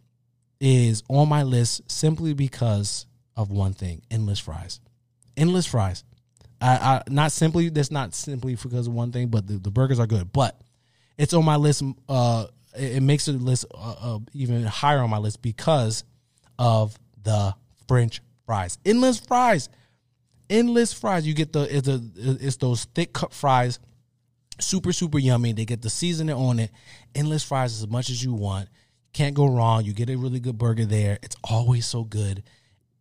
is 0.61 1.03
on 1.09 1.27
my 1.27 1.43
list 1.43 1.91
simply 1.91 2.33
because 2.33 3.05
of 3.35 3.51
one 3.51 3.73
thing 3.73 4.01
endless 4.09 4.39
fries. 4.39 4.79
Endless 5.35 5.65
fries. 5.65 6.03
I, 6.61 6.75
I 6.77 7.03
not 7.09 7.31
simply 7.31 7.69
that's 7.69 7.91
not 7.91 8.13
simply 8.15 8.55
because 8.55 8.87
of 8.87 8.93
one 8.93 9.11
thing, 9.11 9.27
but 9.27 9.47
the, 9.47 9.57
the 9.57 9.69
burgers 9.69 9.99
are 9.99 10.07
good. 10.07 10.31
But 10.31 10.59
it's 11.17 11.33
on 11.33 11.43
my 11.43 11.57
list. 11.57 11.83
Uh, 12.07 12.47
it, 12.77 13.03
makes 13.03 13.25
the 13.25 13.33
list 13.33 13.65
uh, 13.73 13.95
uh, 13.99 14.19
even 14.33 14.63
higher 14.63 14.99
on 14.99 15.09
my 15.09 15.17
list 15.17 15.41
because 15.41 16.05
of 16.57 16.97
the 17.21 17.53
French 17.87 18.21
fries. 18.45 18.77
Endless 18.85 19.19
fries. 19.19 19.67
Endless 20.49 20.93
fries. 20.93 21.27
You 21.27 21.33
get 21.33 21.51
the 21.51 21.63
it's, 21.75 21.87
a, 21.87 22.01
it's 22.15 22.57
those 22.57 22.85
thick 22.85 23.11
cut 23.11 23.33
fries 23.33 23.79
super 24.59 24.91
super 24.91 25.19
yummy. 25.19 25.53
They 25.53 25.65
get 25.65 25.81
the 25.81 25.89
seasoning 25.89 26.35
on 26.35 26.59
it. 26.59 26.71
Endless 27.15 27.43
fries 27.43 27.81
as 27.81 27.87
much 27.87 28.09
as 28.09 28.23
you 28.23 28.33
want. 28.33 28.69
Can't 29.13 29.35
go 29.35 29.47
wrong. 29.47 29.85
You 29.85 29.93
get 29.93 30.09
a 30.09 30.17
really 30.17 30.39
good 30.39 30.57
burger 30.57 30.85
there. 30.85 31.17
It's 31.23 31.35
always 31.43 31.85
so 31.85 32.03
good. 32.03 32.43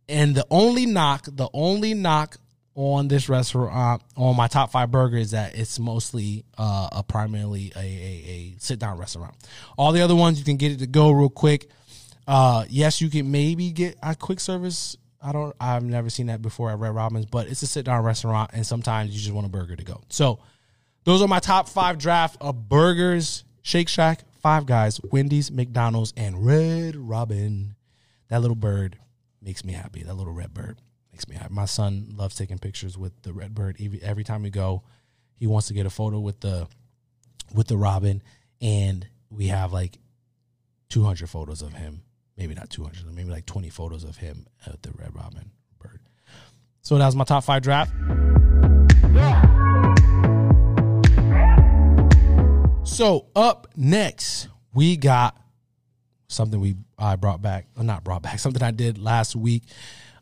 And 0.09 0.35
the 0.35 0.47
only 0.51 0.87
knock, 0.87 1.27
the 1.31 1.51
only 1.53 1.93
knock 1.93 2.39
on 2.75 3.09
this 3.09 3.29
restaurant 3.29 4.03
on 4.17 4.37
my 4.37 4.47
top 4.47 4.71
five 4.71 4.91
burger 4.91 5.17
is 5.17 5.33
that 5.33 5.59
it's 5.59 5.79
mostly 5.79 6.45
uh, 6.57 6.89
a 6.93 7.03
primarily 7.03 7.73
a, 7.75 7.81
a, 7.81 7.83
a 7.83 8.55
sit 8.59 8.79
down 8.79 8.97
restaurant. 8.97 9.35
All 9.77 9.93
the 9.93 10.01
other 10.01 10.15
ones 10.15 10.39
you 10.39 10.45
can 10.45 10.57
get 10.57 10.73
it 10.73 10.79
to 10.79 10.87
go 10.87 11.11
real 11.11 11.29
quick. 11.29 11.69
Uh, 12.27 12.65
yes, 12.69 13.01
you 13.01 13.11
can 13.11 13.31
maybe 13.31 13.73
get 13.73 13.97
a 14.03 14.15
quick 14.15 14.39
service. 14.39 14.97
I 15.21 15.33
don't. 15.33 15.55
I've 15.61 15.83
never 15.83 16.09
seen 16.09 16.27
that 16.27 16.41
before 16.41 16.71
at 16.71 16.79
Red 16.79 16.95
Robin's, 16.95 17.27
but 17.27 17.49
it's 17.49 17.63
a 17.63 17.67
sit 17.67 17.85
down 17.85 18.05
restaurant, 18.05 18.51
and 18.55 18.65
sometimes 18.65 19.11
you 19.11 19.19
just 19.19 19.33
want 19.33 19.47
a 19.47 19.51
burger 19.51 19.75
to 19.75 19.85
go. 19.85 20.01
So 20.09 20.39
Those 21.05 21.23
are 21.23 21.29
my 21.29 21.41
top 21.41 21.69
five 21.69 21.99
draft 21.99 22.37
of 22.41 22.69
burgers, 22.69 23.45
Shake 23.63 23.89
Shack, 23.89 24.25
Five 24.41 24.67
Guys, 24.67 25.01
Wendy's, 25.11 25.51
McDonald's, 25.51 26.13
and 26.17 26.45
Red 26.45 26.97
Robin. 26.97 27.75
That 28.29 28.41
little 28.41 28.57
bird 28.57 28.99
makes 29.43 29.65
me 29.65 29.73
happy. 29.73 30.03
That 30.03 30.15
little 30.15 30.33
red 30.33 30.53
bird 30.53 30.81
makes 31.13 31.29
me 31.29 31.37
happy. 31.37 31.53
My 31.53 31.65
son 31.65 32.15
loves 32.17 32.37
taking 32.37 32.59
pictures 32.59 32.99
with 32.99 33.23
the 33.23 33.33
red 33.33 33.55
bird. 33.55 33.77
Every, 34.03 34.25
time 34.25 34.43
we 34.43 34.51
go, 34.51 34.83
he 35.37 35.47
wants 35.47 35.69
to 35.69 35.75
get 35.75 35.87
a 35.87 35.91
photo 35.91 36.19
with 36.21 36.41
the 36.41 36.69
with 37.55 37.67
the 37.67 37.79
robin, 37.79 38.23
and 38.61 39.07
we 39.31 39.47
have 39.47 39.73
like 39.73 39.99
200 40.91 41.29
photos 41.29 41.63
of 41.63 41.73
him. 41.73 42.03
Maybe 42.37 42.55
not 42.55 42.71
200, 42.71 43.13
maybe 43.15 43.31
like 43.31 43.47
20 43.47 43.71
photos 43.71 44.05
of 44.05 44.19
him 44.19 44.47
at 44.67 44.83
the 44.83 44.93
red 44.93 45.15
robin 45.15 45.51
bird. 45.79 46.01
So 46.83 46.99
that 46.99 47.07
was 47.07 47.17
my 47.17 47.25
top 47.25 47.45
five 47.45 47.63
draft. 47.63 47.93
So 52.99 53.27
up 53.37 53.69
next, 53.77 54.49
we 54.75 54.97
got 54.97 55.41
something 56.27 56.59
we 56.59 56.75
I 56.99 57.15
brought 57.15 57.41
back, 57.41 57.69
or 57.77 57.85
not 57.85 58.03
brought 58.03 58.23
back, 58.23 58.39
something 58.41 58.61
I 58.61 58.73
did 58.73 58.99
last 58.99 59.37
week 59.37 59.63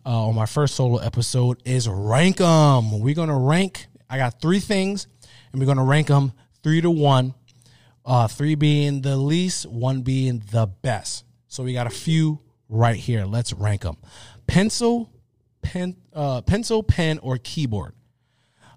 uh, 0.04 0.26
on 0.26 0.34
my 0.34 0.44
first 0.44 0.74
solo 0.74 0.98
episode 0.98 1.62
is 1.64 1.88
rank 1.88 2.36
them. 2.36 3.00
We're 3.00 3.14
gonna 3.14 3.38
rank. 3.38 3.86
I 4.10 4.18
got 4.18 4.42
three 4.42 4.60
things, 4.60 5.06
and 5.52 5.58
we're 5.58 5.66
gonna 5.66 5.86
rank 5.86 6.08
them 6.08 6.34
three 6.62 6.82
to 6.82 6.90
one. 6.90 7.32
Uh, 8.04 8.28
three 8.28 8.56
being 8.56 9.00
the 9.00 9.16
least, 9.16 9.64
one 9.64 10.02
being 10.02 10.42
the 10.50 10.66
best. 10.66 11.24
So 11.48 11.64
we 11.64 11.72
got 11.72 11.86
a 11.86 11.88
few 11.88 12.40
right 12.68 12.96
here. 12.96 13.24
Let's 13.24 13.54
rank 13.54 13.84
them. 13.84 13.96
Pencil, 14.46 15.10
pen, 15.62 15.96
uh, 16.12 16.42
pencil, 16.42 16.82
pen, 16.82 17.20
or 17.20 17.38
keyboard. 17.38 17.94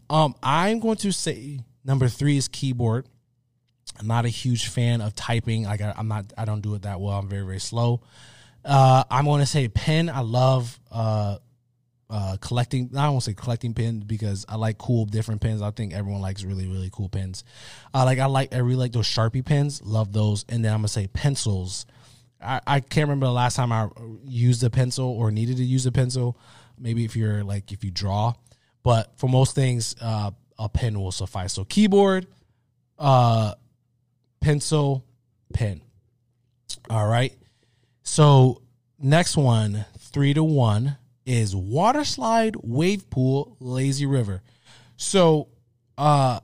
Um, 0.09 0.35
I'm 0.41 0.79
going 0.79 0.95
to 0.99 1.11
say 1.11 1.59
number 1.83 2.07
three 2.07 2.37
is 2.37 2.47
keyboard. 2.47 3.05
I'm 3.99 4.07
not 4.07 4.25
a 4.25 4.29
huge 4.29 4.67
fan 4.67 5.01
of 5.01 5.13
typing. 5.15 5.63
Like 5.63 5.81
I, 5.81 5.93
am 5.97 6.07
not, 6.07 6.31
I 6.37 6.45
don't 6.45 6.61
do 6.61 6.75
it 6.75 6.83
that 6.83 6.99
well. 6.99 7.17
I'm 7.17 7.27
very, 7.27 7.45
very 7.45 7.59
slow. 7.59 8.01
Uh, 8.63 9.03
I'm 9.09 9.25
going 9.25 9.41
to 9.41 9.45
say 9.45 9.67
pen. 9.67 10.09
I 10.09 10.21
love 10.21 10.79
uh, 10.91 11.37
uh, 12.09 12.37
collecting. 12.41 12.89
I 12.95 13.03
don't 13.03 13.13
want 13.13 13.25
to 13.25 13.31
say 13.31 13.35
collecting 13.35 13.73
pens 13.73 14.03
because 14.03 14.45
I 14.47 14.55
like 14.55 14.77
cool 14.77 15.05
different 15.05 15.41
pens. 15.41 15.61
I 15.61 15.71
think 15.71 15.93
everyone 15.93 16.21
likes 16.21 16.43
really, 16.43 16.67
really 16.67 16.89
cool 16.91 17.09
pens. 17.09 17.43
Uh, 17.93 18.05
like 18.05 18.19
I 18.19 18.25
like, 18.25 18.53
I 18.53 18.59
really 18.59 18.75
like 18.75 18.93
those 18.93 19.07
Sharpie 19.07 19.45
pens. 19.45 19.81
Love 19.83 20.13
those. 20.13 20.45
And 20.49 20.63
then 20.63 20.73
I'm 20.73 20.79
gonna 20.79 20.87
say 20.87 21.07
pencils. 21.07 21.85
I, 22.41 22.61
I 22.65 22.79
can't 22.79 23.07
remember 23.07 23.25
the 23.25 23.33
last 23.33 23.55
time 23.55 23.71
I 23.71 23.89
used 24.23 24.63
a 24.63 24.69
pencil 24.69 25.07
or 25.07 25.29
needed 25.31 25.57
to 25.57 25.63
use 25.63 25.85
a 25.85 25.91
pencil. 25.91 26.37
Maybe 26.77 27.03
if 27.03 27.15
you're 27.15 27.43
like 27.43 27.71
if 27.71 27.83
you 27.83 27.91
draw, 27.91 28.33
but 28.83 29.11
for 29.17 29.27
most 29.27 29.55
things, 29.55 29.95
uh, 30.01 30.31
a 30.57 30.69
pen 30.69 30.99
will 30.99 31.11
suffice. 31.11 31.53
So 31.53 31.65
keyboard, 31.65 32.27
uh, 32.97 33.55
pencil, 34.39 35.05
pen. 35.53 35.81
All 36.89 37.07
right. 37.07 37.33
So 38.03 38.61
next 38.97 39.37
one, 39.37 39.85
three 39.97 40.33
to 40.33 40.43
one, 40.43 40.97
is 41.25 41.55
water 41.55 42.03
slide, 42.03 42.55
wave 42.63 43.09
pool, 43.09 43.55
lazy 43.59 44.05
river. 44.05 44.41
So 44.97 45.49
uh 45.97 46.39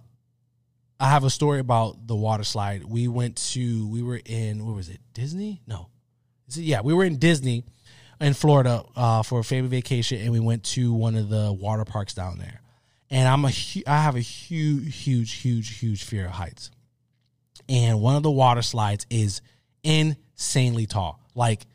I 1.00 1.10
have 1.10 1.24
a 1.24 1.30
story 1.30 1.60
about 1.60 2.08
the 2.08 2.16
water 2.16 2.43
slide. 2.43 2.86
We 2.86 3.08
went 3.08 3.38
to 3.54 3.88
we 3.88 4.02
were 4.02 4.22
in 4.24 4.66
where 4.66 4.76
was 4.76 4.89
it? 4.89 5.00
Disney? 5.14 5.62
No. 5.68 5.89
It, 6.48 6.58
yeah, 6.58 6.82
we 6.82 6.93
were 6.93 7.04
in 7.04 7.18
Disney 7.18 7.64
in 8.22 8.34
Florida 8.34 8.84
uh, 8.96 9.24
for 9.24 9.39
a 9.39 9.43
family 9.43 9.68
vacation, 9.68 10.22
and 10.22 10.32
we 10.32 10.39
went 10.39 10.64
to 10.64 10.93
one 10.93 11.16
of 11.16 11.28
the 11.28 11.52
water 11.52 11.84
parks 11.84 12.14
down 12.14 12.38
there. 12.38 12.62
And 13.10 13.28
I'm 13.28 13.43
a 13.43 13.52
I 13.88 14.02
have 14.02 14.16
a 14.16 14.22
huge, 14.22 14.96
huge, 14.96 15.34
huge, 15.34 15.80
huge 15.80 16.04
fear 16.04 16.26
of 16.28 16.32
heights 16.32 16.72
and 17.70 18.01
one 18.01 18.16
of 18.16 18.24
the 18.24 18.32
water 18.32 18.61
slides 18.61 19.05
is 19.09 19.41
insanely 19.84 20.86
tall. 20.86 21.20
Like 21.34 21.66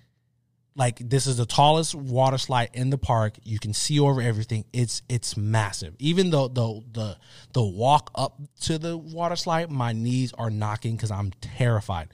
like 0.77 0.99
this 0.99 1.27
is 1.27 1.37
the 1.37 1.47
tallest 1.47 1.95
water 1.95 2.39
slide 2.39 2.71
in 2.73 2.91
the 2.91 2.99
park. 2.99 3.35
You 3.43 3.59
can 3.59 3.75
see 3.75 4.01
over 4.01 4.21
everything. 4.21 4.65
It's 4.73 5.03
it's 5.09 5.37
massive. 5.37 5.95
Even 5.99 6.31
though 6.31 6.49
the 6.49 6.83
the 6.93 7.19
the 7.53 7.63
walk 7.63 8.11
up 8.15 8.41
to 8.63 8.79
the 8.79 8.97
water 8.97 9.37
slide, 9.37 9.71
my 9.71 9.93
knees 9.93 10.33
are 10.39 10.51
knocking 10.51 10.97
because 10.97 11.11
I'm 11.11 11.33
terrified. 11.41 12.09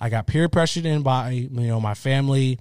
I 0.00 0.10
got 0.10 0.26
peer 0.26 0.48
pressured 0.48 0.86
in 0.86 1.02
by 1.02 1.30
you 1.30 1.48
know 1.50 1.80
my 1.80 1.94
family, 1.94 2.58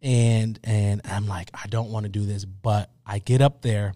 and 0.00 0.58
and 0.64 1.00
I'm 1.04 1.26
like 1.26 1.50
I 1.52 1.66
don't 1.66 1.90
want 1.90 2.04
to 2.04 2.10
do 2.10 2.24
this, 2.24 2.44
but 2.44 2.90
I 3.04 3.18
get 3.18 3.42
up 3.42 3.62
there, 3.62 3.92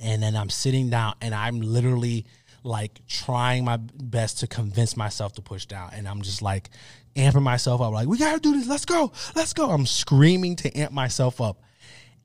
and 0.00 0.22
then 0.22 0.36
I'm 0.36 0.48
sitting 0.48 0.90
down, 0.90 1.16
and 1.20 1.34
I'm 1.34 1.60
literally 1.60 2.24
like 2.62 3.00
trying 3.06 3.64
my 3.64 3.76
best 3.76 4.40
to 4.40 4.46
convince 4.46 4.96
myself 4.96 5.32
to 5.34 5.42
push 5.42 5.66
down. 5.66 5.90
And 5.92 6.08
I'm 6.08 6.22
just 6.22 6.42
like 6.42 6.70
amping 7.16 7.42
myself 7.42 7.80
up, 7.80 7.92
like, 7.92 8.08
we 8.08 8.18
gotta 8.18 8.40
do 8.40 8.52
this, 8.52 8.66
let's 8.66 8.84
go, 8.84 9.12
let's 9.34 9.52
go. 9.52 9.70
I'm 9.70 9.86
screaming 9.86 10.56
to 10.56 10.78
amp 10.78 10.92
myself 10.92 11.40
up. 11.40 11.60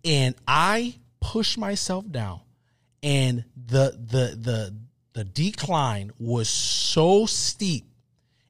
And 0.06 0.36
I 0.48 0.96
push 1.20 1.58
myself 1.58 2.10
down. 2.10 2.42
And 3.04 3.44
the 3.56 3.92
the 3.92 4.38
the 4.40 4.76
the 5.14 5.24
decline 5.24 6.12
was 6.20 6.50
so 6.50 7.26
steep 7.26 7.86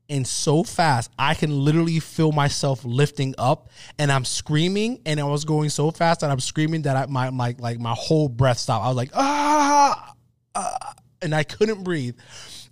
and 0.10 0.26
so 0.26 0.64
fast 0.64 1.12
i 1.18 1.34
can 1.34 1.52
literally 1.52 2.00
feel 2.00 2.32
myself 2.32 2.84
lifting 2.86 3.36
up 3.38 3.70
and 4.00 4.12
i'm 4.12 4.26
screaming 4.26 5.00
and 5.06 5.20
i 5.20 5.24
was 5.24 5.46
going 5.46 5.70
so 5.70 5.92
fast 5.92 6.22
that 6.22 6.32
i'm 6.32 6.40
screaming 6.40 6.82
that 6.84 6.96
I, 6.96 7.06
my, 7.08 7.30
my 7.30 7.56
like 7.60 7.80
my 7.80 7.94
whole 7.98 8.30
breath 8.30 8.58
stopped 8.58 8.86
i 8.86 8.88
was 8.88 8.98
like 8.98 9.12
ah, 9.14 10.14
ah 10.56 10.94
and 11.22 11.34
I 11.34 11.44
couldn't 11.44 11.84
breathe. 11.84 12.16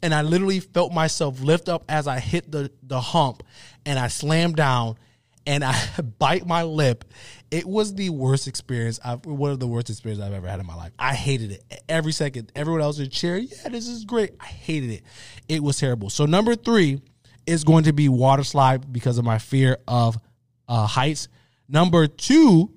And 0.02 0.14
I 0.14 0.22
literally 0.22 0.60
felt 0.60 0.94
myself 0.94 1.42
lift 1.42 1.70
up 1.70 1.84
as 1.90 2.08
I 2.08 2.20
hit 2.20 2.52
the, 2.52 2.72
the 2.84 3.00
hump 3.00 3.44
and 3.86 3.98
I 3.98 4.08
slammed 4.08 4.56
down 4.56 4.98
and 5.48 5.64
I 5.64 5.80
bite 6.20 6.46
my 6.46 6.64
lip. 6.64 7.06
It 7.52 7.66
was 7.66 7.94
the 7.96 8.10
worst 8.10 8.48
experience. 8.48 9.00
I've, 9.04 9.26
one 9.26 9.52
of 9.52 9.60
the 9.60 9.68
worst 9.68 9.90
experiences 9.90 10.26
I've 10.26 10.34
ever 10.34 10.48
had 10.48 10.60
in 10.60 10.66
my 10.66 10.76
life. 10.76 10.92
I 11.00 11.14
hated 11.14 11.52
it 11.52 11.84
every 11.88 12.12
second. 12.12 12.52
Everyone 12.56 12.82
else 12.82 13.00
in 13.00 13.10
chair, 13.10 13.38
yeah, 13.38 13.70
this 13.70 13.88
is 13.88 14.06
great. 14.06 14.32
I 14.40 14.46
hated 14.46 14.92
it. 14.92 15.04
It 15.48 15.64
was 15.64 15.78
terrible. 15.78 16.10
So 16.10 16.26
number 16.26 16.56
three 16.56 17.02
is 17.46 17.64
going 17.64 17.86
to 17.86 17.94
be 17.94 18.10
water 18.10 18.44
slide 18.44 18.92
because 18.92 19.18
of 19.18 19.26
my 19.26 19.38
fear 19.38 19.78
of 19.88 20.18
uh, 20.68 20.88
heights. 20.88 21.28
Number 21.68 22.08
two 22.08 22.72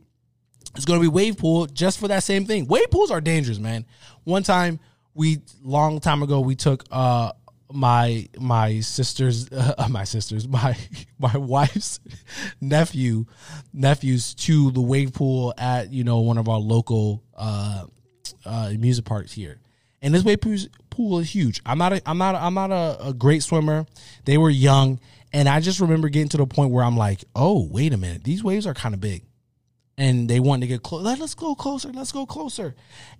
is 0.77 0.85
going 0.85 1.01
to 1.01 1.03
be 1.03 1.09
wave 1.09 1.39
pool 1.39 1.67
just 1.67 1.99
for 1.99 2.09
that 2.09 2.23
same 2.23 2.45
thing. 2.45 2.67
Wave 2.67 2.91
pools 2.91 3.11
are 3.11 3.21
dangerous, 3.21 3.59
man. 3.59 3.87
One 4.25 4.43
time 4.43 4.79
we 5.19 5.41
long 5.65 5.99
time 5.99 6.23
ago 6.23 6.39
we 6.39 6.55
took 6.55 6.85
uh 6.93 7.33
my 7.73 8.27
my 8.39 8.81
sister's 8.81 9.53
uh, 9.53 9.87
my 9.91 10.05
sister's 10.05 10.49
my 10.49 10.77
my 11.19 11.37
wife's 11.37 12.01
nephew 12.61 13.27
nephews 13.75 14.33
to 14.33 14.71
the 14.71 14.81
wave 14.81 15.13
pool 15.13 15.53
at 15.59 15.93
you 15.93 16.05
know 16.05 16.21
one 16.21 16.39
of 16.39 16.49
our 16.49 16.59
local 16.59 17.23
uh 17.37 17.85
uh 18.47 18.73
music 18.79 19.05
parks 19.05 19.33
here. 19.33 19.61
And 20.01 20.15
this 20.15 20.23
wave 20.23 20.41
pool 20.91 21.19
is 21.19 21.35
huge. 21.35 21.61
I'm 21.67 21.79
not 21.79 21.93
a, 21.93 22.03
i'm 22.09 22.19
not 22.19 22.37
a, 22.37 22.39
i'm 22.43 22.55
not 22.55 22.71
a, 22.71 23.09
a 23.09 23.13
great 23.13 23.43
swimmer. 23.43 23.85
They 24.25 24.39
were 24.39 24.51
young. 24.51 25.01
And 25.33 25.49
i 25.49 25.61
just 25.61 25.81
remember 25.81 26.09
getting 26.09 26.29
to 26.31 26.37
the 26.37 26.47
point 26.47 26.71
where 26.71 26.85
i'm 26.85 26.97
like 26.97 27.25
oh 27.35 27.67
wait 27.69 27.93
a 27.93 27.97
minute. 27.97 28.23
These 28.23 28.45
waves 28.45 28.67
are 28.67 28.75
kind 28.75 28.95
of 28.95 29.01
big 29.01 29.25
and 29.99 30.31
they 30.31 30.39
want 30.39 30.63
to 30.63 30.69
get 30.69 30.83
close. 30.83 31.03
Let, 31.03 31.21
us 31.21 31.35
go 31.35 31.55
closer. 31.57 31.91
Let's 31.93 32.13
go 32.13 32.25
closer. 32.25 32.75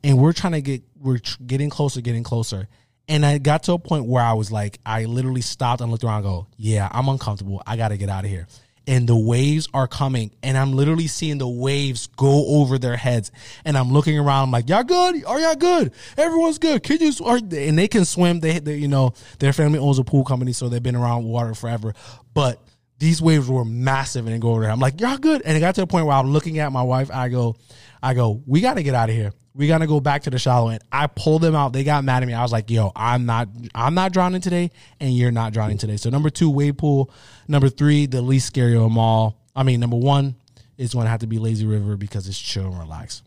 And 0.05 0.17
we're 0.17 0.33
trying 0.33 0.53
to 0.53 0.63
get, 0.63 0.83
we're 0.99 1.19
tr- 1.19 1.43
getting 1.45 1.69
closer, 1.69 2.01
getting 2.01 2.23
closer. 2.23 2.69
And 3.09 3.27
I 3.27 3.39
got 3.39 3.65
to 3.65 3.73
a 3.73 3.79
point 3.79 4.07
where 4.07 4.23
I 4.23 4.35
was 4.35 4.53
like, 4.53 4.79
I 4.87 5.07
literally 5.07 5.41
stopped 5.41 5.81
and 5.81 5.91
looked 5.91 6.05
around 6.05 6.19
and 6.19 6.25
go, 6.25 6.47
yeah, 6.57 6.89
I'm 6.91 7.09
uncomfortable. 7.09 7.63
I 7.67 7.77
got 7.77 7.89
to 7.89 7.97
get 7.97 8.09
out 8.09 8.25
of 8.25 8.31
here. 8.31 8.47
And 8.87 9.07
the 9.07 9.17
waves 9.17 9.69
are 9.75 9.87
coming, 9.87 10.31
and 10.43 10.57
I'm 10.57 10.73
literally 10.73 11.09
seeing 11.09 11.37
the 11.37 11.49
waves 11.49 12.07
go 12.17 12.47
over 12.47 12.79
their 12.79 12.97
heads. 12.97 13.31
And 13.67 13.77
I'm 13.77 13.93
looking 13.93 14.19
around, 14.19 14.45
I'm 14.45 14.51
like, 14.51 14.71
y'all 14.71 14.83
good? 14.83 15.25
Are 15.27 15.39
y'all 15.39 15.57
good? 15.57 15.93
Everyone's 16.17 16.59
good. 16.59 16.83
Can 16.83 16.99
you? 16.99 17.13
Are, 17.23 17.37
and 17.37 17.79
they 17.79 17.89
can 17.89 18.07
swim. 18.07 18.41
They, 18.41 18.61
they, 18.61 18.77
you 18.77 18.89
know, 18.89 19.13
their 19.41 19.53
family 19.53 19.79
owns 19.79 19.99
a 19.99 20.05
pool 20.05 20.25
company, 20.25 20.53
so 20.55 20.71
they've 20.71 20.83
been 20.83 20.97
around 20.97 21.25
water 21.25 21.55
forever. 21.55 21.93
But 22.33 22.63
these 22.99 23.23
waves 23.23 23.49
were 23.49 23.65
massive 23.65 24.27
and 24.27 24.33
then 24.33 24.41
go 24.41 24.51
over 24.51 24.63
there. 24.63 24.71
I'm 24.71 24.81
like, 24.81 25.01
y'all 25.01 25.19
good? 25.19 25.43
And 25.45 25.57
it 25.57 25.61
got 25.61 25.75
to 25.77 25.83
a 25.83 25.87
point 25.87 26.07
where 26.07 26.17
I'm 26.17 26.33
looking 26.33 26.59
at 26.59 26.73
my 26.73 26.83
wife. 26.83 27.11
I 27.13 27.29
go, 27.29 27.57
I 28.03 28.15
go, 28.15 28.43
we 28.47 28.61
got 28.61 28.75
to 28.75 28.83
get 28.83 28.95
out 28.95 29.09
of 29.09 29.15
here. 29.15 29.33
We 29.55 29.67
got 29.67 29.79
to 29.79 29.87
go 29.87 30.01
back 30.01 30.23
to 30.23 30.31
the 30.31 30.39
shallow 30.39 30.69
end. 30.69 30.83
I 30.91 31.09
pulled 31.09 31.43
them 31.43 31.55
out. 31.55 31.73
They 31.73 31.85
got 31.85 32.05
mad 32.05 32.23
at 32.23 32.27
me. 32.27 32.35
I 32.35 32.43
was 32.43 32.53
like, 32.53 32.71
yo, 32.71 32.93
I'm 32.95 33.27
not, 33.27 33.49
I'm 33.75 33.95
not 33.95 34.13
drowning 34.13 34.41
today, 34.41 34.71
and 35.01 35.13
you're 35.17 35.33
not 35.33 35.53
drowning 35.53 35.79
today. 35.79 35.97
So 35.97 36.11
number 36.11 36.31
two, 36.31 36.49
wave 36.49 36.77
pool. 36.77 37.11
Number 37.49 37.69
three, 37.69 38.07
the 38.07 38.23
least 38.23 38.47
scary 38.47 38.77
of 38.77 38.83
them 38.83 38.99
all. 38.99 39.41
I 39.57 39.65
mean, 39.65 39.81
number 39.81 39.97
one 39.97 40.37
is 40.77 40.95
going 40.95 41.07
to 41.07 41.11
have 41.11 41.21
to 41.21 41.27
be 41.27 41.39
lazy 41.39 41.67
river 41.67 41.97
because 41.97 42.29
it's 42.29 42.39
chill 42.39 42.67
and 42.67 42.79
relax. 42.79 43.23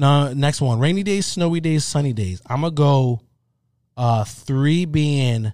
Now, 0.00 0.32
next 0.32 0.62
one, 0.62 0.78
rainy 0.78 1.02
days, 1.02 1.26
snowy 1.26 1.60
days, 1.60 1.84
sunny 1.84 2.14
days. 2.14 2.40
I'm 2.46 2.62
gonna 2.62 2.70
go. 2.72 3.20
Uh, 3.98 4.24
three 4.24 4.86
being 4.86 5.52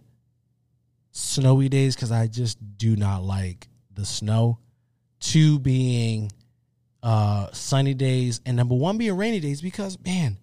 snowy 1.16 1.68
days 1.70 1.94
because 1.94 2.12
I 2.12 2.26
just 2.26 2.58
do 2.76 2.94
not 2.94 3.22
like 3.22 3.68
the 3.94 4.04
snow. 4.04 4.58
Two 5.18 5.58
being 5.58 6.30
uh, 7.02 7.48
sunny 7.52 7.94
days, 7.94 8.40
and 8.44 8.56
number 8.56 8.74
one 8.74 8.98
being 8.98 9.16
rainy 9.16 9.40
days 9.40 9.62
because 9.62 9.98
man, 10.04 10.36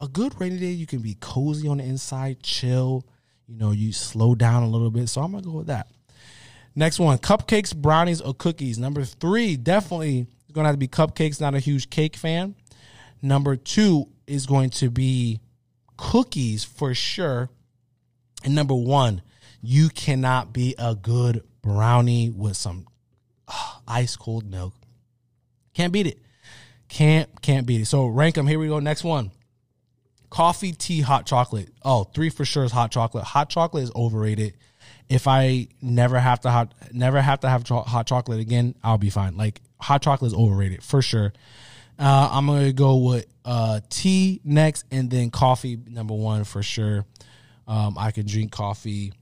a 0.00 0.06
good 0.06 0.40
rainy 0.40 0.58
day, 0.58 0.70
you 0.70 0.86
can 0.86 1.00
be 1.00 1.16
cozy 1.20 1.66
on 1.66 1.78
the 1.78 1.84
inside, 1.84 2.42
chill. 2.42 3.04
You 3.48 3.58
know, 3.58 3.72
you 3.72 3.92
slow 3.92 4.34
down 4.34 4.62
a 4.62 4.68
little 4.68 4.90
bit. 4.90 5.08
So 5.08 5.20
I'm 5.20 5.32
gonna 5.32 5.42
go 5.42 5.52
with 5.52 5.66
that. 5.66 5.88
Next 6.76 7.00
one: 7.00 7.18
cupcakes, 7.18 7.74
brownies, 7.74 8.20
or 8.20 8.32
cookies. 8.32 8.78
Number 8.78 9.04
three, 9.04 9.56
definitely 9.56 10.28
gonna 10.52 10.68
have 10.68 10.76
to 10.76 10.78
be 10.78 10.88
cupcakes. 10.88 11.40
Not 11.40 11.56
a 11.56 11.60
huge 11.60 11.90
cake 11.90 12.14
fan. 12.14 12.54
Number 13.20 13.56
two 13.56 14.08
is 14.26 14.46
going 14.46 14.70
to 14.70 14.88
be 14.88 15.40
cookies 15.96 16.62
for 16.62 16.94
sure. 16.94 17.50
And 18.44 18.54
number 18.54 18.74
one, 18.74 19.22
you 19.62 19.88
cannot 19.88 20.52
be 20.52 20.74
a 20.78 20.94
good 20.94 21.44
brownie 21.62 22.28
with 22.28 22.56
some 22.56 22.86
uh, 23.48 23.76
ice 23.86 24.16
cold 24.16 24.44
milk. 24.44 24.74
Can't 25.72 25.92
beat 25.92 26.06
it. 26.06 26.18
Can't 26.88 27.40
can't 27.40 27.66
beat 27.66 27.80
it. 27.80 27.86
So 27.86 28.06
rank 28.06 28.34
them. 28.34 28.46
Here 28.46 28.58
we 28.58 28.66
go. 28.68 28.80
Next 28.80 29.04
one. 29.04 29.30
Coffee, 30.28 30.72
tea, 30.72 31.00
hot 31.00 31.26
chocolate. 31.26 31.70
Oh, 31.82 32.04
three 32.04 32.28
for 32.28 32.44
sure 32.44 32.64
is 32.64 32.72
hot 32.72 32.90
chocolate. 32.90 33.24
Hot 33.24 33.48
chocolate 33.48 33.84
is 33.84 33.92
overrated. 33.94 34.54
If 35.08 35.28
I 35.28 35.68
never 35.80 36.18
have 36.18 36.40
to 36.40 36.50
hot 36.50 36.74
never 36.92 37.20
have 37.20 37.40
to 37.40 37.48
have 37.48 37.64
cho- 37.64 37.82
hot 37.82 38.06
chocolate 38.06 38.40
again, 38.40 38.74
I'll 38.82 38.98
be 38.98 39.10
fine. 39.10 39.36
Like 39.36 39.60
hot 39.80 40.02
chocolate 40.02 40.32
is 40.32 40.36
overrated 40.36 40.82
for 40.82 41.02
sure. 41.02 41.32
Uh, 41.98 42.28
I'm 42.32 42.46
gonna 42.46 42.72
go 42.72 42.96
with 42.96 43.26
uh, 43.44 43.80
tea 43.88 44.40
next, 44.44 44.84
and 44.90 45.10
then 45.10 45.30
coffee 45.30 45.78
number 45.86 46.14
one 46.14 46.44
for 46.44 46.62
sure. 46.62 47.04
Um, 47.66 47.96
I 47.96 48.10
can 48.10 48.26
drink 48.26 48.50
coffee. 48.50 49.12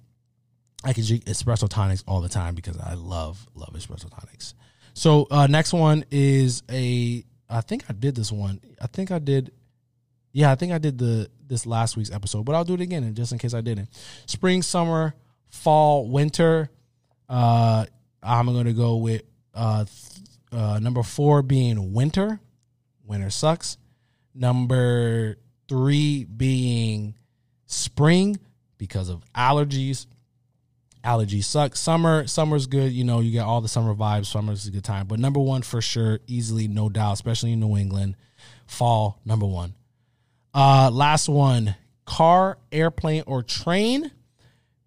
I 0.84 0.92
can 0.92 1.04
drink 1.04 1.24
espresso 1.24 1.68
tonics 1.68 2.02
all 2.06 2.20
the 2.20 2.28
time 2.28 2.54
because 2.54 2.78
I 2.78 2.94
love 2.94 3.46
love 3.54 3.74
espresso 3.74 4.10
tonics. 4.10 4.54
So 4.94 5.26
uh, 5.30 5.46
next 5.46 5.72
one 5.72 6.04
is 6.10 6.62
a. 6.70 7.24
I 7.48 7.60
think 7.62 7.84
I 7.88 7.92
did 7.92 8.14
this 8.14 8.30
one. 8.30 8.60
I 8.80 8.86
think 8.86 9.10
I 9.10 9.18
did. 9.18 9.52
Yeah, 10.32 10.52
I 10.52 10.54
think 10.54 10.72
I 10.72 10.78
did 10.78 10.98
the 10.98 11.28
this 11.46 11.66
last 11.66 11.96
week's 11.96 12.10
episode, 12.10 12.44
but 12.44 12.54
I'll 12.54 12.64
do 12.64 12.74
it 12.74 12.80
again 12.80 13.14
just 13.14 13.32
in 13.32 13.38
case 13.38 13.54
I 13.54 13.60
didn't. 13.60 13.88
Spring, 14.26 14.62
summer, 14.62 15.14
fall, 15.48 16.08
winter. 16.08 16.70
Uh, 17.28 17.86
I'm 18.22 18.46
gonna 18.46 18.72
go 18.72 18.96
with 18.96 19.22
uh, 19.54 19.84
uh, 20.52 20.78
number 20.80 21.02
four 21.02 21.42
being 21.42 21.92
winter. 21.92 22.40
Winter 23.04 23.30
sucks. 23.30 23.76
Number 24.34 25.36
three 25.68 26.24
being 26.24 27.14
spring 27.66 28.38
because 28.78 29.08
of 29.08 29.22
allergies. 29.34 30.06
Allergies 31.04 31.44
suck. 31.44 31.76
Summer, 31.76 32.26
summer's 32.26 32.66
good. 32.66 32.92
You 32.92 33.04
know, 33.04 33.20
you 33.20 33.30
get 33.30 33.44
all 33.44 33.60
the 33.60 33.68
summer 33.68 33.94
vibes. 33.94 34.26
Summer's 34.26 34.66
a 34.66 34.70
good 34.70 34.84
time. 34.84 35.06
But 35.06 35.18
number 35.18 35.40
one 35.40 35.62
for 35.62 35.80
sure, 35.80 36.20
easily, 36.26 36.68
no 36.68 36.88
doubt, 36.88 37.14
especially 37.14 37.52
in 37.52 37.60
New 37.60 37.76
England. 37.76 38.16
Fall, 38.66 39.18
number 39.24 39.46
one. 39.46 39.74
Uh, 40.52 40.90
last 40.92 41.28
one, 41.28 41.74
car, 42.04 42.58
airplane, 42.70 43.24
or 43.26 43.42
train. 43.42 44.10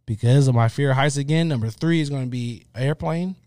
Because 0.05 0.49
of 0.49 0.55
my 0.55 0.68
fear 0.68 0.91
of 0.91 0.97
heights 0.97 1.16
again. 1.16 1.47
Number 1.47 1.70
three 1.70 2.01
is 2.01 2.09
going 2.09 2.26
to 2.26 2.30
be 2.30 2.66
airplane. 2.76 3.38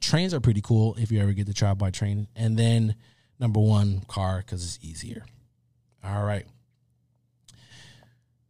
Trains 0.00 0.34
are 0.34 0.40
pretty 0.40 0.60
cool 0.62 0.96
if 0.98 1.12
you 1.12 1.20
ever 1.20 1.32
get 1.32 1.46
to 1.46 1.54
travel 1.54 1.76
by 1.76 1.90
train. 1.90 2.26
And 2.34 2.58
then 2.58 2.96
number 3.38 3.60
one 3.60 4.02
car 4.08 4.38
because 4.38 4.64
it's 4.64 4.84
easier. 4.84 5.24
All 6.02 6.24
right. 6.24 6.44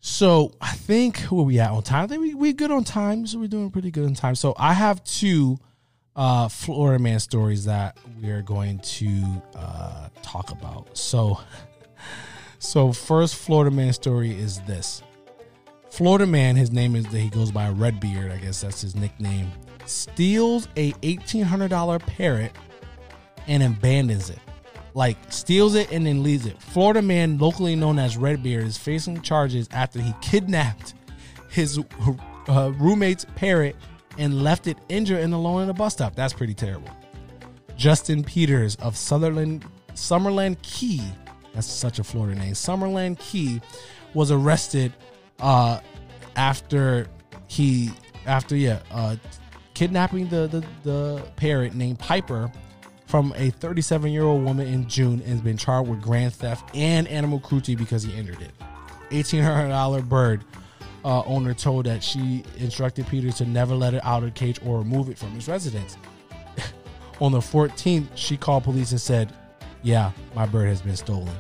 So 0.01 0.53
I 0.61 0.73
think 0.73 1.19
where 1.25 1.45
we 1.45 1.59
at 1.59 1.71
on 1.71 1.83
time? 1.83 2.05
I 2.05 2.07
think 2.07 2.23
we 2.23 2.35
we 2.35 2.53
good 2.53 2.71
on 2.71 2.85
time. 2.85 3.27
So 3.27 3.39
we're 3.39 3.49
doing 3.49 3.71
pretty 3.71 3.91
good 3.91 4.07
on 4.07 4.15
time. 4.15 4.35
So 4.35 4.55
I 4.57 4.73
have 4.73 5.05
two 5.05 5.59
uh, 6.17 6.49
Florida 6.49 7.03
man 7.03 7.21
stories 7.21 7.67
that 7.67 7.99
we 8.21 8.31
are 8.31 8.43
going 8.43 8.79
to 8.79 9.43
uh, 9.55 10.09
talk 10.23 10.51
about. 10.53 10.97
So 10.97 11.39
so 12.59 12.93
first 12.93 13.37
Florida 13.37 13.75
man 13.75 13.93
story 13.93 14.31
is 14.31 14.61
this. 14.63 15.03
Florida 15.91 16.27
man, 16.27 16.57
his 16.57 16.71
name 16.71 16.97
is 16.97 17.05
that 17.07 17.19
he 17.19 17.29
goes 17.29 17.51
by 17.51 17.69
Redbeard, 17.69 18.31
I 18.31 18.39
guess 18.39 18.63
that's 18.63 18.81
his 18.81 18.95
nickname. 18.95 19.51
Steals 19.85 20.67
a 20.79 20.95
eighteen 21.03 21.45
hundred 21.45 21.69
dollar 21.69 21.99
parrot 21.99 22.53
and 23.47 23.63
abandons 23.63 24.31
it 24.31 24.39
like 24.95 25.17
steals 25.29 25.75
it 25.75 25.91
and 25.93 26.07
then 26.07 26.23
leaves 26.23 26.47
it. 26.47 26.61
Florida 26.61 27.03
man, 27.03 27.39
locally 27.39 27.77
known 27.77 27.99
as 27.99 28.17
Redbeard, 28.17 28.65
is 28.65 28.77
facing 28.77 29.21
charges 29.23 29.69
after 29.73 30.01
he 30.01 30.15
kidnapped 30.21 30.95
his 31.51 31.79
uh, 32.49 32.73
roommate's 32.79 33.27
parrot 33.37 33.77
and 34.19 34.43
left 34.43 34.67
it 34.67 34.79
injured 34.89 35.21
and 35.21 35.33
alone 35.35 35.63
in 35.63 35.71
a 35.71 35.75
bus 35.75 35.95
stop. 35.95 36.15
That's 36.15 36.33
pretty 36.33 36.55
terrible. 36.55 36.91
Justin 37.77 38.23
Peters 38.23 38.77
of 38.77 38.97
Sutherland, 38.97 39.65
Summerland 39.95 40.61
Key, 40.63 41.03
that's 41.55 41.67
such 41.67 41.99
a 41.99 42.05
Florida 42.05 42.39
name. 42.39 42.53
Summerland 42.53 43.19
Key 43.19 43.61
was 44.15 44.31
arrested 44.31 44.93
uh, 45.41 45.81
after 46.37 47.07
he 47.49 47.91
after 48.27 48.55
yeah 48.55 48.81
uh, 48.93 49.17
kidnapping 49.75 50.29
the, 50.29 50.47
the 50.47 50.65
the 50.83 51.23
parrot 51.37 51.75
named 51.75 51.99
Piper 51.99 52.53
from 53.11 53.35
a 53.37 53.51
37 53.51 54.13
year 54.13 54.23
old 54.23 54.45
woman 54.45 54.69
in 54.69 54.89
June 54.89 55.15
and 55.15 55.31
has 55.31 55.41
been 55.41 55.57
charged 55.57 55.91
with 55.91 56.01
grand 56.01 56.33
theft 56.33 56.71
and 56.77 57.09
animal 57.09 57.41
cruelty 57.41 57.75
because 57.75 58.05
he 58.05 58.17
injured 58.17 58.41
it. 58.41 58.53
$1,800 59.11 60.09
bird 60.09 60.45
uh, 61.05 61.23
owner 61.25 61.53
told 61.53 61.87
that 61.87 62.05
she 62.05 62.45
instructed 62.59 63.09
Peter 63.09 63.33
to 63.33 63.45
never 63.45 63.75
let 63.75 63.95
it 63.95 64.05
out 64.05 64.23
of 64.23 64.33
the 64.33 64.39
cage 64.39 64.61
or 64.65 64.79
remove 64.79 65.09
it 65.09 65.19
from 65.19 65.31
his 65.31 65.49
residence. 65.49 65.97
On 67.21 67.33
the 67.33 67.41
14th, 67.41 68.07
she 68.15 68.37
called 68.37 68.63
police 68.63 68.93
and 68.93 69.01
said, 69.01 69.33
Yeah, 69.83 70.13
my 70.37 70.47
bird 70.47 70.69
has 70.69 70.81
been 70.81 70.97
stolen. 70.97 71.35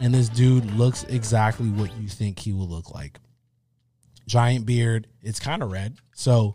And 0.00 0.12
this 0.12 0.28
dude 0.28 0.68
looks 0.72 1.04
exactly 1.04 1.68
what 1.68 1.96
you 1.96 2.08
think 2.08 2.40
he 2.40 2.52
will 2.52 2.68
look 2.68 2.92
like. 2.92 3.20
Giant 4.26 4.66
beard. 4.66 5.06
It's 5.22 5.38
kind 5.38 5.62
of 5.62 5.70
red. 5.70 5.96
So 6.12 6.54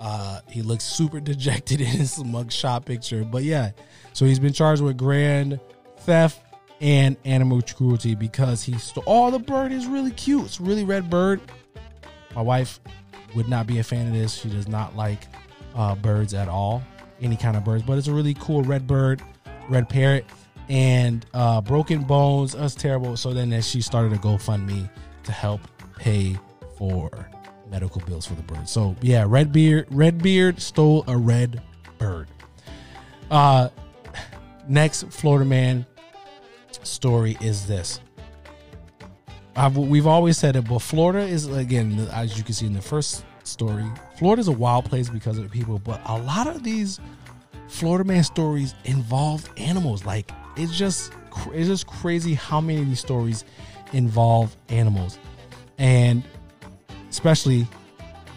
uh, 0.00 0.40
he 0.48 0.62
looks 0.62 0.84
super 0.84 1.20
dejected 1.20 1.80
in 1.80 1.86
his 1.86 2.16
mugshot 2.16 2.84
picture. 2.84 3.24
But 3.24 3.42
yeah, 3.44 3.70
so 4.12 4.24
he's 4.24 4.38
been 4.38 4.52
charged 4.52 4.82
with 4.82 4.96
grand 4.96 5.60
theft 6.00 6.40
and 6.80 7.16
animal 7.24 7.60
cruelty 7.62 8.14
because 8.14 8.62
he 8.62 8.78
stole. 8.78 9.04
Oh, 9.06 9.30
the 9.30 9.38
bird 9.38 9.72
is 9.72 9.86
really 9.86 10.12
cute. 10.12 10.44
It's 10.44 10.60
really 10.60 10.84
red 10.84 11.10
bird. 11.10 11.40
My 12.34 12.42
wife 12.42 12.80
would 13.34 13.48
not 13.48 13.66
be 13.66 13.78
a 13.78 13.84
fan 13.84 14.06
of 14.06 14.12
this. 14.12 14.34
She 14.34 14.48
does 14.48 14.68
not 14.68 14.96
like 14.96 15.26
uh, 15.74 15.94
birds 15.96 16.34
at 16.34 16.48
all, 16.48 16.82
any 17.20 17.36
kind 17.36 17.56
of 17.56 17.64
birds. 17.64 17.82
But 17.82 17.98
it's 17.98 18.08
a 18.08 18.12
really 18.12 18.34
cool 18.34 18.62
red 18.62 18.86
bird, 18.86 19.22
red 19.68 19.88
parrot, 19.88 20.24
and 20.68 21.26
uh, 21.34 21.60
broken 21.60 22.04
bones. 22.04 22.52
That's 22.52 22.74
terrible. 22.74 23.16
So 23.16 23.32
then 23.32 23.60
she 23.62 23.80
started 23.80 24.12
a 24.12 24.18
GoFundMe 24.18 24.88
to 25.24 25.32
help 25.32 25.60
pay 25.98 26.38
for 26.76 27.28
medical 27.70 28.00
bills 28.02 28.26
for 28.26 28.34
the 28.34 28.42
bird. 28.42 28.68
So 28.68 28.96
yeah, 29.02 29.24
Redbeard 29.26 29.86
Redbeard 29.90 30.60
stole 30.60 31.04
a 31.06 31.16
red 31.16 31.62
bird. 31.98 32.28
Uh 33.30 33.68
next 34.68 35.04
Florida 35.10 35.44
man 35.44 35.86
story 36.82 37.36
is 37.40 37.66
this. 37.66 38.00
I've, 39.56 39.76
we've 39.76 40.06
always 40.06 40.38
said 40.38 40.54
it, 40.54 40.68
but 40.68 40.78
Florida 40.78 41.26
is 41.26 41.48
again, 41.48 41.98
as 42.12 42.38
you 42.38 42.44
can 42.44 42.54
see 42.54 42.66
in 42.66 42.74
the 42.74 42.80
first 42.80 43.24
story, 43.42 43.84
Florida 44.16 44.40
is 44.40 44.46
a 44.46 44.52
wild 44.52 44.84
place 44.84 45.08
because 45.08 45.36
of 45.36 45.44
the 45.44 45.50
people. 45.50 45.80
But 45.80 46.00
a 46.04 46.16
lot 46.16 46.46
of 46.46 46.62
these 46.62 47.00
Florida 47.66 48.04
man 48.04 48.22
stories 48.22 48.74
involve 48.84 49.48
animals. 49.56 50.04
Like 50.04 50.30
it's 50.56 50.76
just 50.76 51.12
it's 51.52 51.68
just 51.68 51.86
crazy 51.86 52.34
how 52.34 52.60
many 52.60 52.80
of 52.80 52.88
these 52.88 53.00
stories 53.00 53.44
involve 53.92 54.56
animals, 54.68 55.18
and 55.78 56.22
especially 57.18 57.66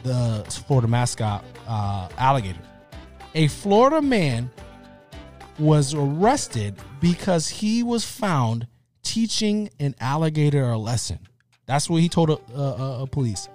the 0.01 0.43
Florida 0.65 0.88
mascot 0.88 1.45
uh, 1.67 2.09
alligator. 2.17 2.57
A 3.36 3.47
Florida 3.47 4.01
man 4.01 4.49
was 5.59 5.93
arrested 5.93 6.75
because 6.99 7.47
he 7.47 7.84
was 7.84 8.03
found 8.03 8.65
teaching 9.03 9.69
an 9.79 9.93
alligator 9.99 10.63
a 10.63 10.79
lesson. 10.79 11.19
That's 11.67 11.91
what 11.91 12.01
he 12.01 12.09
told 12.09 12.32
a, 12.32 12.39
a, 12.57 13.03
a 13.03 13.07
police. 13.07 13.49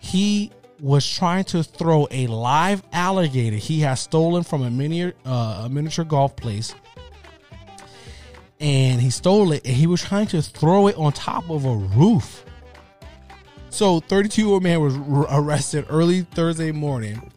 He 0.00 0.50
was 0.80 1.08
trying 1.08 1.44
to 1.44 1.62
throw 1.62 2.08
a 2.10 2.26
live 2.26 2.82
alligator 2.92 3.56
he 3.56 3.78
had 3.78 3.94
stolen 3.94 4.42
from 4.42 4.62
a 4.62 4.70
miniature 4.70 5.14
uh, 5.24 5.62
a 5.66 5.68
miniature 5.68 6.04
golf 6.04 6.34
place, 6.34 6.74
and 8.58 9.00
he 9.00 9.10
stole 9.10 9.52
it. 9.52 9.64
And 9.64 9.76
he 9.76 9.86
was 9.86 10.02
trying 10.02 10.26
to 10.26 10.42
throw 10.42 10.88
it 10.88 10.96
on 10.96 11.12
top 11.12 11.48
of 11.50 11.64
a 11.64 11.76
roof. 11.76 12.43
So, 13.74 13.98
32 13.98 14.42
year 14.42 14.50
old 14.52 14.62
man 14.62 14.80
was 14.80 14.94
arrested 15.32 15.86
early 15.88 16.20
Thursday 16.20 16.70
morning 16.70 17.32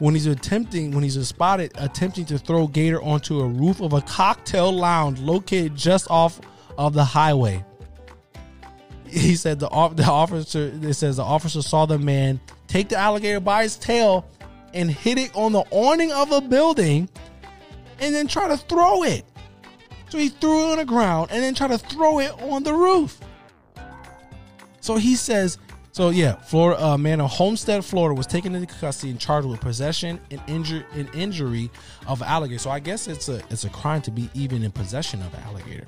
when 0.00 0.14
he's 0.14 0.26
attempting 0.26 0.90
when 0.90 1.04
he's 1.04 1.28
spotted 1.28 1.70
attempting 1.76 2.24
to 2.24 2.38
throw 2.38 2.66
Gator 2.66 3.00
onto 3.00 3.38
a 3.38 3.46
roof 3.46 3.80
of 3.80 3.92
a 3.92 4.00
cocktail 4.00 4.72
lounge 4.72 5.20
located 5.20 5.76
just 5.76 6.10
off 6.10 6.40
of 6.76 6.92
the 6.92 7.04
highway. 7.04 7.64
He 9.06 9.36
said 9.36 9.60
the 9.60 9.68
the 9.94 10.04
officer 10.04 10.72
it 10.74 10.94
says 10.94 11.18
the 11.18 11.22
officer 11.22 11.62
saw 11.62 11.86
the 11.86 12.00
man 12.00 12.40
take 12.66 12.88
the 12.88 12.96
alligator 12.96 13.38
by 13.38 13.62
his 13.62 13.76
tail 13.76 14.28
and 14.74 14.90
hit 14.90 15.18
it 15.18 15.30
on 15.36 15.52
the 15.52 15.62
awning 15.70 16.10
of 16.10 16.32
a 16.32 16.40
building 16.40 17.08
and 18.00 18.12
then 18.12 18.26
try 18.26 18.48
to 18.48 18.56
throw 18.56 19.04
it. 19.04 19.24
So 20.08 20.18
he 20.18 20.30
threw 20.30 20.66
it 20.66 20.72
on 20.72 20.78
the 20.78 20.84
ground 20.84 21.28
and 21.30 21.44
then 21.44 21.54
tried 21.54 21.70
to 21.70 21.78
throw 21.78 22.18
it 22.18 22.32
on 22.42 22.64
the 22.64 22.74
roof. 22.74 23.20
So 24.80 24.96
he 24.96 25.16
says, 25.16 25.58
so 25.96 26.10
yeah, 26.10 26.34
Florida 26.34 26.84
uh, 26.84 26.98
man 26.98 27.22
of 27.22 27.30
Homestead, 27.30 27.82
Florida, 27.82 28.14
was 28.14 28.26
taken 28.26 28.54
into 28.54 28.66
custody 28.66 29.12
and 29.12 29.18
charged 29.18 29.48
with 29.48 29.62
possession 29.62 30.20
and 30.30 30.42
injury 30.46 30.84
and 30.92 31.08
injury 31.14 31.70
of 32.06 32.20
alligator. 32.20 32.58
So 32.58 32.68
I 32.68 32.80
guess 32.80 33.08
it's 33.08 33.30
a 33.30 33.36
it's 33.48 33.64
a 33.64 33.70
crime 33.70 34.02
to 34.02 34.10
be 34.10 34.28
even 34.34 34.62
in 34.62 34.72
possession 34.72 35.22
of 35.22 35.32
an 35.32 35.40
alligator. 35.44 35.86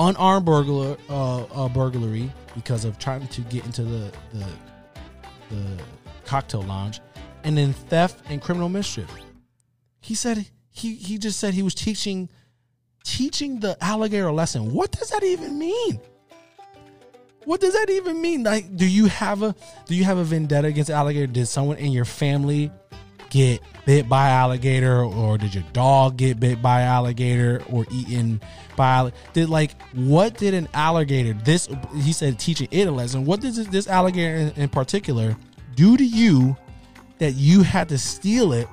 Unarmed 0.00 0.44
burglar 0.44 0.96
uh, 1.08 1.44
uh, 1.44 1.68
burglary 1.68 2.32
because 2.56 2.84
of 2.84 2.98
trying 2.98 3.28
to 3.28 3.42
get 3.42 3.64
into 3.64 3.84
the 3.84 4.12
the 4.32 4.46
the 5.50 5.82
cocktail 6.24 6.62
lounge, 6.62 7.00
and 7.44 7.56
then 7.56 7.74
theft 7.74 8.24
and 8.28 8.42
criminal 8.42 8.68
mischief. 8.68 9.08
He 10.00 10.16
said 10.16 10.48
he 10.72 10.96
he 10.96 11.16
just 11.16 11.38
said 11.38 11.54
he 11.54 11.62
was 11.62 11.76
teaching 11.76 12.28
teaching 13.04 13.60
the 13.60 13.76
alligator 13.80 14.26
a 14.26 14.32
lesson. 14.32 14.72
What 14.72 14.90
does 14.90 15.10
that 15.10 15.22
even 15.22 15.60
mean? 15.60 16.00
What 17.44 17.60
does 17.60 17.74
that 17.74 17.90
even 17.90 18.20
mean? 18.20 18.42
Like, 18.42 18.76
do 18.76 18.86
you 18.86 19.06
have 19.06 19.42
a 19.42 19.54
do 19.86 19.94
you 19.94 20.04
have 20.04 20.18
a 20.18 20.24
vendetta 20.24 20.68
against 20.68 20.90
alligator? 20.90 21.26
Did 21.26 21.46
someone 21.46 21.76
in 21.76 21.92
your 21.92 22.04
family 22.04 22.70
get 23.30 23.60
bit 23.84 24.08
by 24.08 24.30
alligator, 24.30 25.02
or 25.04 25.36
did 25.36 25.54
your 25.54 25.64
dog 25.72 26.16
get 26.16 26.38
bit 26.38 26.62
by 26.62 26.82
alligator, 26.82 27.62
or 27.70 27.84
eaten 27.90 28.40
by 28.76 29.12
did 29.32 29.50
like 29.50 29.80
what 29.92 30.38
did 30.38 30.54
an 30.54 30.68
alligator? 30.72 31.32
This 31.32 31.68
he 31.96 32.12
said 32.12 32.38
teaching 32.38 32.68
it 32.70 32.86
a 32.86 32.90
lesson. 32.90 33.24
What 33.24 33.40
does 33.40 33.66
this 33.66 33.88
alligator 33.88 34.34
in, 34.36 34.62
in 34.62 34.68
particular 34.68 35.36
do 35.74 35.96
to 35.96 36.04
you 36.04 36.56
that 37.18 37.32
you 37.32 37.62
had 37.62 37.88
to 37.88 37.98
steal 37.98 38.52
it 38.52 38.68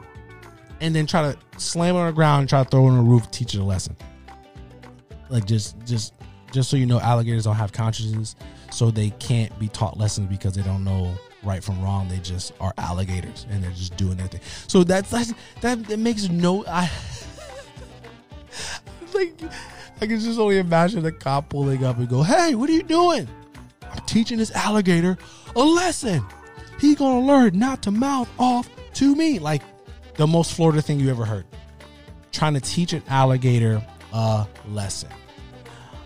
and 0.79 0.95
then 0.95 1.05
try 1.05 1.31
to 1.31 1.37
slam 1.59 1.95
it 1.95 1.99
on 1.99 2.07
the 2.07 2.13
ground 2.13 2.41
and 2.41 2.49
try 2.49 2.63
to 2.63 2.69
throw 2.69 2.85
it 2.85 2.91
on 2.91 2.97
the 2.97 3.03
roof, 3.03 3.29
teach 3.31 3.53
it 3.53 3.59
a 3.59 3.63
lesson? 3.63 3.95
Like 5.29 5.45
just 5.45 5.75
just 5.85 6.13
just 6.51 6.69
so 6.69 6.77
you 6.77 6.85
know, 6.85 6.99
alligators 6.99 7.45
don't 7.45 7.55
have 7.55 7.71
consciousness, 7.71 8.35
so 8.71 8.91
they 8.91 9.11
can't 9.11 9.57
be 9.59 9.67
taught 9.67 9.97
lessons 9.97 10.27
because 10.27 10.55
they 10.55 10.63
don't 10.63 10.83
know 10.83 11.13
right 11.43 11.63
from 11.63 11.81
wrong. 11.81 12.07
They 12.07 12.19
just 12.19 12.53
are 12.59 12.73
alligators 12.77 13.45
and 13.49 13.63
they're 13.63 13.71
just 13.71 13.97
doing 13.97 14.17
their 14.17 14.27
thing. 14.27 14.41
So 14.67 14.83
that's, 14.83 15.09
that's 15.09 15.33
that 15.61 15.83
that 15.85 15.99
makes 15.99 16.29
no 16.29 16.65
I 16.67 16.89
like 19.13 19.39
I 20.01 20.07
can 20.07 20.19
just 20.19 20.39
only 20.39 20.57
imagine 20.57 21.03
the 21.03 21.11
cop 21.11 21.49
pulling 21.49 21.83
up 21.83 21.97
and 21.97 22.09
go, 22.09 22.23
"Hey, 22.23 22.55
what 22.55 22.69
are 22.69 22.73
you 22.73 22.83
doing? 22.83 23.27
I'm 23.83 24.05
teaching 24.05 24.37
this 24.37 24.51
alligator 24.51 25.17
a 25.55 25.63
lesson. 25.63 26.23
He 26.79 26.95
gonna 26.95 27.25
learn 27.25 27.57
not 27.57 27.81
to 27.83 27.91
mouth 27.91 28.29
off 28.39 28.69
to 28.95 29.15
me." 29.15 29.39
Like 29.39 29.61
the 30.15 30.27
most 30.27 30.53
Florida 30.53 30.81
thing 30.81 30.99
you 30.99 31.09
ever 31.09 31.25
heard. 31.25 31.45
Trying 32.31 32.53
to 32.53 32.61
teach 32.61 32.93
an 32.93 33.03
alligator 33.09 33.85
a 34.13 34.47
lesson. 34.69 35.09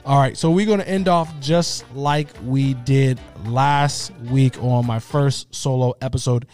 All 0.05 0.19
right, 0.19 0.37
so 0.37 0.51
we're 0.51 0.67
going 0.67 0.81
to 0.81 0.87
end 0.87 1.07
off 1.07 1.33
just 1.39 1.83
like 1.95 2.27
we 2.43 2.75
did 2.75 3.19
last 3.45 4.11
week 4.29 4.61
on 4.61 4.85
my 4.85 4.99
first 4.99 5.55
solo 5.55 5.95
episode. 5.99 6.45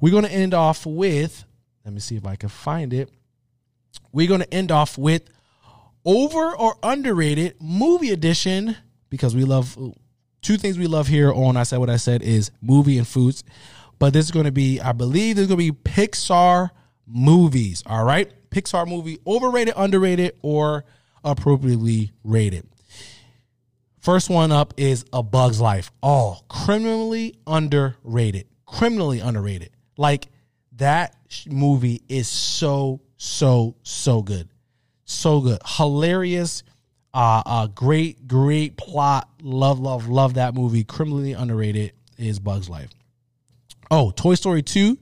We're 0.00 0.12
going 0.12 0.26
to 0.26 0.30
end 0.30 0.54
off 0.54 0.86
with, 0.86 1.44
let 1.84 1.92
me 1.92 1.98
see 1.98 2.14
if 2.14 2.24
I 2.24 2.36
can 2.36 2.50
find 2.50 2.92
it. 2.92 3.10
We're 4.12 4.28
going 4.28 4.42
to 4.42 4.54
end 4.54 4.70
off 4.70 4.96
with 4.96 5.24
over 6.04 6.54
or 6.54 6.76
underrated 6.84 7.56
movie 7.60 8.12
edition 8.12 8.76
because 9.08 9.34
we 9.34 9.42
love 9.42 9.76
two 10.40 10.56
things 10.56 10.78
we 10.78 10.86
love 10.86 11.08
here 11.08 11.32
on 11.32 11.56
I 11.56 11.64
Said 11.64 11.78
What 11.78 11.90
I 11.90 11.96
Said 11.96 12.22
is 12.22 12.52
movie 12.62 12.96
and 12.96 13.08
foods. 13.08 13.42
But 13.98 14.12
this 14.12 14.26
is 14.26 14.30
going 14.30 14.46
to 14.46 14.52
be, 14.52 14.80
I 14.80 14.92
believe, 14.92 15.34
there's 15.34 15.48
going 15.48 15.58
to 15.58 15.72
be 15.72 15.76
Pixar 15.76 16.70
movies. 17.08 17.82
All 17.86 18.04
right, 18.04 18.30
Pixar 18.50 18.86
movie, 18.86 19.18
overrated, 19.26 19.74
underrated, 19.76 20.36
or 20.42 20.84
appropriately 21.24 22.12
rated. 22.22 22.69
First 24.00 24.30
one 24.30 24.50
up 24.50 24.74
is 24.78 25.04
A 25.12 25.22
Bug's 25.22 25.60
Life. 25.60 25.92
Oh, 26.02 26.40
criminally 26.48 27.36
underrated. 27.46 28.46
Criminally 28.64 29.20
underrated. 29.20 29.70
Like 29.98 30.28
that 30.76 31.14
movie 31.46 32.02
is 32.08 32.26
so 32.26 33.00
so 33.18 33.76
so 33.82 34.22
good. 34.22 34.48
So 35.04 35.40
good. 35.40 35.58
Hilarious. 35.64 36.62
Uh, 37.12 37.42
uh 37.44 37.66
great 37.66 38.26
great 38.26 38.78
plot. 38.78 39.28
Love 39.42 39.78
love 39.80 40.08
love 40.08 40.34
that 40.34 40.54
movie. 40.54 40.82
Criminally 40.82 41.32
underrated 41.32 41.92
is 42.16 42.38
Bug's 42.38 42.70
Life. 42.70 42.90
Oh, 43.90 44.12
Toy 44.12 44.34
Story 44.34 44.62
2. 44.62 44.96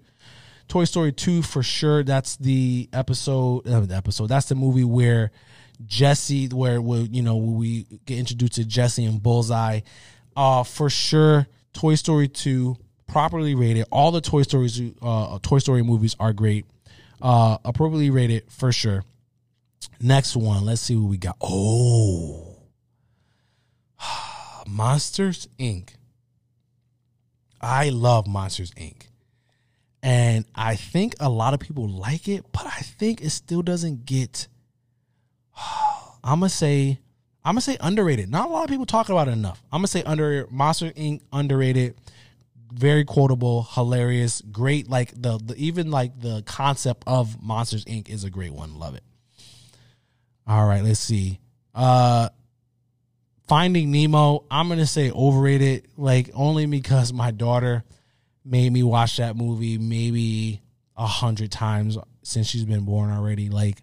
Toy 0.67 0.85
Story 0.85 1.13
2 1.13 1.43
for 1.43 1.63
sure. 1.63 2.03
That's 2.03 2.37
the 2.37 2.89
episode 2.93 3.69
uh, 3.69 3.81
the 3.81 3.95
episode. 3.95 4.27
That's 4.27 4.49
the 4.49 4.57
movie 4.57 4.85
where 4.85 5.31
Jesse, 5.87 6.49
where 6.49 6.81
we, 6.81 7.01
you 7.01 7.23
know 7.23 7.37
we 7.37 7.87
get 8.07 8.19
introduced 8.19 8.55
to 8.55 8.65
Jesse 8.65 9.05
and 9.05 9.23
Bullseye. 9.23 9.81
Uh, 10.37 10.63
for 10.63 10.91
sure, 10.91 11.47
Toy 11.73 11.95
Story 11.95 12.29
two 12.29 12.77
properly 13.07 13.55
rated. 13.55 13.87
All 13.91 14.13
the 14.13 14.21
Toy 14.21 14.43
Stories, 14.43 14.81
uh, 15.03 15.39
Toy 15.43 15.59
Story 15.59 15.83
movies 15.83 16.15
are 16.21 16.33
great. 16.33 16.67
Uh, 17.21 17.59
appropriately 17.65 18.11
rated 18.11 18.45
for 18.51 18.71
sure. 18.71 19.05
Next 20.01 20.37
one, 20.37 20.65
let's 20.65 20.83
see 20.83 20.95
what 20.95 21.11
we 21.11 21.17
got. 21.17 21.37
Oh, 21.41 22.57
Monsters 24.69 25.49
Inc. 25.59 25.91
I 27.61 27.89
love 27.89 28.29
Monsters 28.29 28.71
Inc. 28.73 29.09
And 30.01 30.45
I 30.55 30.77
think 30.77 31.17
a 31.19 31.29
lot 31.29 31.55
of 31.55 31.61
people 31.61 31.89
like 31.89 32.29
it, 32.29 32.45
but 32.53 32.67
I 32.67 32.81
think 32.81 33.21
it 33.21 33.31
still 33.31 33.63
doesn't 33.63 34.07
get 34.07 34.47
I'm 36.25 36.41
gonna 36.41 36.49
say 36.49 36.99
I'm 37.45 37.55
gonna 37.55 37.61
say 37.63 37.77
underrated. 37.81 38.31
Not 38.31 38.49
a 38.49 38.53
lot 38.53 38.65
of 38.65 38.71
people 38.71 38.87
talk 38.87 39.09
about 39.09 39.29
it 39.29 39.33
enough. 39.33 39.63
I'm 39.73 39.79
gonna 39.79 39.89
say 39.89 40.03
under 40.03 40.47
Monster 40.51 40.91
Inc. 40.91 41.23
underrated. 41.33 41.95
Very 42.71 43.05
quotable, 43.05 43.67
hilarious, 43.73 44.43
great. 44.43 44.91
Like 44.91 45.13
the, 45.15 45.39
the 45.39 45.55
even 45.57 45.91
like 45.91 46.21
the 46.21 46.43
concept 46.43 47.05
of 47.07 47.43
Monsters 47.43 47.85
Inc. 47.87 48.11
is 48.11 48.25
a 48.25 48.31
great 48.31 48.53
one. 48.53 48.79
Love 48.79 48.95
it. 48.95 49.05
All 50.47 50.67
right, 50.67 50.85
let's 50.85 51.01
see. 51.01 51.41
Uh 51.75 52.29
Finding 53.49 53.91
Nemo, 53.91 54.45
I'm 54.51 54.69
gonna 54.69 54.85
say 54.85 55.11
overrated, 55.11 55.89
like 55.97 56.31
only 56.35 56.67
because 56.67 57.15
my 57.15 57.31
daughter 57.31 57.83
made 58.45 58.71
me 58.71 58.83
watch 58.83 59.17
that 59.17 59.37
movie 59.37 59.79
maybe 59.79 60.61
a 60.99 61.07
hundred 61.07 61.51
times 61.51 61.97
since 62.23 62.47
she's 62.47 62.67
been 62.67 62.85
born 62.85 63.11
already. 63.11 63.49
Like 63.49 63.79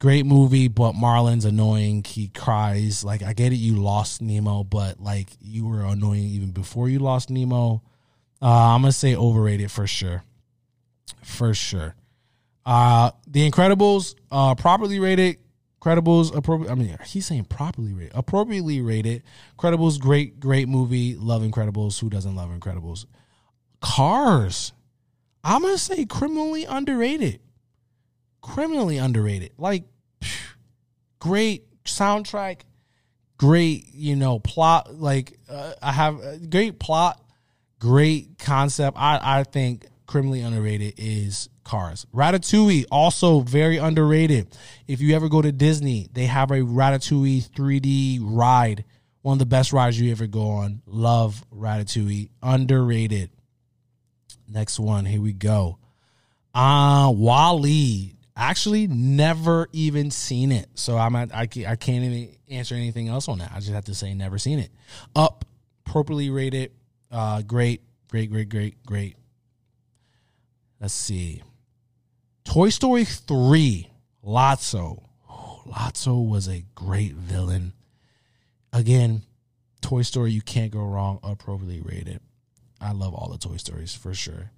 great 0.00 0.26
movie, 0.26 0.66
but 0.66 0.94
Marlin's 0.94 1.44
annoying. 1.44 2.02
He 2.02 2.28
cries. 2.28 3.04
Like 3.04 3.22
I 3.22 3.32
get 3.32 3.52
it, 3.52 3.56
you 3.56 3.76
lost 3.76 4.20
Nemo, 4.20 4.64
but 4.64 4.98
like 4.98 5.28
you 5.40 5.66
were 5.66 5.82
annoying 5.82 6.24
even 6.24 6.50
before 6.50 6.88
you 6.88 6.98
lost 6.98 7.30
Nemo. 7.30 7.82
Uh, 8.42 8.74
I'm 8.74 8.82
gonna 8.82 8.92
say 8.92 9.14
overrated 9.14 9.70
for 9.70 9.86
sure, 9.86 10.24
for 11.22 11.54
sure. 11.54 11.94
Uh, 12.66 13.12
The 13.28 13.48
Incredibles, 13.48 14.16
uh, 14.32 14.54
properly 14.56 14.98
rated. 14.98 15.38
Credibles, 15.80 16.36
appropriate. 16.36 16.70
I 16.70 16.74
mean, 16.74 16.98
he's 17.06 17.24
saying 17.24 17.44
properly 17.44 17.94
rated, 17.94 18.12
appropriately 18.14 18.82
rated. 18.82 19.22
Credibles, 19.58 19.98
great, 19.98 20.38
great 20.38 20.68
movie. 20.68 21.16
Love 21.16 21.40
Incredibles. 21.40 21.98
Who 22.00 22.10
doesn't 22.10 22.36
love 22.36 22.50
Incredibles? 22.50 23.06
Cars. 23.80 24.72
I'm 25.42 25.62
gonna 25.62 25.78
say 25.78 26.04
criminally 26.04 26.66
underrated 26.66 27.40
criminally 28.40 28.98
underrated. 28.98 29.52
Like, 29.58 29.84
phew, 30.20 30.54
great 31.18 31.64
soundtrack, 31.84 32.62
great, 33.38 33.86
you 33.92 34.16
know, 34.16 34.38
plot. 34.38 34.94
Like, 34.94 35.38
uh, 35.48 35.72
I 35.82 35.92
have 35.92 36.20
a 36.20 36.38
great 36.38 36.78
plot, 36.78 37.22
great 37.78 38.38
concept. 38.38 38.96
I, 38.98 39.20
I 39.22 39.44
think 39.44 39.86
criminally 40.06 40.40
underrated 40.40 40.94
is 40.98 41.48
Cars. 41.70 42.04
Ratatouille, 42.12 42.84
also 42.90 43.40
very 43.40 43.76
underrated. 43.76 44.56
If 44.88 45.00
you 45.00 45.14
ever 45.14 45.28
go 45.28 45.40
to 45.40 45.52
Disney, 45.52 46.08
they 46.12 46.26
have 46.26 46.50
a 46.50 46.56
Ratatouille 46.56 47.48
3D 47.50 48.18
ride. 48.20 48.84
One 49.22 49.34
of 49.34 49.38
the 49.38 49.46
best 49.46 49.72
rides 49.72 50.00
you 50.00 50.10
ever 50.10 50.26
go 50.26 50.48
on. 50.48 50.82
Love 50.86 51.44
Ratatouille. 51.54 52.30
Underrated. 52.42 53.30
Next 54.48 54.80
one. 54.80 55.04
Here 55.04 55.20
we 55.20 55.32
go. 55.32 55.78
Uh 56.52 57.12
WALL-E 57.14 58.16
actually 58.40 58.86
never 58.86 59.68
even 59.72 60.10
seen 60.10 60.50
it. 60.50 60.68
So 60.74 60.96
I'm 60.96 61.14
at, 61.14 61.32
I, 61.34 61.42
I 61.42 61.76
can't 61.76 62.04
even 62.04 62.34
answer 62.48 62.74
anything 62.74 63.08
else 63.08 63.28
on 63.28 63.38
that. 63.38 63.52
I 63.52 63.56
just 63.56 63.72
have 63.72 63.84
to 63.84 63.94
say 63.94 64.14
never 64.14 64.38
seen 64.38 64.58
it. 64.58 64.70
Up, 65.14 65.44
appropriately 65.86 66.30
rated. 66.30 66.72
Uh, 67.10 67.42
great, 67.42 67.82
great, 68.08 68.30
great, 68.30 68.48
great, 68.48 68.82
great. 68.84 69.16
Let's 70.80 70.94
see. 70.94 71.42
Toy 72.44 72.70
Story 72.70 73.04
3, 73.04 73.90
Lotso. 74.24 75.02
Oh, 75.28 75.62
Lotso 75.68 76.26
was 76.26 76.48
a 76.48 76.64
great 76.74 77.12
villain. 77.12 77.74
Again, 78.72 79.22
Toy 79.82 80.02
Story, 80.02 80.32
you 80.32 80.40
can't 80.40 80.72
go 80.72 80.82
wrong. 80.82 81.20
Appropriately 81.22 81.82
rated. 81.82 82.20
I 82.80 82.92
love 82.92 83.14
all 83.14 83.28
the 83.28 83.38
Toy 83.38 83.58
Stories 83.58 83.94
for 83.94 84.14
sure. 84.14 84.50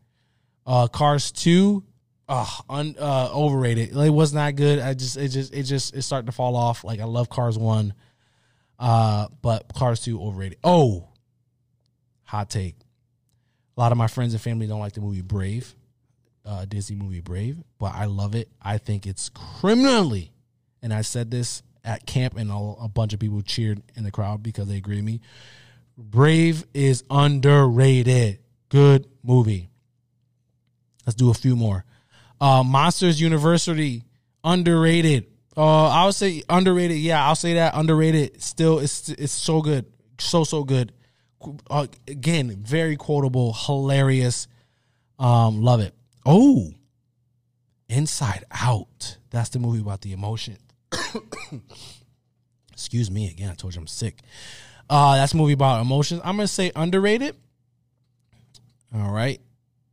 Uh, 0.64 0.86
Cars 0.86 1.32
2, 1.32 1.82
uh, 2.28 2.46
un, 2.68 2.94
uh, 2.98 3.30
overrated. 3.32 3.96
It 3.96 4.10
was 4.10 4.32
not 4.32 4.56
good. 4.56 4.78
I 4.78 4.94
just, 4.94 5.16
it 5.16 5.28
just, 5.28 5.54
it 5.54 5.64
just, 5.64 5.94
it's 5.94 6.06
starting 6.06 6.26
to 6.26 6.32
fall 6.32 6.56
off. 6.56 6.84
Like, 6.84 7.00
I 7.00 7.04
love 7.04 7.28
Cars 7.28 7.58
One, 7.58 7.94
uh, 8.78 9.28
but 9.42 9.72
Cars 9.74 10.00
Two 10.00 10.20
overrated. 10.20 10.58
Oh, 10.64 11.08
hot 12.24 12.50
take. 12.50 12.76
A 13.76 13.80
lot 13.80 13.92
of 13.92 13.98
my 13.98 14.06
friends 14.06 14.34
and 14.34 14.42
family 14.42 14.66
don't 14.66 14.80
like 14.80 14.92
the 14.92 15.00
movie 15.00 15.22
Brave, 15.22 15.74
uh, 16.44 16.64
Disney 16.66 16.96
movie 16.96 17.20
Brave, 17.20 17.58
but 17.78 17.94
I 17.94 18.04
love 18.04 18.34
it. 18.34 18.48
I 18.60 18.78
think 18.78 19.06
it's 19.06 19.28
criminally, 19.30 20.32
and 20.82 20.92
I 20.92 21.02
said 21.02 21.30
this 21.30 21.62
at 21.84 22.06
camp, 22.06 22.36
and 22.36 22.50
a, 22.50 22.74
a 22.82 22.88
bunch 22.88 23.12
of 23.12 23.20
people 23.20 23.42
cheered 23.42 23.82
in 23.96 24.04
the 24.04 24.10
crowd 24.10 24.42
because 24.42 24.68
they 24.68 24.76
agree 24.76 24.96
with 24.96 25.04
me. 25.04 25.20
Brave 25.98 26.64
is 26.74 27.04
underrated. 27.10 28.38
Good 28.68 29.06
movie. 29.22 29.68
Let's 31.04 31.16
do 31.16 31.30
a 31.30 31.34
few 31.34 31.56
more. 31.56 31.84
Uh, 32.42 32.64
Monsters 32.64 33.20
University 33.20 34.02
underrated. 34.42 35.26
Uh, 35.56 35.86
I 35.86 36.06
would 36.06 36.14
say 36.16 36.42
underrated. 36.48 36.96
Yeah, 36.96 37.24
I'll 37.24 37.36
say 37.36 37.54
that 37.54 37.74
underrated. 37.76 38.42
Still, 38.42 38.80
it's 38.80 39.08
it's 39.10 39.32
so 39.32 39.62
good, 39.62 39.86
so 40.18 40.42
so 40.42 40.64
good. 40.64 40.92
Uh, 41.70 41.86
again, 42.08 42.50
very 42.64 42.96
quotable, 42.96 43.52
hilarious. 43.52 44.48
Um, 45.20 45.62
love 45.62 45.78
it. 45.78 45.94
Oh, 46.26 46.72
Inside 47.88 48.44
Out. 48.50 49.18
That's 49.30 49.50
the 49.50 49.60
movie 49.60 49.80
about 49.80 50.00
the 50.00 50.12
emotion. 50.12 50.56
Excuse 52.72 53.08
me 53.08 53.30
again. 53.30 53.50
I 53.50 53.54
told 53.54 53.76
you 53.76 53.80
I'm 53.80 53.86
sick. 53.86 54.18
Uh, 54.90 55.14
that's 55.14 55.32
a 55.32 55.36
movie 55.36 55.52
about 55.52 55.80
emotions. 55.80 56.20
I'm 56.24 56.38
gonna 56.38 56.48
say 56.48 56.72
underrated. 56.74 57.36
All 58.92 59.12
right, 59.12 59.40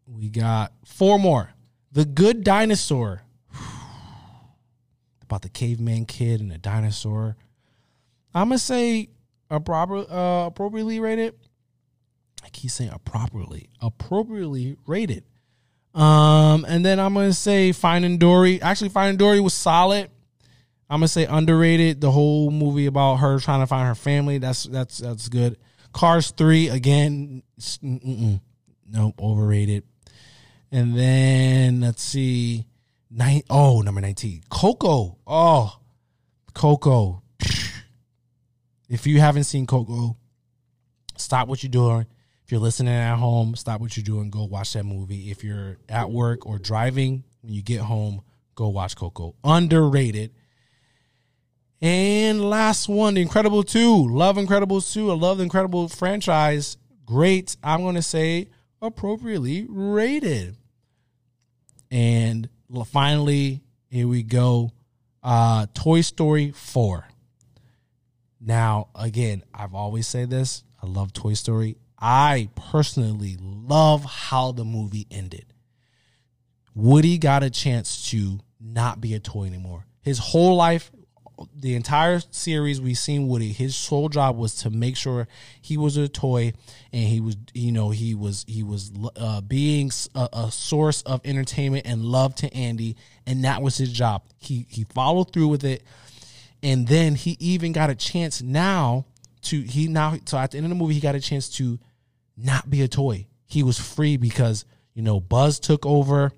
we 0.07 0.29
got 0.29 0.73
four 0.83 1.19
more. 1.19 1.53
The 1.91 2.05
Good 2.05 2.43
Dinosaur. 2.43 3.23
about 5.21 5.41
the 5.41 5.49
caveman 5.49 6.05
kid 6.05 6.41
and 6.41 6.51
the 6.51 6.57
dinosaur. 6.57 7.35
I'm 8.33 8.49
gonna 8.49 8.59
say 8.59 9.09
a 9.49 9.59
proper, 9.59 9.97
uh, 9.97 10.47
appropriately 10.47 10.99
rated. 10.99 11.35
I 12.43 12.49
keep 12.49 12.71
saying 12.71 12.91
appropriately, 12.93 13.69
appropriately 13.81 14.77
rated. 14.85 15.23
Um, 15.93 16.65
and 16.67 16.85
then 16.85 16.99
I'm 16.99 17.13
gonna 17.13 17.33
say 17.33 17.71
Finding 17.71 18.17
Dory. 18.17 18.61
Actually, 18.61 18.89
Finding 18.89 19.17
Dory 19.17 19.39
was 19.39 19.53
solid. 19.53 20.09
I'm 20.89 20.99
gonna 20.99 21.07
say 21.07 21.25
underrated. 21.25 22.01
The 22.01 22.11
whole 22.11 22.51
movie 22.51 22.85
about 22.85 23.17
her 23.17 23.39
trying 23.39 23.61
to 23.61 23.67
find 23.67 23.87
her 23.87 23.95
family. 23.95 24.37
That's 24.37 24.63
that's 24.63 24.99
that's 24.99 25.29
good. 25.29 25.57
Cars 25.93 26.31
three 26.31 26.69
again. 26.69 27.43
Mm-mm. 27.59 28.41
Nope, 28.91 29.15
overrated. 29.21 29.83
And 30.72 30.95
then 30.95 31.82
let's 31.82 32.03
see, 32.03 32.65
nine. 33.09 33.41
Oh, 33.49 33.82
number 33.82 34.01
nineteen, 34.01 34.43
Coco. 34.49 35.17
Oh, 35.26 35.80
Coco. 36.53 37.24
If 38.88 39.05
you 39.05 39.20
haven't 39.20 39.43
seen 39.43 39.67
Coco, 39.67 40.17
stop 41.15 41.47
what 41.47 41.63
you're 41.63 41.70
doing. 41.70 42.05
If 42.43 42.51
you're 42.51 42.61
listening 42.61 42.93
at 42.93 43.17
home, 43.17 43.55
stop 43.55 43.82
what 43.82 43.95
you're 43.95 44.03
doing. 44.03 44.32
Go 44.32 44.45
watch 44.45 44.74
that 44.74 44.84
movie. 44.84 45.30
If 45.30 45.43
you're 45.43 45.78
at 45.88 46.09
work 46.09 46.47
or 46.47 46.57
driving, 46.57 47.24
when 47.41 47.53
you 47.53 47.61
get 47.61 47.82
home, 47.82 48.22
go 48.55 48.70
watch 48.70 48.95
Coco. 48.95 49.36
Underrated. 49.43 50.32
And 51.82 52.49
last 52.49 52.89
one, 52.89 53.13
The 53.13 53.22
Incredible 53.22 53.63
2. 53.63 54.07
Love 54.07 54.38
Incredibles 54.38 54.91
2. 54.91 55.11
I 55.11 55.13
love 55.13 55.38
the 55.38 55.43
Incredible 55.43 55.88
franchise. 55.88 56.76
Great. 57.05 57.55
I'm 57.63 57.82
going 57.82 57.95
to 57.95 58.01
say 58.01 58.49
appropriately 58.82 59.65
rated. 59.70 60.57
And 61.91 62.49
finally, 62.85 63.61
here 63.89 64.07
we 64.07 64.23
go. 64.23 64.71
Uh, 65.23 65.65
Toy 65.73 66.01
Story 66.01 66.51
4. 66.51 67.07
Now, 68.39 68.87
again, 68.95 69.43
I've 69.53 69.73
always 69.73 70.07
said 70.07 70.29
this. 70.29 70.63
I 70.81 70.87
love 70.87 71.11
Toy 71.11 71.33
Story. 71.33 71.77
I 71.99 72.49
personally 72.55 73.37
love 73.39 74.05
how 74.05 74.53
the 74.53 74.63
movie 74.63 75.07
ended. 75.11 75.53
Woody 76.73 77.17
got 77.17 77.43
a 77.43 77.49
chance 77.49 78.09
to 78.11 78.39
not 78.59 79.01
be 79.01 79.13
a 79.13 79.19
toy 79.19 79.45
anymore. 79.45 79.85
His 80.01 80.17
whole 80.17 80.55
life, 80.55 80.91
the 81.55 81.75
entire 81.75 82.21
series 82.31 82.81
we've 82.81 82.97
seen 82.97 83.27
Woody, 83.27 83.51
his 83.51 83.75
sole 83.75 84.09
job 84.09 84.37
was 84.37 84.55
to 84.55 84.69
make 84.69 84.97
sure 84.97 85.27
he 85.61 85.77
was 85.77 85.97
a 85.97 86.07
toy 86.07 86.53
and 86.91 87.03
he 87.03 87.19
was, 87.19 87.37
you 87.53 87.71
know, 87.71 87.89
he 87.89 88.15
was 88.15 88.45
he 88.47 88.63
was 88.63 88.91
uh, 89.15 89.41
being 89.41 89.91
a, 90.15 90.29
a 90.33 90.51
source 90.51 91.01
of 91.03 91.21
entertainment 91.25 91.85
and 91.85 92.03
love 92.03 92.35
to 92.35 92.53
Andy, 92.53 92.95
and 93.25 93.43
that 93.43 93.61
was 93.61 93.77
his 93.77 93.91
job. 93.91 94.23
He 94.37 94.65
he 94.69 94.85
followed 94.85 95.31
through 95.33 95.47
with 95.47 95.63
it, 95.63 95.83
and 96.63 96.87
then 96.87 97.15
he 97.15 97.37
even 97.39 97.71
got 97.71 97.89
a 97.89 97.95
chance 97.95 98.41
now 98.41 99.05
to 99.43 99.61
he 99.61 99.87
now 99.87 100.15
so 100.25 100.37
at 100.37 100.51
the 100.51 100.57
end 100.57 100.65
of 100.65 100.69
the 100.69 100.75
movie 100.75 100.93
he 100.93 100.99
got 100.99 101.15
a 101.15 101.21
chance 101.21 101.49
to 101.57 101.79
not 102.37 102.69
be 102.69 102.81
a 102.81 102.87
toy. 102.87 103.27
He 103.45 103.63
was 103.63 103.79
free 103.79 104.17
because 104.17 104.65
you 104.93 105.01
know 105.01 105.19
Buzz 105.19 105.59
took 105.59 105.85
over. 105.85 106.31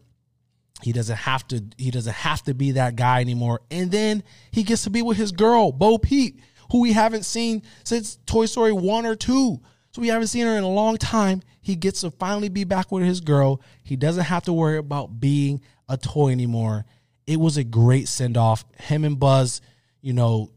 He 0.82 0.92
doesn't 0.92 1.18
have 1.18 1.48
to. 1.50 1.64
He 1.78 1.92
doesn't 1.92 2.14
have 2.14 2.44
to 2.44 2.54
be 2.54 2.72
that 2.72 2.96
guy 2.96 3.22
anymore. 3.22 3.62
And 3.70 3.92
then 3.92 4.24
he 4.52 4.64
gets 4.64 4.84
to 4.84 4.90
be 4.90 5.02
with 5.02 5.18
his 5.18 5.32
girl, 5.32 5.72
Bo 5.72 5.98
Peep, 5.98 6.42
who 6.72 6.82
we 6.82 6.94
haven't 6.94 7.24
seen 7.24 7.64
since 7.84 8.18
Toy 8.26 8.46
Story 8.46 8.72
one 8.72 9.06
or 9.06 9.16
two. 9.16 9.62
So 9.94 10.02
we 10.02 10.08
haven't 10.08 10.28
seen 10.28 10.46
her 10.46 10.58
in 10.58 10.64
a 10.64 10.70
long 10.70 10.98
time. 10.98 11.42
He 11.62 11.76
gets 11.76 12.02
to 12.02 12.12
finally 12.12 12.50
be 12.50 12.64
back 12.64 12.92
with 12.92 13.04
his 13.04 13.20
girl. 13.20 13.62
He 13.84 13.96
doesn't 13.96 14.24
have 14.24 14.44
to 14.44 14.54
worry 14.54 14.78
about 14.78 15.20
being 15.20 15.62
a 15.90 15.98
toy 15.98 16.32
anymore. 16.32 16.86
It 17.28 17.40
was 17.40 17.58
a 17.58 17.64
great 17.64 18.08
send 18.08 18.38
off. 18.38 18.66
Him 18.78 19.04
and 19.04 19.20
Buzz, 19.20 19.62
you 20.02 20.14
know, 20.14 20.52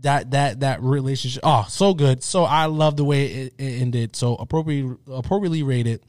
that 0.00 0.30
that 0.32 0.60
that 0.60 0.82
relationship. 0.82 1.42
Oh, 1.44 1.66
so 1.68 1.94
good. 1.94 2.22
So 2.22 2.44
I 2.44 2.66
love 2.66 2.96
the 2.96 3.04
way 3.04 3.26
it, 3.26 3.54
it 3.58 3.82
ended. 3.82 4.16
So 4.16 4.36
appropriately 4.36 4.96
appropriately 5.10 5.62
rated. 5.62 6.02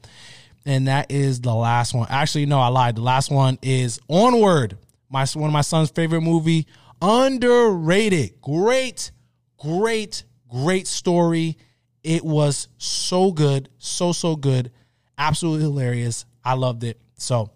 And 0.68 0.86
that 0.86 1.10
is 1.10 1.40
the 1.40 1.54
last 1.54 1.94
one. 1.94 2.08
Actually, 2.10 2.44
no, 2.44 2.60
I 2.60 2.68
lied. 2.68 2.96
The 2.96 3.00
last 3.00 3.30
one 3.30 3.58
is 3.62 3.98
Onward. 4.06 4.76
My 5.08 5.24
one 5.32 5.48
of 5.48 5.52
my 5.52 5.62
son's 5.62 5.88
favorite 5.88 6.20
movie. 6.20 6.66
Underrated. 7.00 8.38
Great, 8.42 9.10
great, 9.56 10.24
great 10.46 10.86
story. 10.86 11.56
It 12.04 12.22
was 12.22 12.68
so 12.76 13.32
good, 13.32 13.70
so 13.78 14.12
so 14.12 14.36
good, 14.36 14.70
absolutely 15.16 15.62
hilarious. 15.62 16.26
I 16.44 16.52
loved 16.52 16.84
it. 16.84 17.00
So 17.16 17.50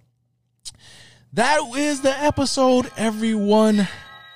that 1.35 1.61
is 1.77 2.01
the 2.01 2.19
episode, 2.19 2.91
everyone. 2.97 3.87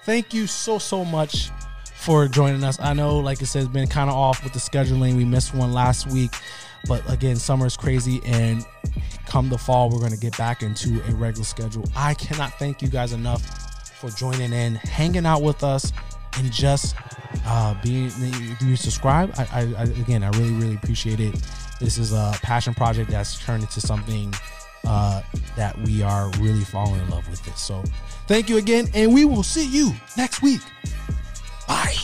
Thank 0.05 0.35
you 0.35 0.47
so 0.47 0.79
so 0.79 1.03
much 1.03 1.51
for 1.95 2.29
joining 2.29 2.63
us. 2.63 2.79
I 2.79 2.93
know, 2.93 3.19
like 3.19 3.41
I 3.41 3.47
said, 3.47 3.63
it's 3.63 3.73
been 3.73 3.89
kind 3.89 4.09
of 4.11 4.17
off 4.17 4.45
with 4.45 4.53
the 4.53 4.59
scheduling. 4.59 5.17
We 5.17 5.25
missed 5.25 5.55
one 5.55 5.73
last 5.73 6.07
week, 6.13 6.31
but 6.89 7.09
again, 7.11 7.37
summer 7.37 7.67
is 7.67 7.77
crazy, 7.77 8.21
and 8.25 8.65
come 9.27 9.49
the 9.49 9.59
fall, 9.59 9.91
we're 9.91 9.99
going 9.99 10.13
to 10.13 10.19
get 10.19 10.37
back 10.39 10.63
into 10.63 11.03
a 11.09 11.15
regular 11.15 11.45
schedule. 11.45 11.85
I 11.95 12.15
cannot 12.15 12.59
thank 12.59 12.83
you 12.83 12.89
guys 12.89 13.13
enough 13.13 13.43
for 13.99 14.11
joining 14.11 14.53
in, 14.53 14.75
hanging 14.77 15.27
out 15.27 15.43
with 15.43 15.65
us, 15.65 15.93
and 16.37 16.53
just 16.53 16.97
uh, 17.47 17.75
being. 17.83 18.11
If 18.17 18.63
you 18.63 18.77
subscribe, 18.77 19.35
I, 19.39 19.47
I, 19.53 19.61
I 19.79 19.83
again, 19.85 20.23
I 20.23 20.29
really, 20.31 20.53
really 20.53 20.75
appreciate 20.75 21.21
it. 21.21 21.35
This 21.81 21.99
is 21.99 22.13
a 22.13 22.33
passion 22.43 22.75
project 22.75 23.11
that's 23.11 23.45
turned 23.45 23.63
into 23.63 23.81
something 23.81 24.33
uh, 24.87 25.23
that 25.57 25.79
we 25.83 26.03
are 26.03 26.31
really 26.39 26.65
falling 26.65 27.01
in 27.01 27.11
love 27.11 27.29
with 27.29 27.47
it. 27.47 27.59
So, 27.59 27.83
thank 28.27 28.49
you 28.49 28.57
again, 28.59 28.89
and 28.95 29.13
we 29.13 29.25
will 29.25 29.43
see 29.43 29.67
you 29.67 29.93
next 30.17 30.43
week. 30.43 30.61
Bye. 31.67 31.95